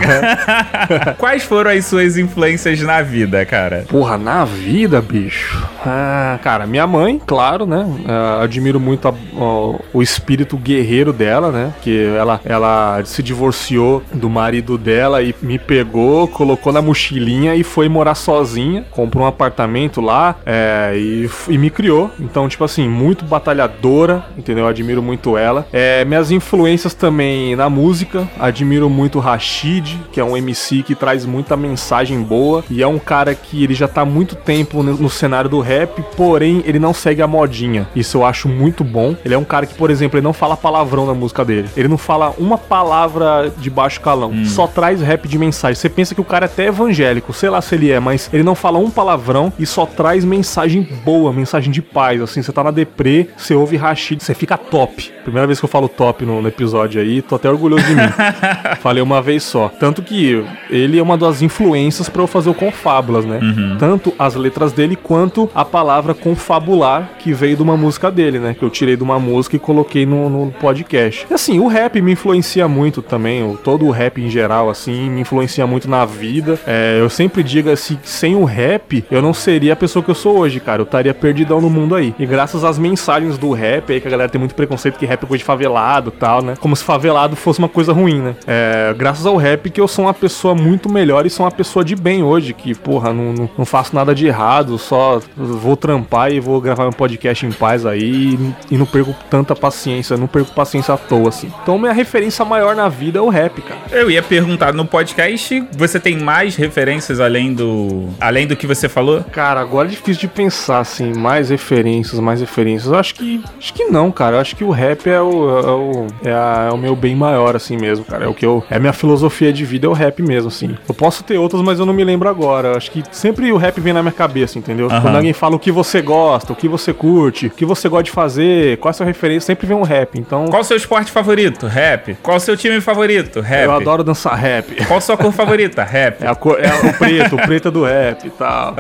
Quais 1.18 1.44
foram 1.44 1.72
as 1.72 1.86
suas 1.86 2.18
influências 2.18 2.82
na 2.82 3.02
vida, 3.02 3.46
cara? 3.46 3.86
Porra, 3.88 4.18
na 4.18 4.44
vida, 4.44 5.02
bicho. 5.02 5.68
Ah, 5.86 6.40
cara, 6.42 6.66
minha 6.66 6.88
mãe, 6.88 7.22
claro, 7.26 7.66
né? 7.66 7.86
Uh, 7.86 8.44
admiro 8.44 8.80
muito 8.80 9.08
a, 9.08 9.12
uh, 9.12 9.80
o 9.94 10.02
espírito 10.02 10.58
guerreiro 10.58 11.14
dela, 11.14 11.52
né? 11.52 11.60
né? 11.60 11.74
Que 11.82 12.06
ela, 12.06 12.40
ela 12.46 13.02
se 13.06 13.22
divorciou 13.22 14.02
do 14.14 14.30
marido 14.30 14.78
dela 14.78 15.22
e 15.22 15.36
me 15.42 15.60
pegou, 15.60 16.28
colocou 16.40 16.72
na 16.72 16.82
mochilinha 16.82 17.54
e 17.54 17.66
foi 17.66 17.90
morar 17.90 18.16
sozinha. 18.16 18.86
Comprou 18.92 19.26
um 19.26 19.28
apartamento 19.28 20.00
lá 20.00 20.38
é, 20.46 20.94
e, 20.96 21.30
e 21.50 21.58
me 21.58 21.70
criou. 21.70 22.10
Então, 22.18 22.48
tipo 22.48 22.64
assim, 22.64 22.88
muito 22.88 23.26
batalhadora, 23.26 24.24
entendeu? 24.38 24.64
Eu 24.64 24.70
admiro 24.70 25.04
muito 25.04 25.38
ela. 25.38 25.68
É, 25.74 26.06
minhas 26.06 26.32
influências 26.32 26.94
também 26.94 27.58
na 27.58 27.70
música, 27.70 28.26
admiro 28.40 28.90
muito 28.90 29.20
Rashid, 29.20 30.00
que 30.14 30.20
é 30.22 30.24
um 30.24 30.38
MC 30.38 30.82
que 30.82 30.96
traz 30.96 31.26
muita 31.26 31.58
mensagem 31.58 32.22
boa 32.24 32.64
e 32.70 32.82
é 32.82 32.88
um 32.88 33.00
cara 33.00 33.36
que 33.36 33.62
ele 33.62 33.74
já 33.74 33.90
tá 33.90 34.02
há 34.02 34.06
muito 34.06 34.34
tempo 34.34 34.82
no, 34.82 34.94
no 34.94 35.10
cenário 35.10 35.50
do 35.50 35.60
rap, 35.60 36.02
porém 36.16 36.64
ele 36.66 36.80
não 36.80 36.94
segue 36.94 37.22
a 37.22 37.28
modinha. 37.28 37.86
Isso 37.94 38.16
eu 38.16 38.26
acho 38.26 38.48
muito 38.48 38.82
bom. 38.82 39.14
Ele 39.26 39.34
é 39.34 39.38
um 39.38 39.44
cara 39.44 39.66
que, 39.66 39.74
por 39.74 39.92
exemplo, 39.92 40.18
ele 40.18 40.24
não 40.24 40.32
fala 40.32 40.56
palavrão 40.56 41.06
na 41.06 41.14
música 41.14 41.44
dele. 41.44 41.68
Ele 41.76 41.90
não 41.90 41.98
fala 41.98 42.34
uma 42.38 42.58
palavra 42.58 43.52
de 43.58 43.70
baixo 43.70 44.00
calão. 44.00 44.32
Hum. 44.32 44.46
Só 44.46 44.68
traz 44.68 45.02
rap 45.02 45.28
de 45.28 45.38
mensagem. 45.38 45.76
Você 45.76 45.90
pensa 45.90 46.16
que 46.16 46.22
o 46.22 46.29
cara 46.30 46.46
é 46.46 46.48
até 46.48 46.68
evangélico, 46.68 47.34
sei 47.34 47.50
lá 47.50 47.62
se 47.62 47.76
ele 47.76 47.92
é, 47.92 48.00
mas 48.00 48.30
ele 48.32 48.44
não 48.44 48.56
fala 48.56 48.78
um 48.78 48.90
palavrão 48.90 49.52
e 49.58 49.66
só 49.66 49.86
traz 49.86 50.24
mensagem 50.24 50.88
boa, 51.04 51.34
mensagem 51.34 51.72
de 51.72 51.82
paz. 51.82 52.22
Assim, 52.22 52.42
você 52.42 52.52
tá 52.52 52.64
na 52.64 52.72
deprê, 52.72 53.28
você 53.36 53.56
ouve 53.56 53.76
Rashid, 53.76 54.24
você 54.24 54.34
fica 54.34 54.58
top. 54.58 55.12
Primeira 55.24 55.48
vez 55.48 55.60
que 55.60 55.66
eu 55.66 55.70
falo 55.70 55.90
top 55.90 56.26
no, 56.26 56.42
no 56.42 56.48
episódio 56.48 57.02
aí, 57.02 57.22
tô 57.22 57.36
até 57.36 57.50
orgulhoso 57.50 57.84
de 57.84 57.96
mim. 57.96 58.02
Falei 58.80 59.02
uma 59.02 59.22
vez 59.22 59.44
só. 59.44 59.70
Tanto 59.70 60.02
que 60.02 60.44
ele 60.70 61.00
é 61.00 61.04
uma 61.04 61.18
das 61.18 61.42
influências 61.42 62.08
para 62.08 62.22
eu 62.22 62.28
fazer 62.28 62.50
o 62.50 62.54
Confábulas, 62.54 63.26
né? 63.26 63.40
Uhum. 63.42 63.78
Tanto 63.78 64.14
as 64.18 64.36
letras 64.36 64.72
dele 64.72 64.96
quanto 64.96 65.50
a 65.54 65.66
palavra 65.66 66.14
confabular 66.14 67.12
que 67.20 67.34
veio 67.34 67.56
de 67.56 67.64
uma 67.64 67.76
música 67.76 68.12
dele, 68.12 68.40
né? 68.40 68.54
Que 68.54 68.64
eu 68.64 68.70
tirei 68.70 68.96
de 68.96 69.04
uma 69.04 69.20
música 69.20 69.56
e 69.56 69.60
coloquei 69.60 70.06
no, 70.06 70.30
no 70.30 70.52
podcast. 70.52 71.26
E 71.30 71.34
assim, 71.34 71.60
o 71.60 71.68
rap 71.68 72.02
me 72.02 72.12
influencia 72.12 72.68
muito 72.68 73.02
também, 73.02 73.44
o, 73.44 73.58
todo 73.58 73.86
o 73.86 73.92
rap 73.92 74.22
em 74.22 74.30
geral, 74.30 74.70
assim, 74.70 75.10
me 75.10 75.22
influencia 75.22 75.66
muito 75.66 75.90
na 75.90 76.06
vida. 76.20 76.60
É, 76.68 76.98
eu 77.00 77.10
sempre 77.10 77.42
digo 77.42 77.70
assim, 77.70 77.98
sem 78.04 78.36
o 78.36 78.44
rap, 78.44 79.04
eu 79.10 79.22
não 79.22 79.34
seria 79.34 79.74
a 79.74 79.76
pessoa 79.76 80.04
que 80.04 80.12
eu 80.12 80.16
sou 80.16 80.38
hoje, 80.38 80.60
cara. 80.60 80.82
Eu 80.82 80.84
estaria 80.84 81.14
perdidão 81.14 81.62
no 81.62 81.70
mundo 81.70 81.96
aí. 81.96 82.14
E 82.20 82.26
graças 82.26 82.64
às 82.64 82.78
mensagens 82.78 83.38
do 83.38 83.52
rap 83.52 83.94
aí, 83.94 84.02
que 84.02 84.08
a 84.08 84.12
galera 84.12 84.30
tem 84.30 84.40
muito 84.40 84.56
preconceito 84.56 84.98
que 84.98 85.06
rap 85.06 85.24
é 85.24 85.26
coisa 85.26 85.40
de 85.40 85.46
favelado 85.46 86.12
tal, 86.12 86.42
né? 86.42 86.56
Como 86.60 86.76
se 86.76 86.84
favelado 86.84 87.36
fosse 87.36 87.60
uma 87.60 87.70
coisa 87.70 87.94
ruim, 87.94 88.20
né? 88.20 88.36
É, 88.46 88.94
graças 88.98 89.26
ao 89.26 89.38
rap 89.38 89.70
que 89.70 89.80
eu 89.80 89.88
sou 89.88 90.06
uma 90.06 90.14
pessoa 90.14 90.54
muito 90.54 90.90
melhor 90.90 91.26
e 91.26 91.30
sou 91.30 91.46
uma 91.46 91.52
pessoa 91.52 91.86
de 91.86 91.96
bem 91.96 92.24
hoje, 92.24 92.54
que, 92.54 92.76
porra, 92.76 93.14
não, 93.14 93.34
não, 93.34 93.50
não 93.60 93.66
faço 93.66 93.96
nada 93.96 94.14
de 94.14 94.28
errado, 94.28 94.78
só 94.78 95.22
vou 95.36 95.78
trampar 95.78 96.32
e 96.32 96.40
vou 96.40 96.60
gravar 96.60 96.88
um 96.88 96.92
podcast 96.92 97.46
em 97.46 97.52
paz 97.52 97.86
aí 97.86 98.38
e, 98.70 98.76
e 98.76 98.78
não 98.78 98.86
perco 98.86 99.16
tanta 99.30 99.56
paciência, 99.56 100.18
não 100.18 100.28
perco 100.28 100.52
paciência 100.52 100.94
à 100.94 100.98
toa, 100.98 101.30
assim. 101.30 101.52
Então 101.62 101.78
minha 101.78 101.94
referência 101.94 102.44
maior 102.44 102.76
na 102.76 102.90
vida 102.90 103.20
é 103.20 103.22
o 103.22 103.30
rap, 103.30 103.62
cara. 103.62 103.80
Eu 103.92 104.10
ia 104.10 104.22
perguntar, 104.22 104.74
no 104.74 104.86
podcast 104.86 105.64
você 105.72 106.00
tem 106.00 106.09
mais 106.18 106.56
referências 106.56 107.20
além 107.20 107.54
do 107.54 108.10
além 108.20 108.48
do 108.48 108.56
que 108.56 108.68
você 108.68 108.88
falou? 108.88 109.24
Cara, 109.32 109.60
agora 109.60 109.88
é 109.88 109.92
difícil 109.92 110.22
de 110.22 110.28
pensar, 110.28 110.80
assim, 110.80 111.14
mais 111.14 111.50
referências, 111.50 112.20
mais 112.20 112.40
referências. 112.40 112.92
Eu 112.92 113.00
acho 113.00 113.16
que 113.16 113.42
acho 113.58 113.74
que 113.74 113.86
não, 113.86 114.12
cara. 114.12 114.38
Eu 114.38 114.42
acho 114.42 114.56
que 114.56 114.64
o 114.64 114.72
rap 114.72 115.10
é 115.10 115.22
o, 115.22 115.60
é 115.60 115.72
o, 115.72 116.08
é, 116.24 116.32
a, 116.32 116.68
é 116.70 116.74
o 116.74 116.78
meu 116.78 116.96
bem 116.96 117.16
maior, 117.16 117.56
assim 117.56 117.78
mesmo, 117.78 118.06
cara. 118.06 118.26
É 118.26 118.28
o 118.28 118.34
que 118.34 118.46
eu. 118.46 118.64
É 118.70 118.78
a 118.78 118.80
minha 118.80 118.94
filosofia 118.94 119.52
de 119.52 119.66
vida, 119.66 119.88
é 119.88 119.90
o 119.90 119.94
rap 119.94 120.22
mesmo, 120.22 120.48
assim. 120.48 120.78
Eu 120.88 120.94
posso 120.94 121.24
ter 121.24 121.38
outras, 121.38 121.62
mas 121.62 121.80
eu 121.80 121.86
não 121.86 121.94
me 121.94 122.04
lembro 122.04 122.30
agora. 122.30 122.70
Eu 122.70 122.78
acho 122.78 122.92
que 122.92 123.04
sempre 123.12 123.52
o 123.52 123.58
rap 123.58 123.80
vem 123.80 123.94
na 123.94 124.02
minha 124.02 124.12
cabeça, 124.12 124.58
entendeu? 124.58 124.88
Uhum. 124.88 125.02
Quando 125.02 125.16
alguém 125.16 125.34
fala 125.34 125.56
o 125.56 125.60
que 125.60 125.72
você 125.72 126.02
gosta, 126.02 126.54
o 126.54 126.56
que 126.56 126.68
você 126.68 126.94
curte, 126.94 127.48
o 127.48 127.50
que 127.50 127.66
você 127.66 127.88
gosta 127.90 128.04
de 128.04 128.12
fazer, 128.12 128.78
qual 128.78 128.90
é 128.90 128.92
a 128.92 128.94
sua 128.94 129.06
referência, 129.06 129.48
sempre 129.48 129.68
vem 129.68 129.78
um 129.78 129.84
rap. 129.84 130.18
Então. 130.18 130.48
Qual 130.48 130.62
o 130.62 130.66
seu 130.66 130.78
esporte 130.78 131.12
favorito? 131.12 131.68
Rap. 131.68 132.16
Qual 132.22 132.38
o 132.38 132.40
seu 132.40 132.56
time 132.56 132.82
favorito? 132.82 133.42
Rap. 133.42 133.66
Eu 133.66 133.72
adoro 133.72 134.04
dançar 134.04 134.36
rap. 134.36 134.86
Qual 134.86 134.98
a 134.98 135.02
sua 135.02 135.18
cor 135.18 135.32
favorita? 135.32 135.84
Rap. 135.84 135.99
É, 136.00 136.28
a 136.28 136.36
cor, 136.36 136.58
é 136.60 136.70
o 136.74 136.94
preto, 136.94 137.36
o 137.36 137.38
preto 137.38 137.72
do 137.72 137.84
rap 137.84 138.26
e 138.26 138.30
tal. 138.30 138.72
Uh, 138.72 138.76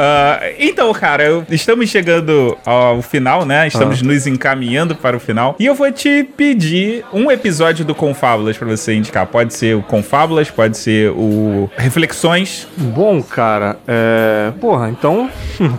então, 0.57 0.91
cara, 0.93 1.23
eu, 1.23 1.45
estamos 1.49 1.89
chegando 1.89 2.57
ao 2.65 3.01
final, 3.01 3.45
né? 3.45 3.67
Estamos 3.67 4.01
ah. 4.01 4.05
nos 4.05 4.25
encaminhando 4.25 4.95
para 4.95 5.17
o 5.17 5.19
final. 5.19 5.55
E 5.59 5.65
eu 5.65 5.75
vou 5.75 5.91
te 5.91 6.23
pedir 6.23 7.03
um 7.11 7.29
episódio 7.29 7.83
do 7.83 7.93
Confábulas 7.93 8.57
para 8.57 8.67
você 8.67 8.93
indicar. 8.93 9.25
Pode 9.27 9.53
ser 9.53 9.75
o 9.75 9.81
Confábulas, 9.81 10.49
pode 10.49 10.77
ser 10.77 11.11
o 11.11 11.69
Reflexões. 11.77 12.67
Bom, 12.77 13.21
cara, 13.21 13.77
é. 13.87 14.51
Porra, 14.59 14.89
então, 14.89 15.29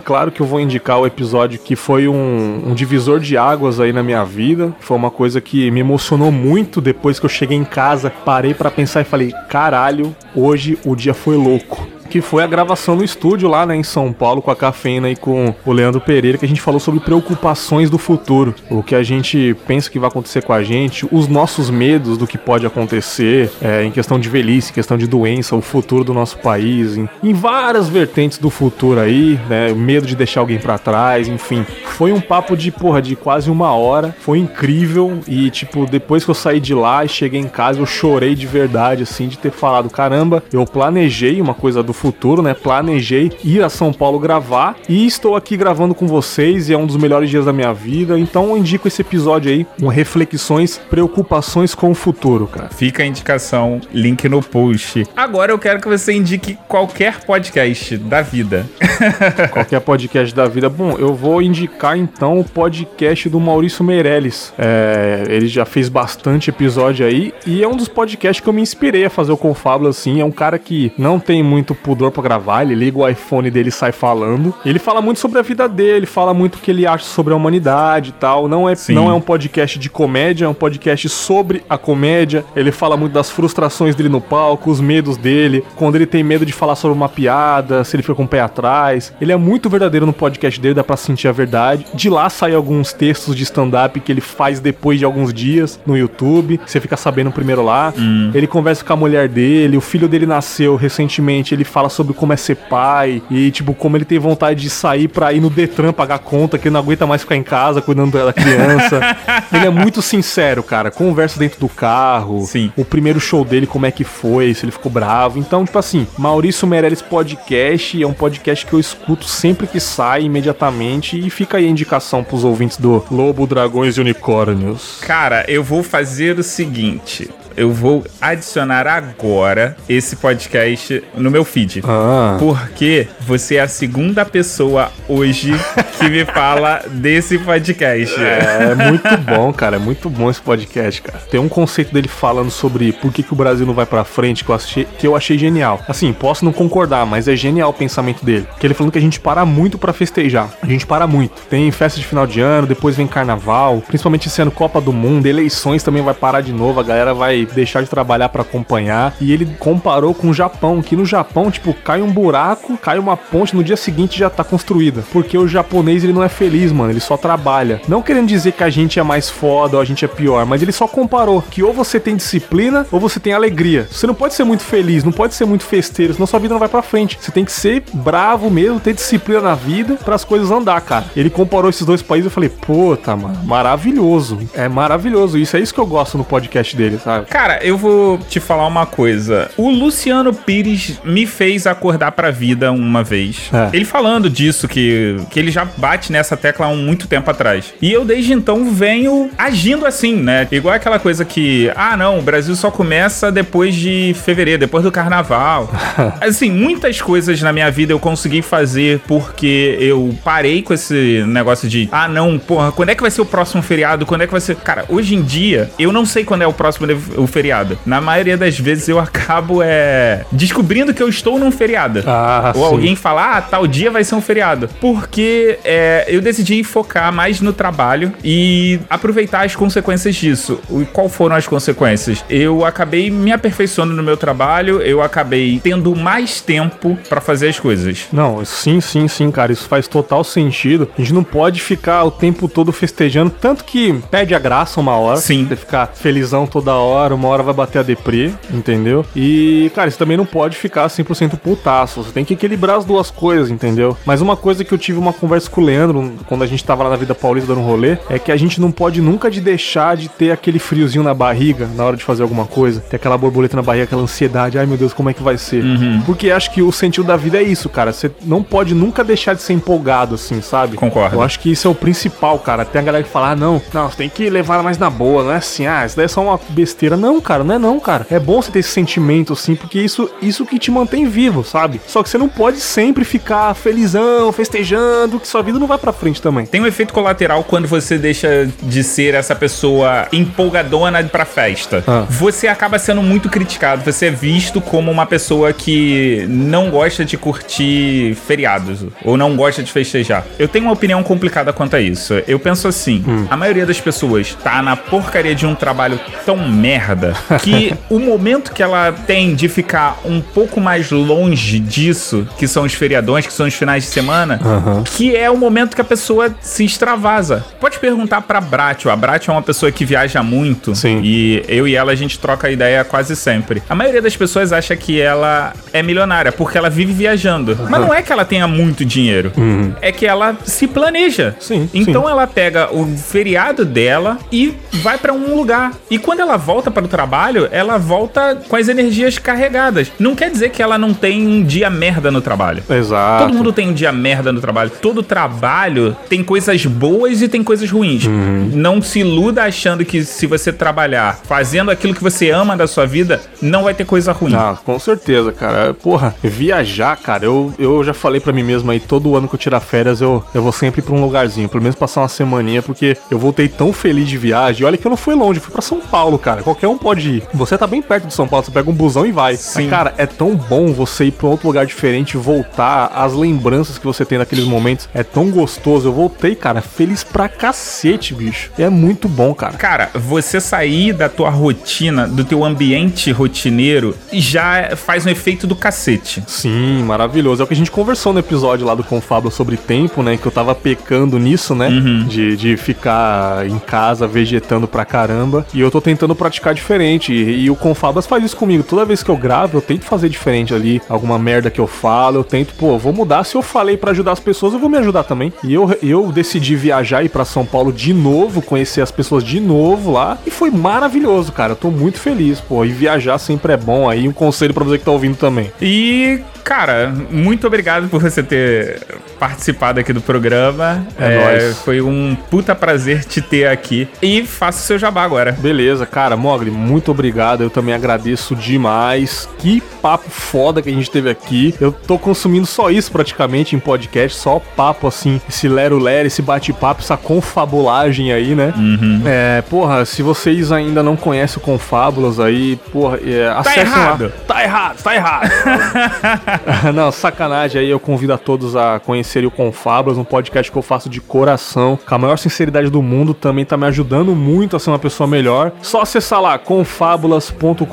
claro 0.05 0.31
que 0.31 0.41
eu 0.41 0.45
vou 0.45 0.59
indicar 0.59 0.99
o 0.99 1.05
episódio 1.05 1.59
que 1.59 1.75
foi 1.75 2.07
um, 2.07 2.63
um 2.67 2.73
divisor 2.73 3.19
de 3.19 3.37
águas 3.37 3.79
aí 3.79 3.91
na 3.91 4.03
minha 4.03 4.23
vida. 4.23 4.73
Foi 4.79 4.95
uma 4.95 5.09
coisa 5.09 5.41
que 5.41 5.71
me 5.71 5.79
emocionou 5.79 6.31
muito 6.31 6.79
depois 6.79 7.19
que 7.19 7.25
eu 7.25 7.29
cheguei 7.29 7.57
em 7.57 7.63
casa, 7.63 8.11
parei 8.23 8.53
para 8.53 8.69
pensar 8.69 9.01
e 9.01 9.05
falei: 9.05 9.33
caralho, 9.49 10.15
hoje 10.35 10.77
o 10.85 10.95
dia 10.95 11.13
foi 11.23 11.35
louco 11.35 11.87
que 12.11 12.19
foi 12.19 12.43
a 12.43 12.47
gravação 12.47 12.93
no 12.93 13.05
estúdio 13.05 13.47
lá, 13.47 13.65
né, 13.65 13.73
em 13.73 13.83
São 13.83 14.11
Paulo, 14.11 14.41
com 14.41 14.51
a 14.51 14.55
Cafeína 14.55 15.09
e 15.09 15.15
com 15.15 15.55
o 15.65 15.71
Leandro 15.71 16.01
Pereira, 16.01 16.37
que 16.37 16.43
a 16.43 16.47
gente 16.47 16.59
falou 16.59 16.79
sobre 16.79 16.99
preocupações 16.99 17.89
do 17.89 17.97
futuro, 17.97 18.53
o 18.69 18.83
que 18.83 18.93
a 18.93 19.01
gente 19.01 19.55
pensa 19.65 19.89
que 19.89 19.97
vai 19.97 20.09
acontecer 20.09 20.43
com 20.43 20.51
a 20.51 20.61
gente, 20.61 21.07
os 21.09 21.29
nossos 21.29 21.69
medos 21.69 22.17
do 22.17 22.27
que 22.27 22.37
pode 22.37 22.65
acontecer 22.65 23.49
é, 23.61 23.85
em 23.85 23.91
questão 23.91 24.19
de 24.19 24.27
velhice, 24.27 24.73
questão 24.73 24.97
de 24.97 25.07
doença, 25.07 25.55
o 25.55 25.61
futuro 25.61 26.03
do 26.03 26.13
nosso 26.13 26.37
país, 26.39 26.97
em, 26.97 27.09
em 27.23 27.33
várias 27.33 27.87
vertentes 27.87 28.37
do 28.37 28.49
futuro 28.49 28.99
aí, 28.99 29.39
né, 29.47 29.71
medo 29.73 30.05
de 30.05 30.13
deixar 30.13 30.41
alguém 30.41 30.59
para 30.59 30.77
trás, 30.77 31.29
enfim. 31.29 31.65
Foi 31.85 32.11
um 32.11 32.19
papo 32.19 32.57
de, 32.57 32.71
porra, 32.71 33.01
de 33.01 33.15
quase 33.15 33.49
uma 33.49 33.71
hora, 33.71 34.13
foi 34.19 34.37
incrível 34.37 35.19
e, 35.25 35.49
tipo, 35.49 35.85
depois 35.85 36.25
que 36.25 36.31
eu 36.31 36.35
saí 36.35 36.59
de 36.59 36.73
lá 36.73 37.05
e 37.05 37.07
cheguei 37.07 37.39
em 37.39 37.47
casa, 37.47 37.79
eu 37.79 37.85
chorei 37.85 38.35
de 38.35 38.45
verdade, 38.45 39.03
assim, 39.03 39.29
de 39.29 39.37
ter 39.37 39.51
falado, 39.51 39.89
caramba, 39.89 40.43
eu 40.51 40.65
planejei 40.65 41.39
uma 41.39 41.53
coisa 41.53 41.81
do 41.81 41.93
futuro, 42.01 42.41
né? 42.41 42.55
Planejei 42.55 43.31
ir 43.43 43.61
a 43.61 43.69
São 43.69 43.93
Paulo 43.93 44.17
gravar 44.17 44.75
e 44.89 45.05
estou 45.05 45.35
aqui 45.35 45.55
gravando 45.55 45.93
com 45.93 46.07
vocês 46.07 46.67
e 46.67 46.73
é 46.73 46.77
um 46.77 46.87
dos 46.87 46.97
melhores 46.97 47.29
dias 47.29 47.45
da 47.45 47.53
minha 47.53 47.71
vida. 47.71 48.17
Então 48.17 48.49
eu 48.49 48.57
indico 48.57 48.87
esse 48.87 49.01
episódio 49.01 49.51
aí, 49.51 49.67
com 49.79 49.87
reflexões, 49.87 50.79
preocupações 50.89 51.75
com 51.75 51.91
o 51.91 51.95
futuro, 51.95 52.47
cara. 52.47 52.69
Fica 52.69 53.03
a 53.03 53.05
indicação, 53.05 53.79
link 53.93 54.27
no 54.27 54.41
post. 54.41 55.05
Agora 55.15 55.51
eu 55.51 55.59
quero 55.59 55.79
que 55.79 55.87
você 55.87 56.13
indique 56.13 56.57
qualquer 56.67 57.23
podcast 57.23 57.97
da 57.97 58.23
vida. 58.23 58.65
qualquer 59.53 59.79
podcast 59.81 60.33
da 60.33 60.47
vida. 60.47 60.69
Bom, 60.69 60.97
eu 60.97 61.13
vou 61.13 61.39
indicar 61.39 61.95
então 61.95 62.39
o 62.39 62.43
podcast 62.43 63.29
do 63.29 63.39
Maurício 63.39 63.83
Meirelles. 63.83 64.53
É, 64.57 65.25
ele 65.29 65.47
já 65.47 65.65
fez 65.65 65.87
bastante 65.87 66.49
episódio 66.49 67.05
aí 67.05 67.31
e 67.45 67.63
é 67.63 67.67
um 67.67 67.75
dos 67.75 67.87
podcasts 67.87 68.41
que 68.43 68.49
eu 68.49 68.53
me 68.53 68.61
inspirei 68.61 69.05
a 69.05 69.09
fazer 69.09 69.31
o 69.31 69.37
Confábulo 69.37 69.89
assim. 69.89 70.19
É 70.19 70.25
um 70.25 70.31
cara 70.31 70.57
que 70.57 70.91
não 70.97 71.19
tem 71.19 71.43
muito 71.43 71.75
pudor 71.91 72.09
para 72.09 72.23
gravar, 72.23 72.63
ele 72.63 72.73
liga 72.73 72.97
o 72.97 73.05
iPhone 73.05 73.51
dele 73.51 73.67
e 73.67 73.71
sai 73.71 73.91
falando. 73.91 74.53
Ele 74.65 74.79
fala 74.79 75.01
muito 75.01 75.19
sobre 75.19 75.39
a 75.39 75.41
vida 75.41 75.67
dele, 75.67 76.05
fala 76.05 76.33
muito 76.33 76.55
o 76.55 76.57
que 76.59 76.71
ele 76.71 76.87
acha 76.87 77.03
sobre 77.03 77.33
a 77.33 77.35
humanidade 77.35 78.11
e 78.11 78.13
tal. 78.13 78.47
Não 78.47 78.69
é, 78.69 78.73
não 78.87 79.09
é 79.09 79.13
um 79.13 79.19
podcast 79.19 79.77
de 79.77 79.89
comédia, 79.89 80.45
é 80.45 80.47
um 80.47 80.53
podcast 80.53 81.09
sobre 81.09 81.61
a 81.69 81.77
comédia. 81.77 82.45
Ele 82.55 82.71
fala 82.71 82.95
muito 82.95 83.11
das 83.11 83.29
frustrações 83.29 83.93
dele 83.93 84.07
no 84.07 84.21
palco, 84.21 84.71
os 84.71 84.79
medos 84.79 85.17
dele, 85.17 85.65
quando 85.75 85.97
ele 85.97 86.05
tem 86.05 86.23
medo 86.23 86.45
de 86.45 86.53
falar 86.53 86.75
sobre 86.75 86.95
uma 86.95 87.09
piada, 87.09 87.83
se 87.83 87.93
ele 87.93 88.03
fica 88.03 88.15
com 88.15 88.23
o 88.23 88.27
pé 88.27 88.39
atrás. 88.39 89.13
Ele 89.19 89.33
é 89.33 89.37
muito 89.37 89.69
verdadeiro 89.69 90.05
no 90.05 90.13
podcast 90.13 90.61
dele, 90.61 90.75
dá 90.75 90.85
pra 90.85 90.95
sentir 90.95 91.27
a 91.27 91.33
verdade. 91.33 91.85
De 91.93 92.09
lá 92.09 92.29
saem 92.29 92.55
alguns 92.55 92.93
textos 92.93 93.35
de 93.35 93.43
stand-up 93.43 93.99
que 93.99 94.09
ele 94.09 94.21
faz 94.21 94.61
depois 94.61 94.97
de 94.97 95.03
alguns 95.03 95.33
dias 95.33 95.77
no 95.85 95.97
YouTube. 95.97 96.57
Você 96.65 96.79
fica 96.79 96.95
sabendo 96.95 97.33
primeiro 97.33 97.61
lá. 97.61 97.93
Hum. 97.97 98.31
Ele 98.33 98.47
conversa 98.47 98.85
com 98.85 98.93
a 98.93 98.95
mulher 98.95 99.27
dele, 99.27 99.75
o 99.75 99.81
filho 99.81 100.07
dele 100.07 100.25
nasceu 100.25 100.77
recentemente, 100.77 101.53
ele 101.53 101.65
fala 101.65 101.80
fala 101.81 101.89
sobre 101.89 102.13
como 102.13 102.31
é 102.31 102.37
ser 102.37 102.55
pai 102.55 103.23
e, 103.29 103.49
tipo, 103.49 103.73
como 103.73 103.97
ele 103.97 104.05
tem 104.05 104.19
vontade 104.19 104.61
de 104.61 104.69
sair 104.69 105.07
pra 105.07 105.33
ir 105.33 105.39
no 105.39 105.49
Detran 105.49 105.91
pagar 105.91 106.19
conta, 106.19 106.59
que 106.59 106.67
ele 106.67 106.73
não 106.73 106.79
aguenta 106.79 107.07
mais 107.07 107.21
ficar 107.21 107.35
em 107.35 107.43
casa 107.43 107.81
cuidando 107.81 108.11
da 108.11 108.31
criança. 108.31 108.99
ele 109.51 109.65
é 109.65 109.69
muito 109.69 110.01
sincero, 110.01 110.61
cara. 110.61 110.91
Conversa 110.91 111.39
dentro 111.39 111.59
do 111.59 111.67
carro. 111.67 112.45
Sim. 112.45 112.71
O 112.77 112.85
primeiro 112.85 113.19
show 113.19 113.43
dele, 113.43 113.65
como 113.65 113.87
é 113.87 113.91
que 113.91 114.03
foi, 114.03 114.53
se 114.53 114.63
ele 114.63 114.71
ficou 114.71 114.91
bravo. 114.91 115.39
Então, 115.39 115.65
tipo 115.65 115.79
assim, 115.79 116.05
Maurício 116.17 116.67
Meirelles 116.67 117.01
Podcast 117.01 118.01
é 118.01 118.05
um 118.05 118.13
podcast 118.13 118.65
que 118.65 118.73
eu 118.73 118.79
escuto 118.79 119.25
sempre 119.25 119.65
que 119.65 119.79
sai, 119.79 120.23
imediatamente. 120.23 121.17
E 121.17 121.29
fica 121.31 121.57
aí 121.57 121.65
a 121.65 121.69
indicação 121.69 122.23
pros 122.23 122.43
ouvintes 122.43 122.77
do 122.77 123.03
Lobo, 123.09 123.47
Dragões 123.47 123.97
e 123.97 124.01
Unicórnios. 124.01 124.99
Cara, 125.01 125.45
eu 125.47 125.63
vou 125.63 125.81
fazer 125.81 126.37
o 126.37 126.43
seguinte 126.43 127.29
eu 127.55 127.71
vou 127.71 128.03
adicionar 128.19 128.87
agora 128.87 129.75
esse 129.87 130.15
podcast 130.15 131.03
no 131.15 131.31
meu 131.31 131.43
feed. 131.43 131.81
Ah. 131.85 132.37
Porque 132.39 133.07
você 133.21 133.55
é 133.55 133.61
a 133.61 133.67
segunda 133.67 134.25
pessoa 134.25 134.91
hoje 135.07 135.51
que 135.97 136.09
me 136.09 136.25
fala 136.25 136.83
desse 136.87 137.37
podcast. 137.37 138.19
É, 138.21 138.71
é 138.71 138.75
muito 138.75 139.17
bom, 139.17 139.51
cara. 139.53 139.75
É 139.75 139.79
muito 139.79 140.09
bom 140.09 140.29
esse 140.29 140.41
podcast, 140.41 141.01
cara. 141.01 141.19
Tem 141.29 141.39
um 141.39 141.49
conceito 141.49 141.93
dele 141.93 142.07
falando 142.07 142.51
sobre 142.51 142.91
por 142.93 143.11
que, 143.11 143.23
que 143.23 143.33
o 143.33 143.35
Brasil 143.35 143.65
não 143.65 143.73
vai 143.73 143.85
pra 143.85 144.03
frente 144.03 144.43
que 144.43 144.49
eu, 144.49 144.55
achei, 144.55 144.85
que 144.85 145.07
eu 145.07 145.15
achei 145.15 145.37
genial. 145.37 145.81
Assim, 145.87 146.13
posso 146.13 146.45
não 146.45 146.51
concordar, 146.51 147.05
mas 147.05 147.27
é 147.27 147.35
genial 147.35 147.69
o 147.69 147.73
pensamento 147.73 148.25
dele. 148.25 148.47
Que 148.59 148.67
ele 148.67 148.73
falando 148.73 148.91
que 148.91 148.97
a 148.97 149.01
gente 149.01 149.19
para 149.19 149.45
muito 149.45 149.77
para 149.77 149.93
festejar. 149.93 150.49
A 150.61 150.67
gente 150.67 150.85
para 150.85 151.07
muito. 151.07 151.41
Tem 151.49 151.71
festa 151.71 151.99
de 151.99 152.05
final 152.05 152.25
de 152.25 152.39
ano, 152.39 152.67
depois 152.67 152.95
vem 152.95 153.07
carnaval, 153.07 153.81
principalmente 153.87 154.27
esse 154.27 154.41
ano 154.41 154.51
Copa 154.51 154.79
do 154.79 154.93
Mundo, 154.93 155.25
eleições 155.25 155.83
também 155.83 156.03
vai 156.03 156.13
parar 156.13 156.41
de 156.41 156.51
novo, 156.51 156.79
a 156.79 156.83
galera 156.83 157.13
vai 157.13 157.40
deixar 157.45 157.81
de 157.81 157.89
trabalhar 157.89 158.29
para 158.29 158.41
acompanhar. 158.41 159.13
E 159.19 159.31
ele 159.31 159.45
comparou 159.59 160.13
com 160.13 160.29
o 160.29 160.33
Japão, 160.33 160.81
que 160.81 160.95
no 160.95 161.05
Japão, 161.05 161.51
tipo, 161.51 161.73
cai 161.73 162.01
um 162.01 162.11
buraco, 162.11 162.77
cai 162.77 162.97
uma 162.97 163.15
ponte, 163.15 163.55
no 163.55 163.63
dia 163.63 163.77
seguinte 163.77 164.17
já 164.17 164.29
tá 164.29 164.43
construída. 164.43 165.03
Porque 165.11 165.37
o 165.37 165.47
japonês 165.47 166.03
ele 166.03 166.13
não 166.13 166.23
é 166.23 166.29
feliz, 166.29 166.71
mano, 166.71 166.91
ele 166.91 166.99
só 166.99 167.17
trabalha. 167.17 167.81
Não 167.87 168.01
querendo 168.01 168.27
dizer 168.27 168.53
que 168.53 168.63
a 168.63 168.69
gente 168.69 168.99
é 168.99 169.03
mais 169.03 169.29
foda 169.29 169.77
ou 169.77 169.81
a 169.81 169.85
gente 169.85 170.05
é 170.05 170.07
pior, 170.07 170.45
mas 170.45 170.61
ele 170.61 170.71
só 170.71 170.87
comparou 170.87 171.41
que 171.41 171.63
ou 171.63 171.73
você 171.73 171.99
tem 171.99 172.15
disciplina 172.15 172.85
ou 172.91 172.99
você 172.99 173.19
tem 173.19 173.33
alegria. 173.33 173.87
Você 173.91 174.07
não 174.07 174.13
pode 174.13 174.33
ser 174.33 174.43
muito 174.43 174.63
feliz, 174.63 175.03
não 175.03 175.11
pode 175.11 175.33
ser 175.33 175.45
muito 175.45 175.63
festeiro, 175.63 176.13
senão 176.13 176.27
sua 176.27 176.39
vida 176.39 176.53
não 176.53 176.59
vai 176.59 176.69
para 176.69 176.81
frente. 176.81 177.17
Você 177.19 177.31
tem 177.31 177.45
que 177.45 177.51
ser 177.51 177.83
bravo 177.93 178.49
mesmo, 178.49 178.79
ter 178.79 178.93
disciplina 178.93 179.41
na 179.41 179.55
vida 179.55 179.95
para 179.95 180.15
as 180.15 180.23
coisas 180.23 180.51
andar, 180.51 180.79
cara. 180.81 181.05
Ele 181.15 181.29
comparou 181.29 181.69
esses 181.69 181.85
dois 181.85 182.01
países 182.01 182.25
eu 182.25 182.31
falei, 182.31 182.49
puta, 182.49 183.15
mano, 183.15 183.37
maravilhoso. 183.43 184.39
É 184.53 184.67
maravilhoso. 184.67 185.37
Isso 185.37 185.57
é 185.57 185.59
isso 185.59 185.73
que 185.73 185.79
eu 185.79 185.85
gosto 185.85 186.17
no 186.17 186.23
podcast 186.23 186.75
dele, 186.75 186.97
sabe? 186.97 187.25
Cara, 187.31 187.59
eu 187.63 187.77
vou 187.77 188.17
te 188.17 188.41
falar 188.41 188.67
uma 188.67 188.85
coisa. 188.85 189.49
O 189.55 189.69
Luciano 189.69 190.33
Pires 190.33 190.99
me 191.01 191.25
fez 191.25 191.65
acordar 191.65 192.11
pra 192.11 192.29
vida 192.29 192.73
uma 192.73 193.05
vez. 193.05 193.49
É. 193.53 193.69
Ele 193.71 193.85
falando 193.85 194.29
disso, 194.29 194.67
que, 194.67 195.15
que 195.29 195.39
ele 195.39 195.49
já 195.49 195.63
bate 195.63 196.11
nessa 196.11 196.35
tecla 196.35 196.67
há 196.67 196.75
muito 196.75 197.07
tempo 197.07 197.31
atrás. 197.31 197.73
E 197.81 197.89
eu 197.89 198.03
desde 198.03 198.33
então 198.33 198.73
venho 198.73 199.31
agindo 199.37 199.85
assim, 199.85 200.17
né? 200.17 200.45
Igual 200.51 200.75
aquela 200.75 200.99
coisa 200.99 201.23
que, 201.23 201.71
ah, 201.73 201.95
não, 201.95 202.19
o 202.19 202.21
Brasil 202.21 202.53
só 202.53 202.69
começa 202.69 203.31
depois 203.31 203.75
de 203.75 204.13
fevereiro, 204.25 204.59
depois 204.59 204.83
do 204.83 204.91
carnaval. 204.91 205.71
assim, 206.19 206.51
muitas 206.51 206.99
coisas 206.99 207.41
na 207.41 207.53
minha 207.53 207.71
vida 207.71 207.93
eu 207.93 207.99
consegui 207.99 208.41
fazer 208.41 208.99
porque 209.07 209.77
eu 209.79 210.13
parei 210.21 210.61
com 210.61 210.73
esse 210.73 211.23
negócio 211.25 211.69
de, 211.69 211.87
ah, 211.93 212.09
não, 212.09 212.37
porra, 212.37 212.73
quando 212.73 212.89
é 212.89 212.95
que 212.95 213.01
vai 213.01 213.09
ser 213.09 213.21
o 213.21 213.25
próximo 213.25 213.63
feriado? 213.63 214.05
Quando 214.05 214.23
é 214.23 214.25
que 214.25 214.33
vai 214.33 214.41
ser. 214.41 214.57
Cara, 214.57 214.83
hoje 214.89 215.15
em 215.15 215.21
dia, 215.21 215.71
eu 215.79 215.93
não 215.93 216.05
sei 216.05 216.25
quando 216.25 216.41
é 216.41 216.47
o 216.47 216.51
próximo 216.51 216.85
o 217.23 217.27
feriado. 217.27 217.77
Na 217.85 218.01
maioria 218.01 218.37
das 218.37 218.59
vezes 218.59 218.87
eu 218.87 218.99
acabo 218.99 219.61
é, 219.63 220.25
descobrindo 220.31 220.93
que 220.93 221.01
eu 221.01 221.09
estou 221.09 221.39
num 221.39 221.51
feriado. 221.51 222.03
Ah, 222.05 222.53
Ou 222.55 222.67
sim. 222.67 222.73
alguém 222.73 222.95
fala, 222.95 223.37
ah, 223.37 223.41
tal 223.41 223.67
dia 223.67 223.91
vai 223.91 224.03
ser 224.03 224.15
um 224.15 224.21
feriado. 224.21 224.69
Porque 224.79 225.59
é, 225.63 226.05
eu 226.07 226.21
decidi 226.21 226.63
focar 226.63 227.11
mais 227.11 227.41
no 227.41 227.53
trabalho 227.53 228.13
e 228.23 228.79
aproveitar 228.89 229.45
as 229.45 229.55
consequências 229.55 230.15
disso. 230.15 230.59
E 230.71 230.85
qual 230.85 231.09
foram 231.09 231.35
as 231.35 231.47
consequências? 231.47 232.23
Eu 232.29 232.65
acabei 232.65 233.09
me 233.09 233.31
aperfeiçoando 233.31 233.93
no 233.93 234.03
meu 234.03 234.17
trabalho, 234.17 234.81
eu 234.81 235.01
acabei 235.01 235.59
tendo 235.63 235.95
mais 235.95 236.41
tempo 236.41 236.97
para 237.09 237.21
fazer 237.21 237.49
as 237.49 237.59
coisas. 237.59 238.07
Não, 238.11 238.43
sim, 238.45 238.81
sim, 238.81 239.07
sim, 239.07 239.31
cara. 239.31 239.51
Isso 239.51 239.67
faz 239.67 239.87
total 239.87 240.23
sentido. 240.23 240.89
A 240.97 241.01
gente 241.01 241.13
não 241.13 241.23
pode 241.23 241.61
ficar 241.61 242.03
o 242.03 242.11
tempo 242.11 242.47
todo 242.47 242.71
festejando, 242.71 243.31
tanto 243.31 243.63
que 243.63 243.93
perde 244.09 244.33
a 244.35 244.39
graça 244.39 244.79
uma 244.79 244.95
hora. 244.97 245.17
Sim. 245.17 245.45
Você 245.47 245.55
ficar 245.55 245.87
felizão 245.87 246.45
toda 246.45 246.73
hora, 246.73 247.10
uma 247.15 247.27
hora 247.27 247.43
vai 247.43 247.53
bater 247.53 247.79
a 247.79 247.83
deprê, 247.83 248.31
entendeu? 248.51 249.05
E, 249.15 249.71
cara, 249.75 249.89
você 249.89 249.97
também 249.97 250.17
não 250.17 250.25
pode 250.25 250.57
ficar 250.57 250.87
100% 250.87 251.37
putaço. 251.37 252.03
Você 252.03 252.11
tem 252.11 252.25
que 252.25 252.33
equilibrar 252.33 252.77
as 252.77 252.85
duas 252.85 253.11
coisas, 253.11 253.49
entendeu? 253.49 253.97
Mas 254.05 254.21
uma 254.21 254.35
coisa 254.35 254.63
que 254.63 254.73
eu 254.73 254.77
tive 254.77 254.97
uma 254.97 255.13
conversa 255.13 255.49
com 255.49 255.61
o 255.61 255.63
Leandro 255.63 256.13
quando 256.27 256.43
a 256.43 256.47
gente 256.47 256.63
tava 256.63 256.83
lá 256.83 256.89
na 256.89 256.95
Vida 256.95 257.15
Paulista 257.15 257.53
dando 257.53 257.61
um 257.61 257.67
rolê 257.67 257.97
é 258.09 258.17
que 258.17 258.31
a 258.31 258.37
gente 258.37 258.59
não 258.59 258.71
pode 258.71 259.01
nunca 259.01 259.29
de 259.29 259.41
deixar 259.41 259.95
de 259.95 260.09
ter 260.09 260.31
aquele 260.31 260.59
friozinho 260.59 261.03
na 261.03 261.13
barriga 261.13 261.67
na 261.75 261.85
hora 261.85 261.97
de 261.97 262.03
fazer 262.03 262.23
alguma 262.23 262.45
coisa. 262.45 262.81
Ter 262.81 262.95
aquela 262.95 263.17
borboleta 263.17 263.55
na 263.55 263.63
barriga, 263.63 263.85
aquela 263.85 264.01
ansiedade. 264.01 264.57
Ai 264.57 264.65
meu 264.65 264.77
Deus, 264.77 264.93
como 264.93 265.09
é 265.09 265.13
que 265.13 265.23
vai 265.23 265.37
ser? 265.37 265.63
Uhum. 265.63 266.01
Porque 266.05 266.31
acho 266.31 266.51
que 266.51 266.61
o 266.61 266.71
sentido 266.71 267.05
da 267.05 267.17
vida 267.17 267.37
é 267.37 267.43
isso, 267.43 267.69
cara. 267.69 267.91
Você 267.91 268.11
não 268.23 268.43
pode 268.43 268.73
nunca 268.73 269.03
deixar 269.03 269.33
de 269.33 269.41
ser 269.41 269.53
empolgado, 269.53 270.15
assim, 270.15 270.41
sabe? 270.41 270.77
Concordo. 270.77 271.15
Eu 271.15 271.21
acho 271.21 271.39
que 271.39 271.51
isso 271.51 271.67
é 271.67 271.71
o 271.71 271.75
principal, 271.75 272.39
cara. 272.39 272.65
Tem 272.65 272.81
a 272.81 272.83
galera 272.83 273.03
que 273.03 273.09
fala, 273.09 273.31
ah, 273.31 273.35
não, 273.35 273.61
não, 273.73 273.89
você 273.89 273.97
tem 273.97 274.09
que 274.09 274.29
levar 274.29 274.61
mais 274.63 274.77
na 274.77 274.89
boa, 274.89 275.23
não 275.23 275.31
é 275.31 275.37
assim, 275.37 275.65
ah, 275.65 275.85
isso 275.85 275.95
daí 275.95 276.05
é 276.05 276.07
só 276.07 276.21
uma 276.21 276.39
besteira. 276.49 276.97
Não, 277.01 277.19
cara, 277.19 277.43
não 277.43 277.55
é 277.55 277.57
não, 277.57 277.79
cara. 277.79 278.05
É 278.11 278.19
bom 278.19 278.39
você 278.39 278.51
ter 278.51 278.59
esse 278.59 278.69
sentimento, 278.69 279.33
assim, 279.33 279.55
porque 279.55 279.81
isso, 279.81 280.07
isso 280.21 280.45
que 280.45 280.59
te 280.59 280.69
mantém 280.69 281.07
vivo, 281.07 281.43
sabe? 281.43 281.81
Só 281.87 282.03
que 282.03 282.09
você 282.09 282.17
não 282.17 282.29
pode 282.29 282.59
sempre 282.59 283.03
ficar 283.03 283.55
felizão, 283.55 284.31
festejando, 284.31 285.19
que 285.19 285.27
sua 285.27 285.41
vida 285.41 285.57
não 285.57 285.65
vai 285.65 285.79
pra 285.79 285.91
frente 285.91 286.21
também. 286.21 286.45
Tem 286.45 286.61
um 286.61 286.67
efeito 286.67 286.93
colateral 286.93 287.43
quando 287.43 287.67
você 287.67 287.97
deixa 287.97 288.47
de 288.61 288.83
ser 288.83 289.15
essa 289.15 289.35
pessoa 289.35 290.07
empolgadona 290.13 291.03
pra 291.05 291.25
festa. 291.25 291.83
Ah. 291.87 292.05
Você 292.07 292.47
acaba 292.47 292.77
sendo 292.77 293.01
muito 293.01 293.29
criticado, 293.29 293.83
você 293.83 294.05
é 294.05 294.11
visto 294.11 294.61
como 294.61 294.91
uma 294.91 295.07
pessoa 295.07 295.51
que 295.51 296.27
não 296.29 296.69
gosta 296.69 297.03
de 297.03 297.17
curtir 297.17 298.15
feriados 298.27 298.85
ou 299.03 299.17
não 299.17 299.35
gosta 299.35 299.63
de 299.63 299.71
festejar. 299.71 300.23
Eu 300.37 300.47
tenho 300.47 300.65
uma 300.65 300.73
opinião 300.73 301.01
complicada 301.01 301.51
quanto 301.51 301.75
a 301.75 301.81
isso. 301.81 302.13
Eu 302.27 302.39
penso 302.39 302.67
assim, 302.67 303.03
hum. 303.07 303.25
a 303.27 303.35
maioria 303.35 303.65
das 303.65 303.81
pessoas 303.81 304.37
tá 304.43 304.61
na 304.61 304.75
porcaria 304.75 305.33
de 305.33 305.47
um 305.47 305.55
trabalho 305.55 305.99
tão 306.25 306.37
merda 306.47 306.90
que 307.41 307.73
o 307.89 307.99
momento 307.99 308.51
que 308.51 308.61
ela 308.61 308.91
tem 308.91 309.35
de 309.35 309.47
ficar 309.47 309.99
um 310.05 310.21
pouco 310.21 310.59
mais 310.59 310.91
longe 310.91 311.59
disso, 311.59 312.27
que 312.37 312.47
são 312.47 312.63
os 312.63 312.73
feriadões, 312.73 313.25
que 313.25 313.33
são 313.33 313.47
os 313.47 313.53
finais 313.53 313.83
de 313.83 313.89
semana, 313.89 314.39
uhum. 314.43 314.83
que 314.83 315.15
é 315.15 315.29
o 315.29 315.37
momento 315.37 315.75
que 315.75 315.81
a 315.81 315.85
pessoa 315.85 316.33
se 316.41 316.63
extravasa. 316.65 317.45
Pode 317.59 317.79
perguntar 317.79 318.21
pra 318.21 318.41
Bratio. 318.41 318.89
A 318.89 318.95
Bratio 318.95 319.31
é 319.31 319.33
uma 319.33 319.41
pessoa 319.41 319.71
que 319.71 319.85
viaja 319.85 320.21
muito. 320.23 320.75
Sim. 320.75 321.01
E 321.03 321.43
eu 321.47 321.67
e 321.67 321.75
ela 321.75 321.91
a 321.91 321.95
gente 321.95 322.19
troca 322.19 322.49
ideia 322.49 322.83
quase 322.83 323.15
sempre. 323.15 323.61
A 323.69 323.75
maioria 323.75 324.01
das 324.01 324.15
pessoas 324.15 324.53
acha 324.53 324.75
que 324.75 324.99
ela 324.99 325.53
é 325.73 325.81
milionária 325.81 326.31
porque 326.31 326.57
ela 326.57 326.69
vive 326.69 326.93
viajando. 326.93 327.53
Uhum. 327.53 327.67
Mas 327.69 327.81
não 327.81 327.93
é 327.93 328.01
que 328.01 328.11
ela 328.11 328.25
tenha 328.25 328.47
muito 328.47 328.85
dinheiro. 328.85 329.31
Uhum. 329.37 329.73
É 329.81 329.91
que 329.91 330.05
ela 330.05 330.37
se 330.43 330.67
planeja. 330.67 331.35
Sim. 331.39 331.69
Então 331.73 332.03
sim. 332.03 332.09
ela 332.09 332.27
pega 332.27 332.73
o 332.73 332.85
feriado 332.97 333.65
dela 333.65 334.17
e 334.31 334.53
vai 334.81 334.97
para 334.97 335.13
um 335.13 335.35
lugar. 335.35 335.71
E 335.89 335.97
quando 335.97 336.19
ela 336.19 336.37
volta 336.37 336.71
para 336.71 336.80
o 336.85 336.87
trabalho, 336.87 337.47
ela 337.51 337.77
volta 337.77 338.35
com 338.47 338.55
as 338.55 338.67
energias 338.67 339.17
carregadas. 339.17 339.91
Não 339.99 340.15
quer 340.15 340.29
dizer 340.29 340.49
que 340.49 340.61
ela 340.61 340.77
não 340.77 340.93
tem 340.93 341.27
um 341.27 341.43
dia 341.43 341.69
merda 341.69 342.11
no 342.11 342.21
trabalho. 342.21 342.63
Exato. 342.69 343.25
Todo 343.25 343.35
mundo 343.35 343.53
tem 343.53 343.69
um 343.69 343.73
dia 343.73 343.91
merda 343.91 344.31
no 344.31 344.41
trabalho. 344.41 344.71
Todo 344.81 345.03
trabalho 345.03 345.95
tem 346.09 346.23
coisas 346.23 346.65
boas 346.65 347.21
e 347.21 347.27
tem 347.27 347.43
coisas 347.43 347.69
ruins. 347.69 348.05
Uhum. 348.05 348.51
Não 348.53 348.81
se 348.81 348.99
iluda 348.99 349.43
achando 349.43 349.83
que 349.85 350.03
se 350.03 350.27
você 350.27 350.51
trabalhar 350.51 351.19
fazendo 351.23 351.71
aquilo 351.71 351.93
que 351.93 352.03
você 352.03 352.29
ama 352.29 352.55
da 352.55 352.67
sua 352.67 352.85
vida, 352.85 353.21
não 353.41 353.63
vai 353.63 353.73
ter 353.73 353.85
coisa 353.85 354.11
ruim. 354.11 354.33
Ah, 354.35 354.57
com 354.63 354.77
certeza, 354.79 355.31
cara. 355.31 355.73
Porra, 355.73 356.15
viajar, 356.21 356.97
cara, 356.97 357.25
eu, 357.25 357.53
eu 357.57 357.83
já 357.83 357.93
falei 357.93 358.19
para 358.19 358.33
mim 358.33 358.43
mesmo 358.43 358.71
aí, 358.71 358.79
todo 358.79 359.15
ano 359.15 359.27
que 359.27 359.35
eu 359.35 359.39
tirar 359.39 359.59
férias, 359.59 360.01
eu, 360.01 360.23
eu 360.33 360.41
vou 360.41 360.51
sempre 360.51 360.81
pra 360.81 360.93
um 360.93 361.01
lugarzinho, 361.01 361.49
pelo 361.49 361.63
menos 361.63 361.75
passar 361.75 362.01
uma 362.01 362.07
semaninha, 362.07 362.61
porque 362.61 362.97
eu 363.09 363.17
voltei 363.17 363.47
tão 363.47 363.71
feliz 363.73 364.07
de 364.07 364.17
viagem. 364.17 364.65
Olha 364.65 364.77
que 364.77 364.85
eu 364.85 364.89
não 364.89 364.97
fui 364.97 365.15
longe, 365.15 365.39
fui 365.39 365.51
para 365.51 365.61
São 365.61 365.79
Paulo, 365.79 366.17
cara. 366.17 366.43
Qualquer 366.61 366.67
um 366.67 366.77
pode 366.77 367.09
ir. 367.09 367.23
Você 367.33 367.57
tá 367.57 367.65
bem 367.65 367.81
perto 367.81 368.07
de 368.07 368.13
São 368.13 368.27
Paulo, 368.27 368.45
você 368.45 368.51
pega 368.51 368.69
um 368.69 368.73
busão 368.73 369.03
e 369.03 369.11
vai. 369.11 369.35
Sim. 369.35 369.61
Mas, 369.61 369.69
cara, 369.69 369.95
é 369.97 370.05
tão 370.05 370.35
bom 370.35 370.71
você 370.71 371.05
ir 371.05 371.11
pra 371.11 371.25
um 371.25 371.31
outro 371.31 371.47
lugar 371.47 371.65
diferente, 371.65 372.17
voltar, 372.17 372.91
as 372.93 373.13
lembranças 373.13 373.79
que 373.79 373.85
você 373.85 374.05
tem 374.05 374.19
naqueles 374.19 374.45
momentos, 374.45 374.87
é 374.93 375.01
tão 375.01 375.31
gostoso. 375.31 375.87
Eu 375.87 375.93
voltei, 375.93 376.35
cara, 376.35 376.61
feliz 376.61 377.03
pra 377.03 377.27
cacete, 377.27 378.13
bicho. 378.13 378.51
É 378.59 378.69
muito 378.69 379.09
bom, 379.09 379.33
cara. 379.33 379.57
Cara, 379.57 379.89
você 379.95 380.39
sair 380.39 380.93
da 380.93 381.09
tua 381.09 381.31
rotina, 381.31 382.07
do 382.07 382.23
teu 382.23 382.45
ambiente 382.45 383.11
rotineiro, 383.11 383.97
já 384.13 384.75
faz 384.75 385.03
um 385.03 385.09
efeito 385.09 385.47
do 385.47 385.55
cacete. 385.55 386.23
Sim, 386.27 386.83
maravilhoso. 386.83 387.41
É 387.41 387.45
o 387.45 387.47
que 387.47 387.55
a 387.55 387.57
gente 387.57 387.71
conversou 387.71 388.13
no 388.13 388.19
episódio 388.19 388.67
lá 388.67 388.75
do 388.75 388.83
Confabla 388.83 389.31
sobre 389.31 389.57
tempo, 389.57 390.03
né? 390.03 390.15
Que 390.15 390.27
eu 390.27 390.31
tava 390.31 390.53
pecando 390.53 391.17
nisso, 391.17 391.55
né? 391.55 391.69
Uhum. 391.69 392.05
De, 392.05 392.37
de 392.37 392.55
ficar 392.55 393.47
em 393.47 393.57
casa 393.57 394.05
vegetando 394.05 394.67
pra 394.67 394.85
caramba. 394.85 395.43
E 395.53 395.59
eu 395.59 395.71
tô 395.71 395.81
tentando 395.81 396.15
praticar 396.15 396.50
diferente. 396.53 397.13
E, 397.13 397.45
e 397.45 397.49
o 397.49 397.55
Confablas 397.55 398.05
faz 398.05 398.23
isso 398.23 398.37
comigo. 398.37 398.63
Toda 398.63 398.85
vez 398.85 399.03
que 399.03 399.09
eu 399.09 399.17
gravo, 399.17 399.57
eu 399.57 399.61
tento 399.61 399.85
fazer 399.85 400.09
diferente 400.09 400.53
ali. 400.53 400.81
Alguma 400.89 401.17
merda 401.17 401.49
que 401.49 401.59
eu 401.59 401.67
falo, 401.67 402.17
eu 402.19 402.23
tento, 402.23 402.53
pô, 402.55 402.77
vou 402.77 402.93
mudar. 402.93 403.23
Se 403.23 403.35
eu 403.35 403.41
falei 403.41 403.77
para 403.77 403.91
ajudar 403.91 404.11
as 404.11 404.19
pessoas, 404.19 404.53
eu 404.53 404.59
vou 404.59 404.69
me 404.69 404.77
ajudar 404.77 405.03
também. 405.03 405.33
E 405.43 405.53
eu, 405.53 405.77
eu 405.81 406.11
decidi 406.11 406.55
viajar 406.55 407.03
e 407.03 407.05
ir 407.05 407.09
pra 407.09 407.25
São 407.25 407.45
Paulo 407.45 407.71
de 407.71 407.93
novo, 407.93 408.41
conhecer 408.41 408.81
as 408.81 408.91
pessoas 408.91 409.23
de 409.23 409.39
novo 409.39 409.91
lá. 409.91 410.17
E 410.25 410.31
foi 410.31 410.51
maravilhoso, 410.51 411.31
cara. 411.31 411.53
Eu 411.53 411.57
tô 411.57 411.71
muito 411.71 411.99
feliz, 411.99 412.39
pô. 412.39 412.65
E 412.65 412.69
viajar 412.69 413.17
sempre 413.17 413.53
é 413.53 413.57
bom 413.57 413.89
aí. 413.89 414.07
Um 414.07 414.13
conselho 414.13 414.53
para 414.53 414.63
você 414.63 414.77
que 414.77 414.85
tá 414.85 414.91
ouvindo 414.91 415.17
também. 415.17 415.51
E, 415.61 416.21
cara, 416.43 416.93
muito 417.09 417.47
obrigado 417.47 417.87
por 417.87 418.01
você 418.01 418.21
ter 418.21 418.81
participado 419.19 419.79
aqui 419.79 419.93
do 419.93 420.01
programa. 420.01 420.85
É, 420.99 421.49
é 421.49 421.53
Foi 421.53 421.81
um 421.81 422.15
puta 422.29 422.53
prazer 422.53 423.05
te 423.05 423.21
ter 423.21 423.47
aqui. 423.47 423.87
E 424.01 424.25
faça 424.25 424.59
o 424.59 424.63
seu 424.63 424.77
jabá 424.77 425.03
agora. 425.03 425.31
Beleza, 425.31 425.85
cara. 425.85 426.17
Mog, 426.17 426.41
Mogli, 426.41 426.51
muito 426.51 426.91
obrigado. 426.91 427.41
Eu 427.43 427.49
também 427.49 427.73
agradeço 427.73 428.35
demais. 428.35 429.27
Que 429.37 429.61
papo 429.81 430.09
foda 430.09 430.61
que 430.61 430.69
a 430.69 430.73
gente 430.73 430.89
teve 430.89 431.09
aqui. 431.09 431.53
Eu 431.59 431.71
tô 431.71 431.99
consumindo 431.99 432.45
só 432.45 432.69
isso 432.69 432.91
praticamente 432.91 433.55
em 433.55 433.59
podcast, 433.59 434.17
só 434.17 434.41
papo 434.55 434.87
assim, 434.87 435.19
esse 435.27 435.47
lero-lero, 435.47 436.07
esse 436.07 436.21
bate-papo, 436.21 436.81
essa 436.81 436.97
confabulagem 436.97 438.13
aí, 438.13 438.33
né? 438.33 438.53
Uhum. 438.55 439.01
É, 439.05 439.41
porra, 439.41 439.85
se 439.85 440.01
vocês 440.01 440.51
ainda 440.51 440.81
não 440.81 440.95
conhecem 440.95 441.37
o 441.37 441.41
Confábulas 441.41 442.19
aí, 442.19 442.55
porra, 442.71 442.99
é, 443.03 443.27
acessem 443.29 443.63
tá 443.63 443.69
errado. 443.69 444.03
lá. 444.03 444.11
Tá 444.27 444.43
errado, 444.43 444.83
tá 444.83 444.95
errado. 444.95 445.31
não, 446.73 446.91
sacanagem 446.91 447.61
aí, 447.61 447.69
eu 447.69 447.79
convido 447.79 448.13
a 448.13 448.17
todos 448.17 448.55
a 448.55 448.79
conhecerem 448.79 449.27
o 449.27 449.31
Confábulas, 449.31 449.97
um 449.97 450.03
podcast 450.03 450.51
que 450.51 450.57
eu 450.57 450.61
faço 450.61 450.89
de 450.89 450.99
coração, 451.01 451.77
com 451.87 451.95
a 451.95 451.97
maior 451.97 452.17
sinceridade 452.17 452.69
do 452.69 452.81
mundo, 452.81 453.13
também 453.13 453.45
tá 453.45 453.57
me 453.57 453.65
ajudando 453.67 454.15
muito 454.15 454.55
a 454.55 454.59
ser 454.59 454.69
uma 454.69 454.79
pessoa 454.79 455.07
melhor. 455.07 455.51
Só 455.61 455.81
acessar 455.81 456.21
lá 456.21 456.37
confabulas.com.br 456.37 457.65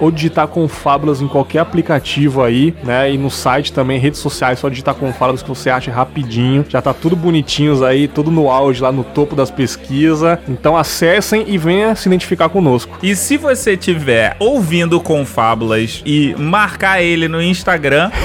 ou 0.00 0.10
digitar 0.10 0.48
Confábulas 0.48 1.20
em 1.20 1.28
qualquer 1.28 1.60
aplicativo 1.60 2.42
aí, 2.42 2.74
né? 2.82 3.12
E 3.12 3.18
no 3.18 3.30
site 3.30 3.72
também, 3.72 3.98
redes 3.98 4.20
sociais, 4.20 4.58
só 4.58 4.68
digitar 4.68 4.94
Confábulas 4.94 5.42
que 5.42 5.48
você 5.48 5.70
acha 5.70 5.90
rapidinho. 5.90 6.64
Já 6.68 6.80
tá 6.82 6.92
tudo 6.92 7.16
bonitinhos 7.16 7.82
aí, 7.82 8.08
tudo 8.08 8.30
no 8.30 8.50
auge 8.50 8.82
lá 8.82 8.92
no 8.92 9.04
topo 9.04 9.34
das 9.34 9.50
pesquisas. 9.50 10.38
Então 10.48 10.76
acessem 10.76 11.44
e 11.46 11.58
venha 11.58 11.94
se 11.94 12.08
identificar 12.08 12.48
conosco. 12.48 12.98
E 13.02 13.14
se 13.16 13.36
você 13.36 13.76
tiver 13.76 14.36
ouvindo 14.38 15.00
Confábulas 15.00 16.02
e 16.04 16.34
marcar 16.38 17.02
ele 17.02 17.28
no 17.28 17.42
Instagram, 17.42 17.53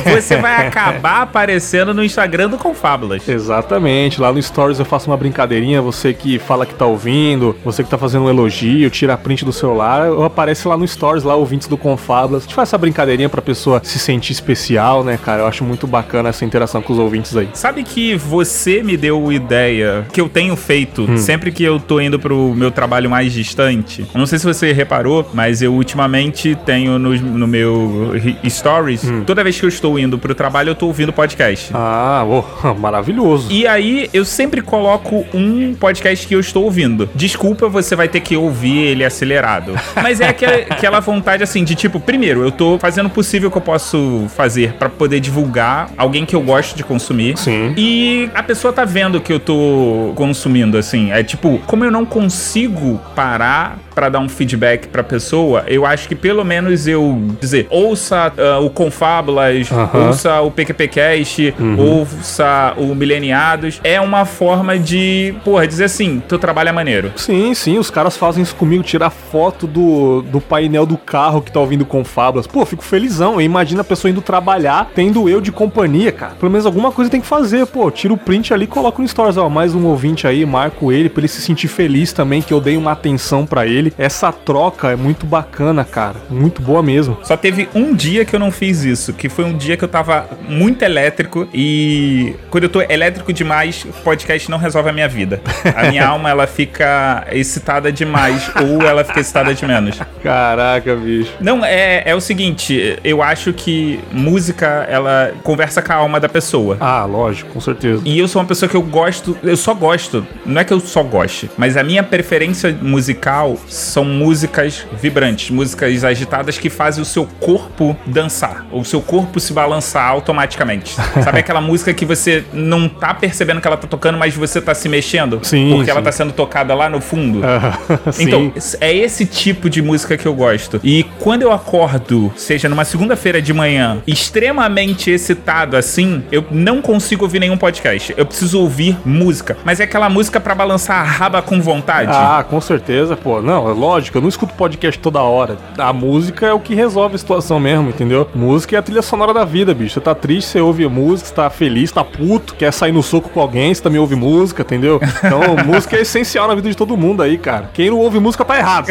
você 0.03 0.37
vai 0.37 0.65
acabar 0.67 1.21
aparecendo 1.21 1.93
no 1.93 2.03
Instagram 2.03 2.49
do 2.49 2.57
Confábulas. 2.57 3.27
Exatamente. 3.27 4.21
Lá 4.21 4.31
no 4.31 4.41
Stories 4.41 4.79
eu 4.79 4.85
faço 4.85 5.09
uma 5.09 5.17
brincadeirinha. 5.17 5.81
Você 5.81 6.13
que 6.13 6.39
fala 6.39 6.65
que 6.65 6.73
tá 6.73 6.85
ouvindo, 6.85 7.55
você 7.63 7.83
que 7.83 7.89
tá 7.89 7.97
fazendo 7.97 8.25
um 8.25 8.29
elogio, 8.29 8.89
tira 8.89 9.17
print 9.17 9.43
do 9.45 9.51
celular, 9.53 10.07
eu 10.07 10.23
apareço 10.23 10.69
lá 10.69 10.77
no 10.77 10.87
Stories, 10.87 11.23
lá 11.23 11.35
ouvintes 11.35 11.67
do 11.67 11.77
Confábulas. 11.77 12.43
A 12.43 12.45
gente 12.45 12.55
faz 12.55 12.69
essa 12.69 12.77
brincadeirinha 12.77 13.29
pra 13.29 13.41
pessoa 13.41 13.81
se 13.83 13.99
sentir 13.99 14.31
especial, 14.33 15.03
né, 15.03 15.17
cara? 15.23 15.41
Eu 15.43 15.47
acho 15.47 15.63
muito 15.63 15.85
bacana 15.87 16.29
essa 16.29 16.45
interação 16.45 16.81
com 16.81 16.93
os 16.93 16.99
ouvintes 16.99 17.35
aí. 17.35 17.49
Sabe 17.53 17.83
que 17.83 18.15
você 18.15 18.81
me 18.83 18.95
deu 18.97 19.31
ideia 19.31 20.05
que 20.11 20.19
eu 20.21 20.29
tenho 20.29 20.55
feito 20.55 21.03
Hum. 21.09 21.17
sempre 21.17 21.51
que 21.51 21.63
eu 21.63 21.79
tô 21.79 21.99
indo 21.99 22.19
pro 22.19 22.53
meu 22.55 22.71
trabalho 22.71 23.09
mais 23.09 23.31
distante? 23.33 24.05
Eu 24.13 24.19
não 24.19 24.25
sei 24.25 24.37
se 24.39 24.45
você 24.45 24.71
reparou, 24.71 25.27
mas 25.33 25.61
eu 25.61 25.73
ultimamente 25.73 26.55
tenho 26.65 26.97
no, 26.99 27.13
no 27.15 27.47
meu 27.47 28.11
ri- 28.15 28.37
stories, 28.49 29.03
Hum. 29.03 29.18
Toda 29.25 29.43
vez 29.43 29.59
que 29.59 29.65
eu 29.65 29.69
estou 29.69 29.97
indo 29.99 30.17
pro 30.17 30.33
trabalho, 30.35 30.69
eu 30.69 30.75
tô 30.75 30.87
ouvindo 30.87 31.13
podcast. 31.13 31.71
Ah, 31.73 32.25
oh, 32.25 32.73
maravilhoso. 32.79 33.51
E 33.51 33.67
aí, 33.67 34.09
eu 34.13 34.25
sempre 34.25 34.61
coloco 34.61 35.25
um 35.33 35.73
podcast 35.73 36.27
que 36.27 36.35
eu 36.35 36.39
estou 36.39 36.63
ouvindo. 36.63 37.09
Desculpa, 37.15 37.67
você 37.67 37.95
vai 37.95 38.07
ter 38.07 38.19
que 38.19 38.35
ouvir 38.35 38.77
ele 38.77 39.03
acelerado. 39.03 39.73
Mas 40.01 40.19
é 40.21 40.27
aquela, 40.27 40.55
aquela 40.69 40.99
vontade, 40.99 41.43
assim, 41.43 41.63
de 41.63 41.75
tipo, 41.75 41.99
primeiro, 41.99 42.43
eu 42.43 42.51
tô 42.51 42.77
fazendo 42.79 43.07
o 43.07 43.09
possível 43.09 43.49
que 43.51 43.57
eu 43.57 43.61
posso 43.61 44.25
fazer 44.35 44.73
pra 44.73 44.89
poder 44.89 45.19
divulgar 45.19 45.91
alguém 45.97 46.25
que 46.25 46.35
eu 46.35 46.41
gosto 46.41 46.75
de 46.75 46.83
consumir. 46.83 47.37
Sim. 47.37 47.73
E 47.77 48.29
a 48.33 48.43
pessoa 48.43 48.73
tá 48.73 48.85
vendo 48.85 49.21
que 49.21 49.31
eu 49.31 49.39
tô 49.39 50.13
consumindo, 50.15 50.77
assim. 50.77 51.11
É 51.11 51.23
tipo, 51.23 51.59
como 51.65 51.83
eu 51.83 51.91
não 51.91 52.05
consigo 52.05 52.99
parar 53.15 53.79
pra 53.99 54.07
dar 54.07 54.19
um 54.19 54.29
feedback 54.29 54.87
pra 54.87 55.03
pessoa, 55.03 55.65
eu 55.67 55.85
acho 55.85 56.07
que 56.07 56.15
pelo 56.15 56.45
menos 56.45 56.87
eu 56.87 57.21
dizer, 57.41 57.67
ouça 57.69 58.31
ah, 58.37 58.59
o 58.59 58.69
Confábulas, 59.09 59.71
Aham. 59.71 60.07
ouça 60.07 60.41
o 60.41 60.51
PQPcast, 60.51 61.53
ouça 61.77 62.73
o 62.77 62.93
Mileniados. 62.93 63.79
É 63.83 63.99
uma 63.99 64.23
forma 64.23 64.77
de, 64.77 65.33
porra, 65.43 65.65
dizer 65.67 65.85
assim, 65.85 66.21
teu 66.27 66.37
trabalho 66.37 66.69
é 66.69 66.71
maneiro. 66.71 67.11
Sim, 67.15 67.53
sim, 67.55 67.79
os 67.79 67.89
caras 67.89 68.15
fazem 68.15 68.43
isso 68.43 68.55
comigo, 68.55 68.83
tirar 68.83 69.09
foto 69.09 69.65
do, 69.65 70.21
do 70.21 70.39
painel 70.39 70.85
do 70.85 70.95
carro 70.97 71.41
que 71.41 71.51
tá 71.51 71.59
ouvindo 71.59 71.85
com 71.85 72.03
fábulas. 72.03 72.45
Pô, 72.45 72.63
fico 72.65 72.83
felizão. 72.83 73.41
Imagina 73.41 73.81
a 73.81 73.83
pessoa 73.83 74.11
indo 74.11 74.21
trabalhar, 74.21 74.89
tendo 74.93 75.27
eu 75.27 75.41
de 75.41 75.51
companhia, 75.51 76.11
cara. 76.11 76.33
Pelo 76.39 76.51
menos 76.51 76.65
alguma 76.67 76.91
coisa 76.91 77.09
tem 77.09 77.21
que 77.21 77.27
fazer, 77.27 77.65
pô. 77.65 77.89
Tira 77.89 78.13
o 78.13 78.17
print 78.17 78.53
ali 78.53 78.65
e 78.65 78.67
coloca 78.67 79.01
no 79.01 79.07
stories, 79.07 79.37
ó. 79.37 79.49
Mais 79.49 79.73
um 79.73 79.85
ouvinte 79.87 80.27
aí, 80.27 80.45
marco 80.45 80.91
ele 80.91 81.09
pra 81.09 81.21
ele 81.21 81.27
se 81.27 81.41
sentir 81.41 81.67
feliz 81.67 82.13
também, 82.13 82.41
que 82.41 82.53
eu 82.53 82.61
dei 82.61 82.77
uma 82.77 82.91
atenção 82.91 83.45
pra 83.45 83.65
ele. 83.65 83.91
Essa 83.97 84.31
troca 84.31 84.91
é 84.91 84.95
muito 84.95 85.25
bacana, 85.25 85.83
cara. 85.83 86.17
Muito 86.29 86.61
boa 86.61 86.83
mesmo. 86.83 87.17
Só 87.23 87.35
teve 87.35 87.67
um 87.73 87.93
dia 87.95 88.23
que 88.23 88.35
eu 88.35 88.39
não 88.39 88.51
fiz 88.51 88.83
isso, 88.83 88.98
que 89.07 89.29
foi 89.29 89.45
um 89.45 89.55
dia 89.55 89.77
que 89.77 89.83
eu 89.83 89.87
tava 89.87 90.27
muito 90.47 90.83
elétrico 90.83 91.47
e 91.53 92.35
quando 92.49 92.65
eu 92.65 92.69
tô 92.69 92.81
elétrico 92.81 93.31
demais, 93.31 93.85
podcast 94.03 94.49
não 94.49 94.57
resolve 94.57 94.89
a 94.89 94.93
minha 94.93 95.07
vida. 95.07 95.41
A 95.75 95.89
minha 95.89 96.05
alma 96.07 96.29
ela 96.29 96.47
fica 96.47 97.27
excitada 97.31 97.91
demais 97.91 98.51
ou 98.61 98.81
ela 98.81 99.03
fica 99.03 99.19
excitada 99.19 99.53
de 99.53 99.65
menos. 99.65 99.99
Caraca, 100.23 100.95
bicho. 100.95 101.31
Não, 101.39 101.63
é, 101.63 102.03
é 102.05 102.15
o 102.15 102.21
seguinte, 102.21 102.97
eu 103.03 103.21
acho 103.21 103.53
que 103.53 103.99
música 104.11 104.85
ela 104.89 105.33
conversa 105.43 105.81
com 105.81 105.93
a 105.93 105.95
alma 105.95 106.19
da 106.19 106.29
pessoa. 106.29 106.77
Ah, 106.79 107.05
lógico, 107.05 107.53
com 107.53 107.61
certeza. 107.61 108.01
E 108.05 108.17
eu 108.17 108.27
sou 108.27 108.41
uma 108.41 108.47
pessoa 108.47 108.69
que 108.69 108.75
eu 108.75 108.81
gosto, 108.81 109.37
eu 109.43 109.57
só 109.57 109.73
gosto, 109.73 110.25
não 110.45 110.61
é 110.61 110.63
que 110.63 110.73
eu 110.73 110.79
só 110.79 111.03
goste, 111.03 111.49
mas 111.57 111.77
a 111.77 111.83
minha 111.83 112.03
preferência 112.03 112.77
musical 112.81 113.57
são 113.67 114.03
músicas 114.03 114.85
vibrantes, 114.93 115.49
músicas 115.49 116.03
agitadas 116.03 116.57
que 116.57 116.69
fazem 116.69 117.01
o 117.01 117.05
seu 117.05 117.27
corpo 117.39 117.95
dançar, 118.05 118.65
o 118.71 118.83
seu 118.89 119.01
corpo 119.01 119.39
se 119.39 119.53
balançar 119.53 120.07
automaticamente. 120.09 120.95
Sabe 121.23 121.39
aquela 121.39 121.61
música 121.61 121.93
que 121.93 122.05
você 122.05 122.43
não 122.51 122.89
tá 122.89 123.13
percebendo 123.13 123.61
que 123.61 123.67
ela 123.67 123.77
tá 123.77 123.87
tocando, 123.87 124.17
mas 124.17 124.35
você 124.35 124.59
tá 124.59 124.73
se 124.73 124.89
mexendo? 124.89 125.39
Sim, 125.43 125.71
Porque 125.75 125.89
ela 125.89 125.99
sim. 125.99 126.05
tá 126.05 126.11
sendo 126.11 126.33
tocada 126.33 126.73
lá 126.73 126.89
no 126.89 126.99
fundo? 126.99 127.41
Sim. 128.11 128.23
Então, 128.23 128.53
é 128.81 128.93
esse 128.93 129.25
tipo 129.25 129.69
de 129.69 129.81
música 129.81 130.17
que 130.17 130.25
eu 130.25 130.33
gosto. 130.33 130.79
E 130.83 131.03
quando 131.19 131.43
eu 131.43 131.51
acordo, 131.51 132.31
seja 132.35 132.67
numa 132.67 132.85
segunda-feira 132.85 133.41
de 133.41 133.53
manhã, 133.53 134.01
extremamente 134.07 135.11
excitado 135.11 135.77
assim, 135.77 136.23
eu 136.31 136.45
não 136.49 136.81
consigo 136.81 137.25
ouvir 137.25 137.39
nenhum 137.39 137.57
podcast. 137.57 138.13
Eu 138.17 138.25
preciso 138.25 138.59
ouvir 138.59 138.97
música. 139.05 139.57
Mas 139.63 139.79
é 139.79 139.83
aquela 139.83 140.09
música 140.09 140.39
pra 140.39 140.55
balançar 140.55 140.99
a 140.99 141.03
raba 141.03 141.41
com 141.41 141.61
vontade. 141.61 142.11
Ah, 142.13 142.43
com 142.47 142.59
certeza, 142.59 143.15
pô. 143.15 143.41
Não, 143.41 143.69
é 143.69 143.73
lógico, 143.73 144.17
eu 144.17 144.21
não 144.21 144.29
escuto 144.29 144.53
podcast 144.53 144.99
toda 144.99 145.21
hora. 145.21 145.57
A 145.77 145.93
música 145.93 146.47
é 146.47 146.53
o 146.53 146.59
que 146.59 146.73
resolve 146.73 147.15
a 147.15 147.17
situação 147.17 147.59
mesmo, 147.59 147.89
entendeu? 147.89 148.29
Música 148.33 148.68
é 148.75 148.79
a 148.79 148.81
trilha 148.81 149.01
sonora 149.01 149.33
da 149.33 149.45
vida, 149.45 149.73
bicho. 149.73 149.93
Você 149.93 149.99
tá 149.99 150.15
triste, 150.15 150.49
você 150.49 150.61
ouve 150.61 150.87
música, 150.87 151.29
você 151.29 151.35
tá 151.35 151.49
feliz, 151.49 151.91
tá 151.91 152.03
puto, 152.03 152.55
quer 152.55 152.71
sair 152.71 152.91
no 152.91 153.03
soco 153.03 153.29
com 153.29 153.39
alguém, 153.39 153.73
você 153.73 153.81
também 153.81 153.99
ouve 153.99 154.15
música, 154.15 154.61
entendeu? 154.61 154.99
Então, 155.23 155.41
música 155.65 155.95
é 155.95 156.01
essencial 156.01 156.47
na 156.47 156.55
vida 156.55 156.69
de 156.69 156.77
todo 156.77 156.95
mundo 156.97 157.21
aí, 157.21 157.37
cara. 157.37 157.69
Quem 157.73 157.89
não 157.89 157.97
ouve 157.97 158.19
música 158.19 158.45
tá 158.45 158.57
errado. 158.57 158.87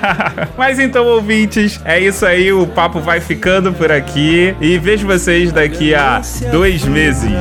Mas 0.56 0.78
então, 0.78 1.06
ouvintes, 1.06 1.80
é 1.84 2.00
isso 2.00 2.24
aí. 2.24 2.52
O 2.52 2.66
papo 2.66 3.00
vai 3.00 3.20
ficando 3.20 3.72
por 3.72 3.90
aqui. 3.90 4.54
E 4.60 4.78
vejo 4.78 5.06
vocês 5.06 5.52
daqui 5.52 5.94
a 5.94 6.20
dois 6.50 6.84
meses. 6.84 7.32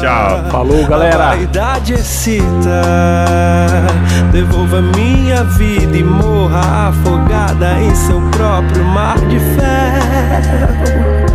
Tchau. 0.00 0.50
Falou, 0.50 0.86
galera. 0.86 1.30
A 1.30 1.36
idade 1.36 1.94
excita. 1.94 2.82
Devolva 4.32 4.80
minha 4.80 5.44
vida 5.44 5.96
e 5.96 6.02
morra 6.02 6.88
afogada 6.88 7.80
em 7.80 7.94
seu 7.94 8.20
próprio 8.30 8.84
mar 8.84 9.18
de 9.26 9.38
ferro. 9.38 11.31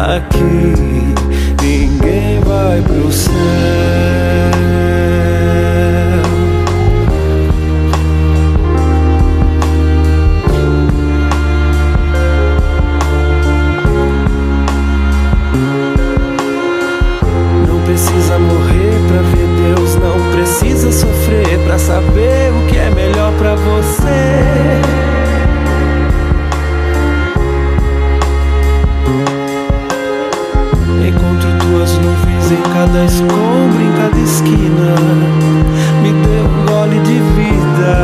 Aqui 0.00 0.74
ninguém 1.60 2.40
vai 2.40 2.80
pro 2.80 3.12
céu. 3.12 3.34
Não 17.68 17.80
precisa 17.84 18.38
morrer 18.38 18.98
pra 19.06 19.20
ver 19.20 19.46
Deus, 19.74 19.96
não 19.96 20.32
precisa 20.32 20.90
sofrer 20.90 21.58
pra 21.66 21.78
saber 21.78 22.50
o 22.52 22.66
que 22.70 22.78
é 22.78 22.88
melhor 22.88 23.32
pra 23.34 23.54
você. 23.54 24.99
Em 32.52 32.62
cada 32.74 33.04
escombro, 33.04 33.80
em 33.80 33.92
cada 33.92 34.18
esquina. 34.18 34.94
Me 36.02 36.12
dê 36.12 36.40
um 36.40 36.66
gole 36.66 36.98
de 37.00 37.18
vida. 37.36 37.94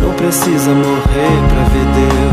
Não 0.00 0.12
precisa 0.12 0.72
morrer 0.72 1.38
pra 1.48 1.62
ver 1.64 1.86
Deus. 1.94 2.27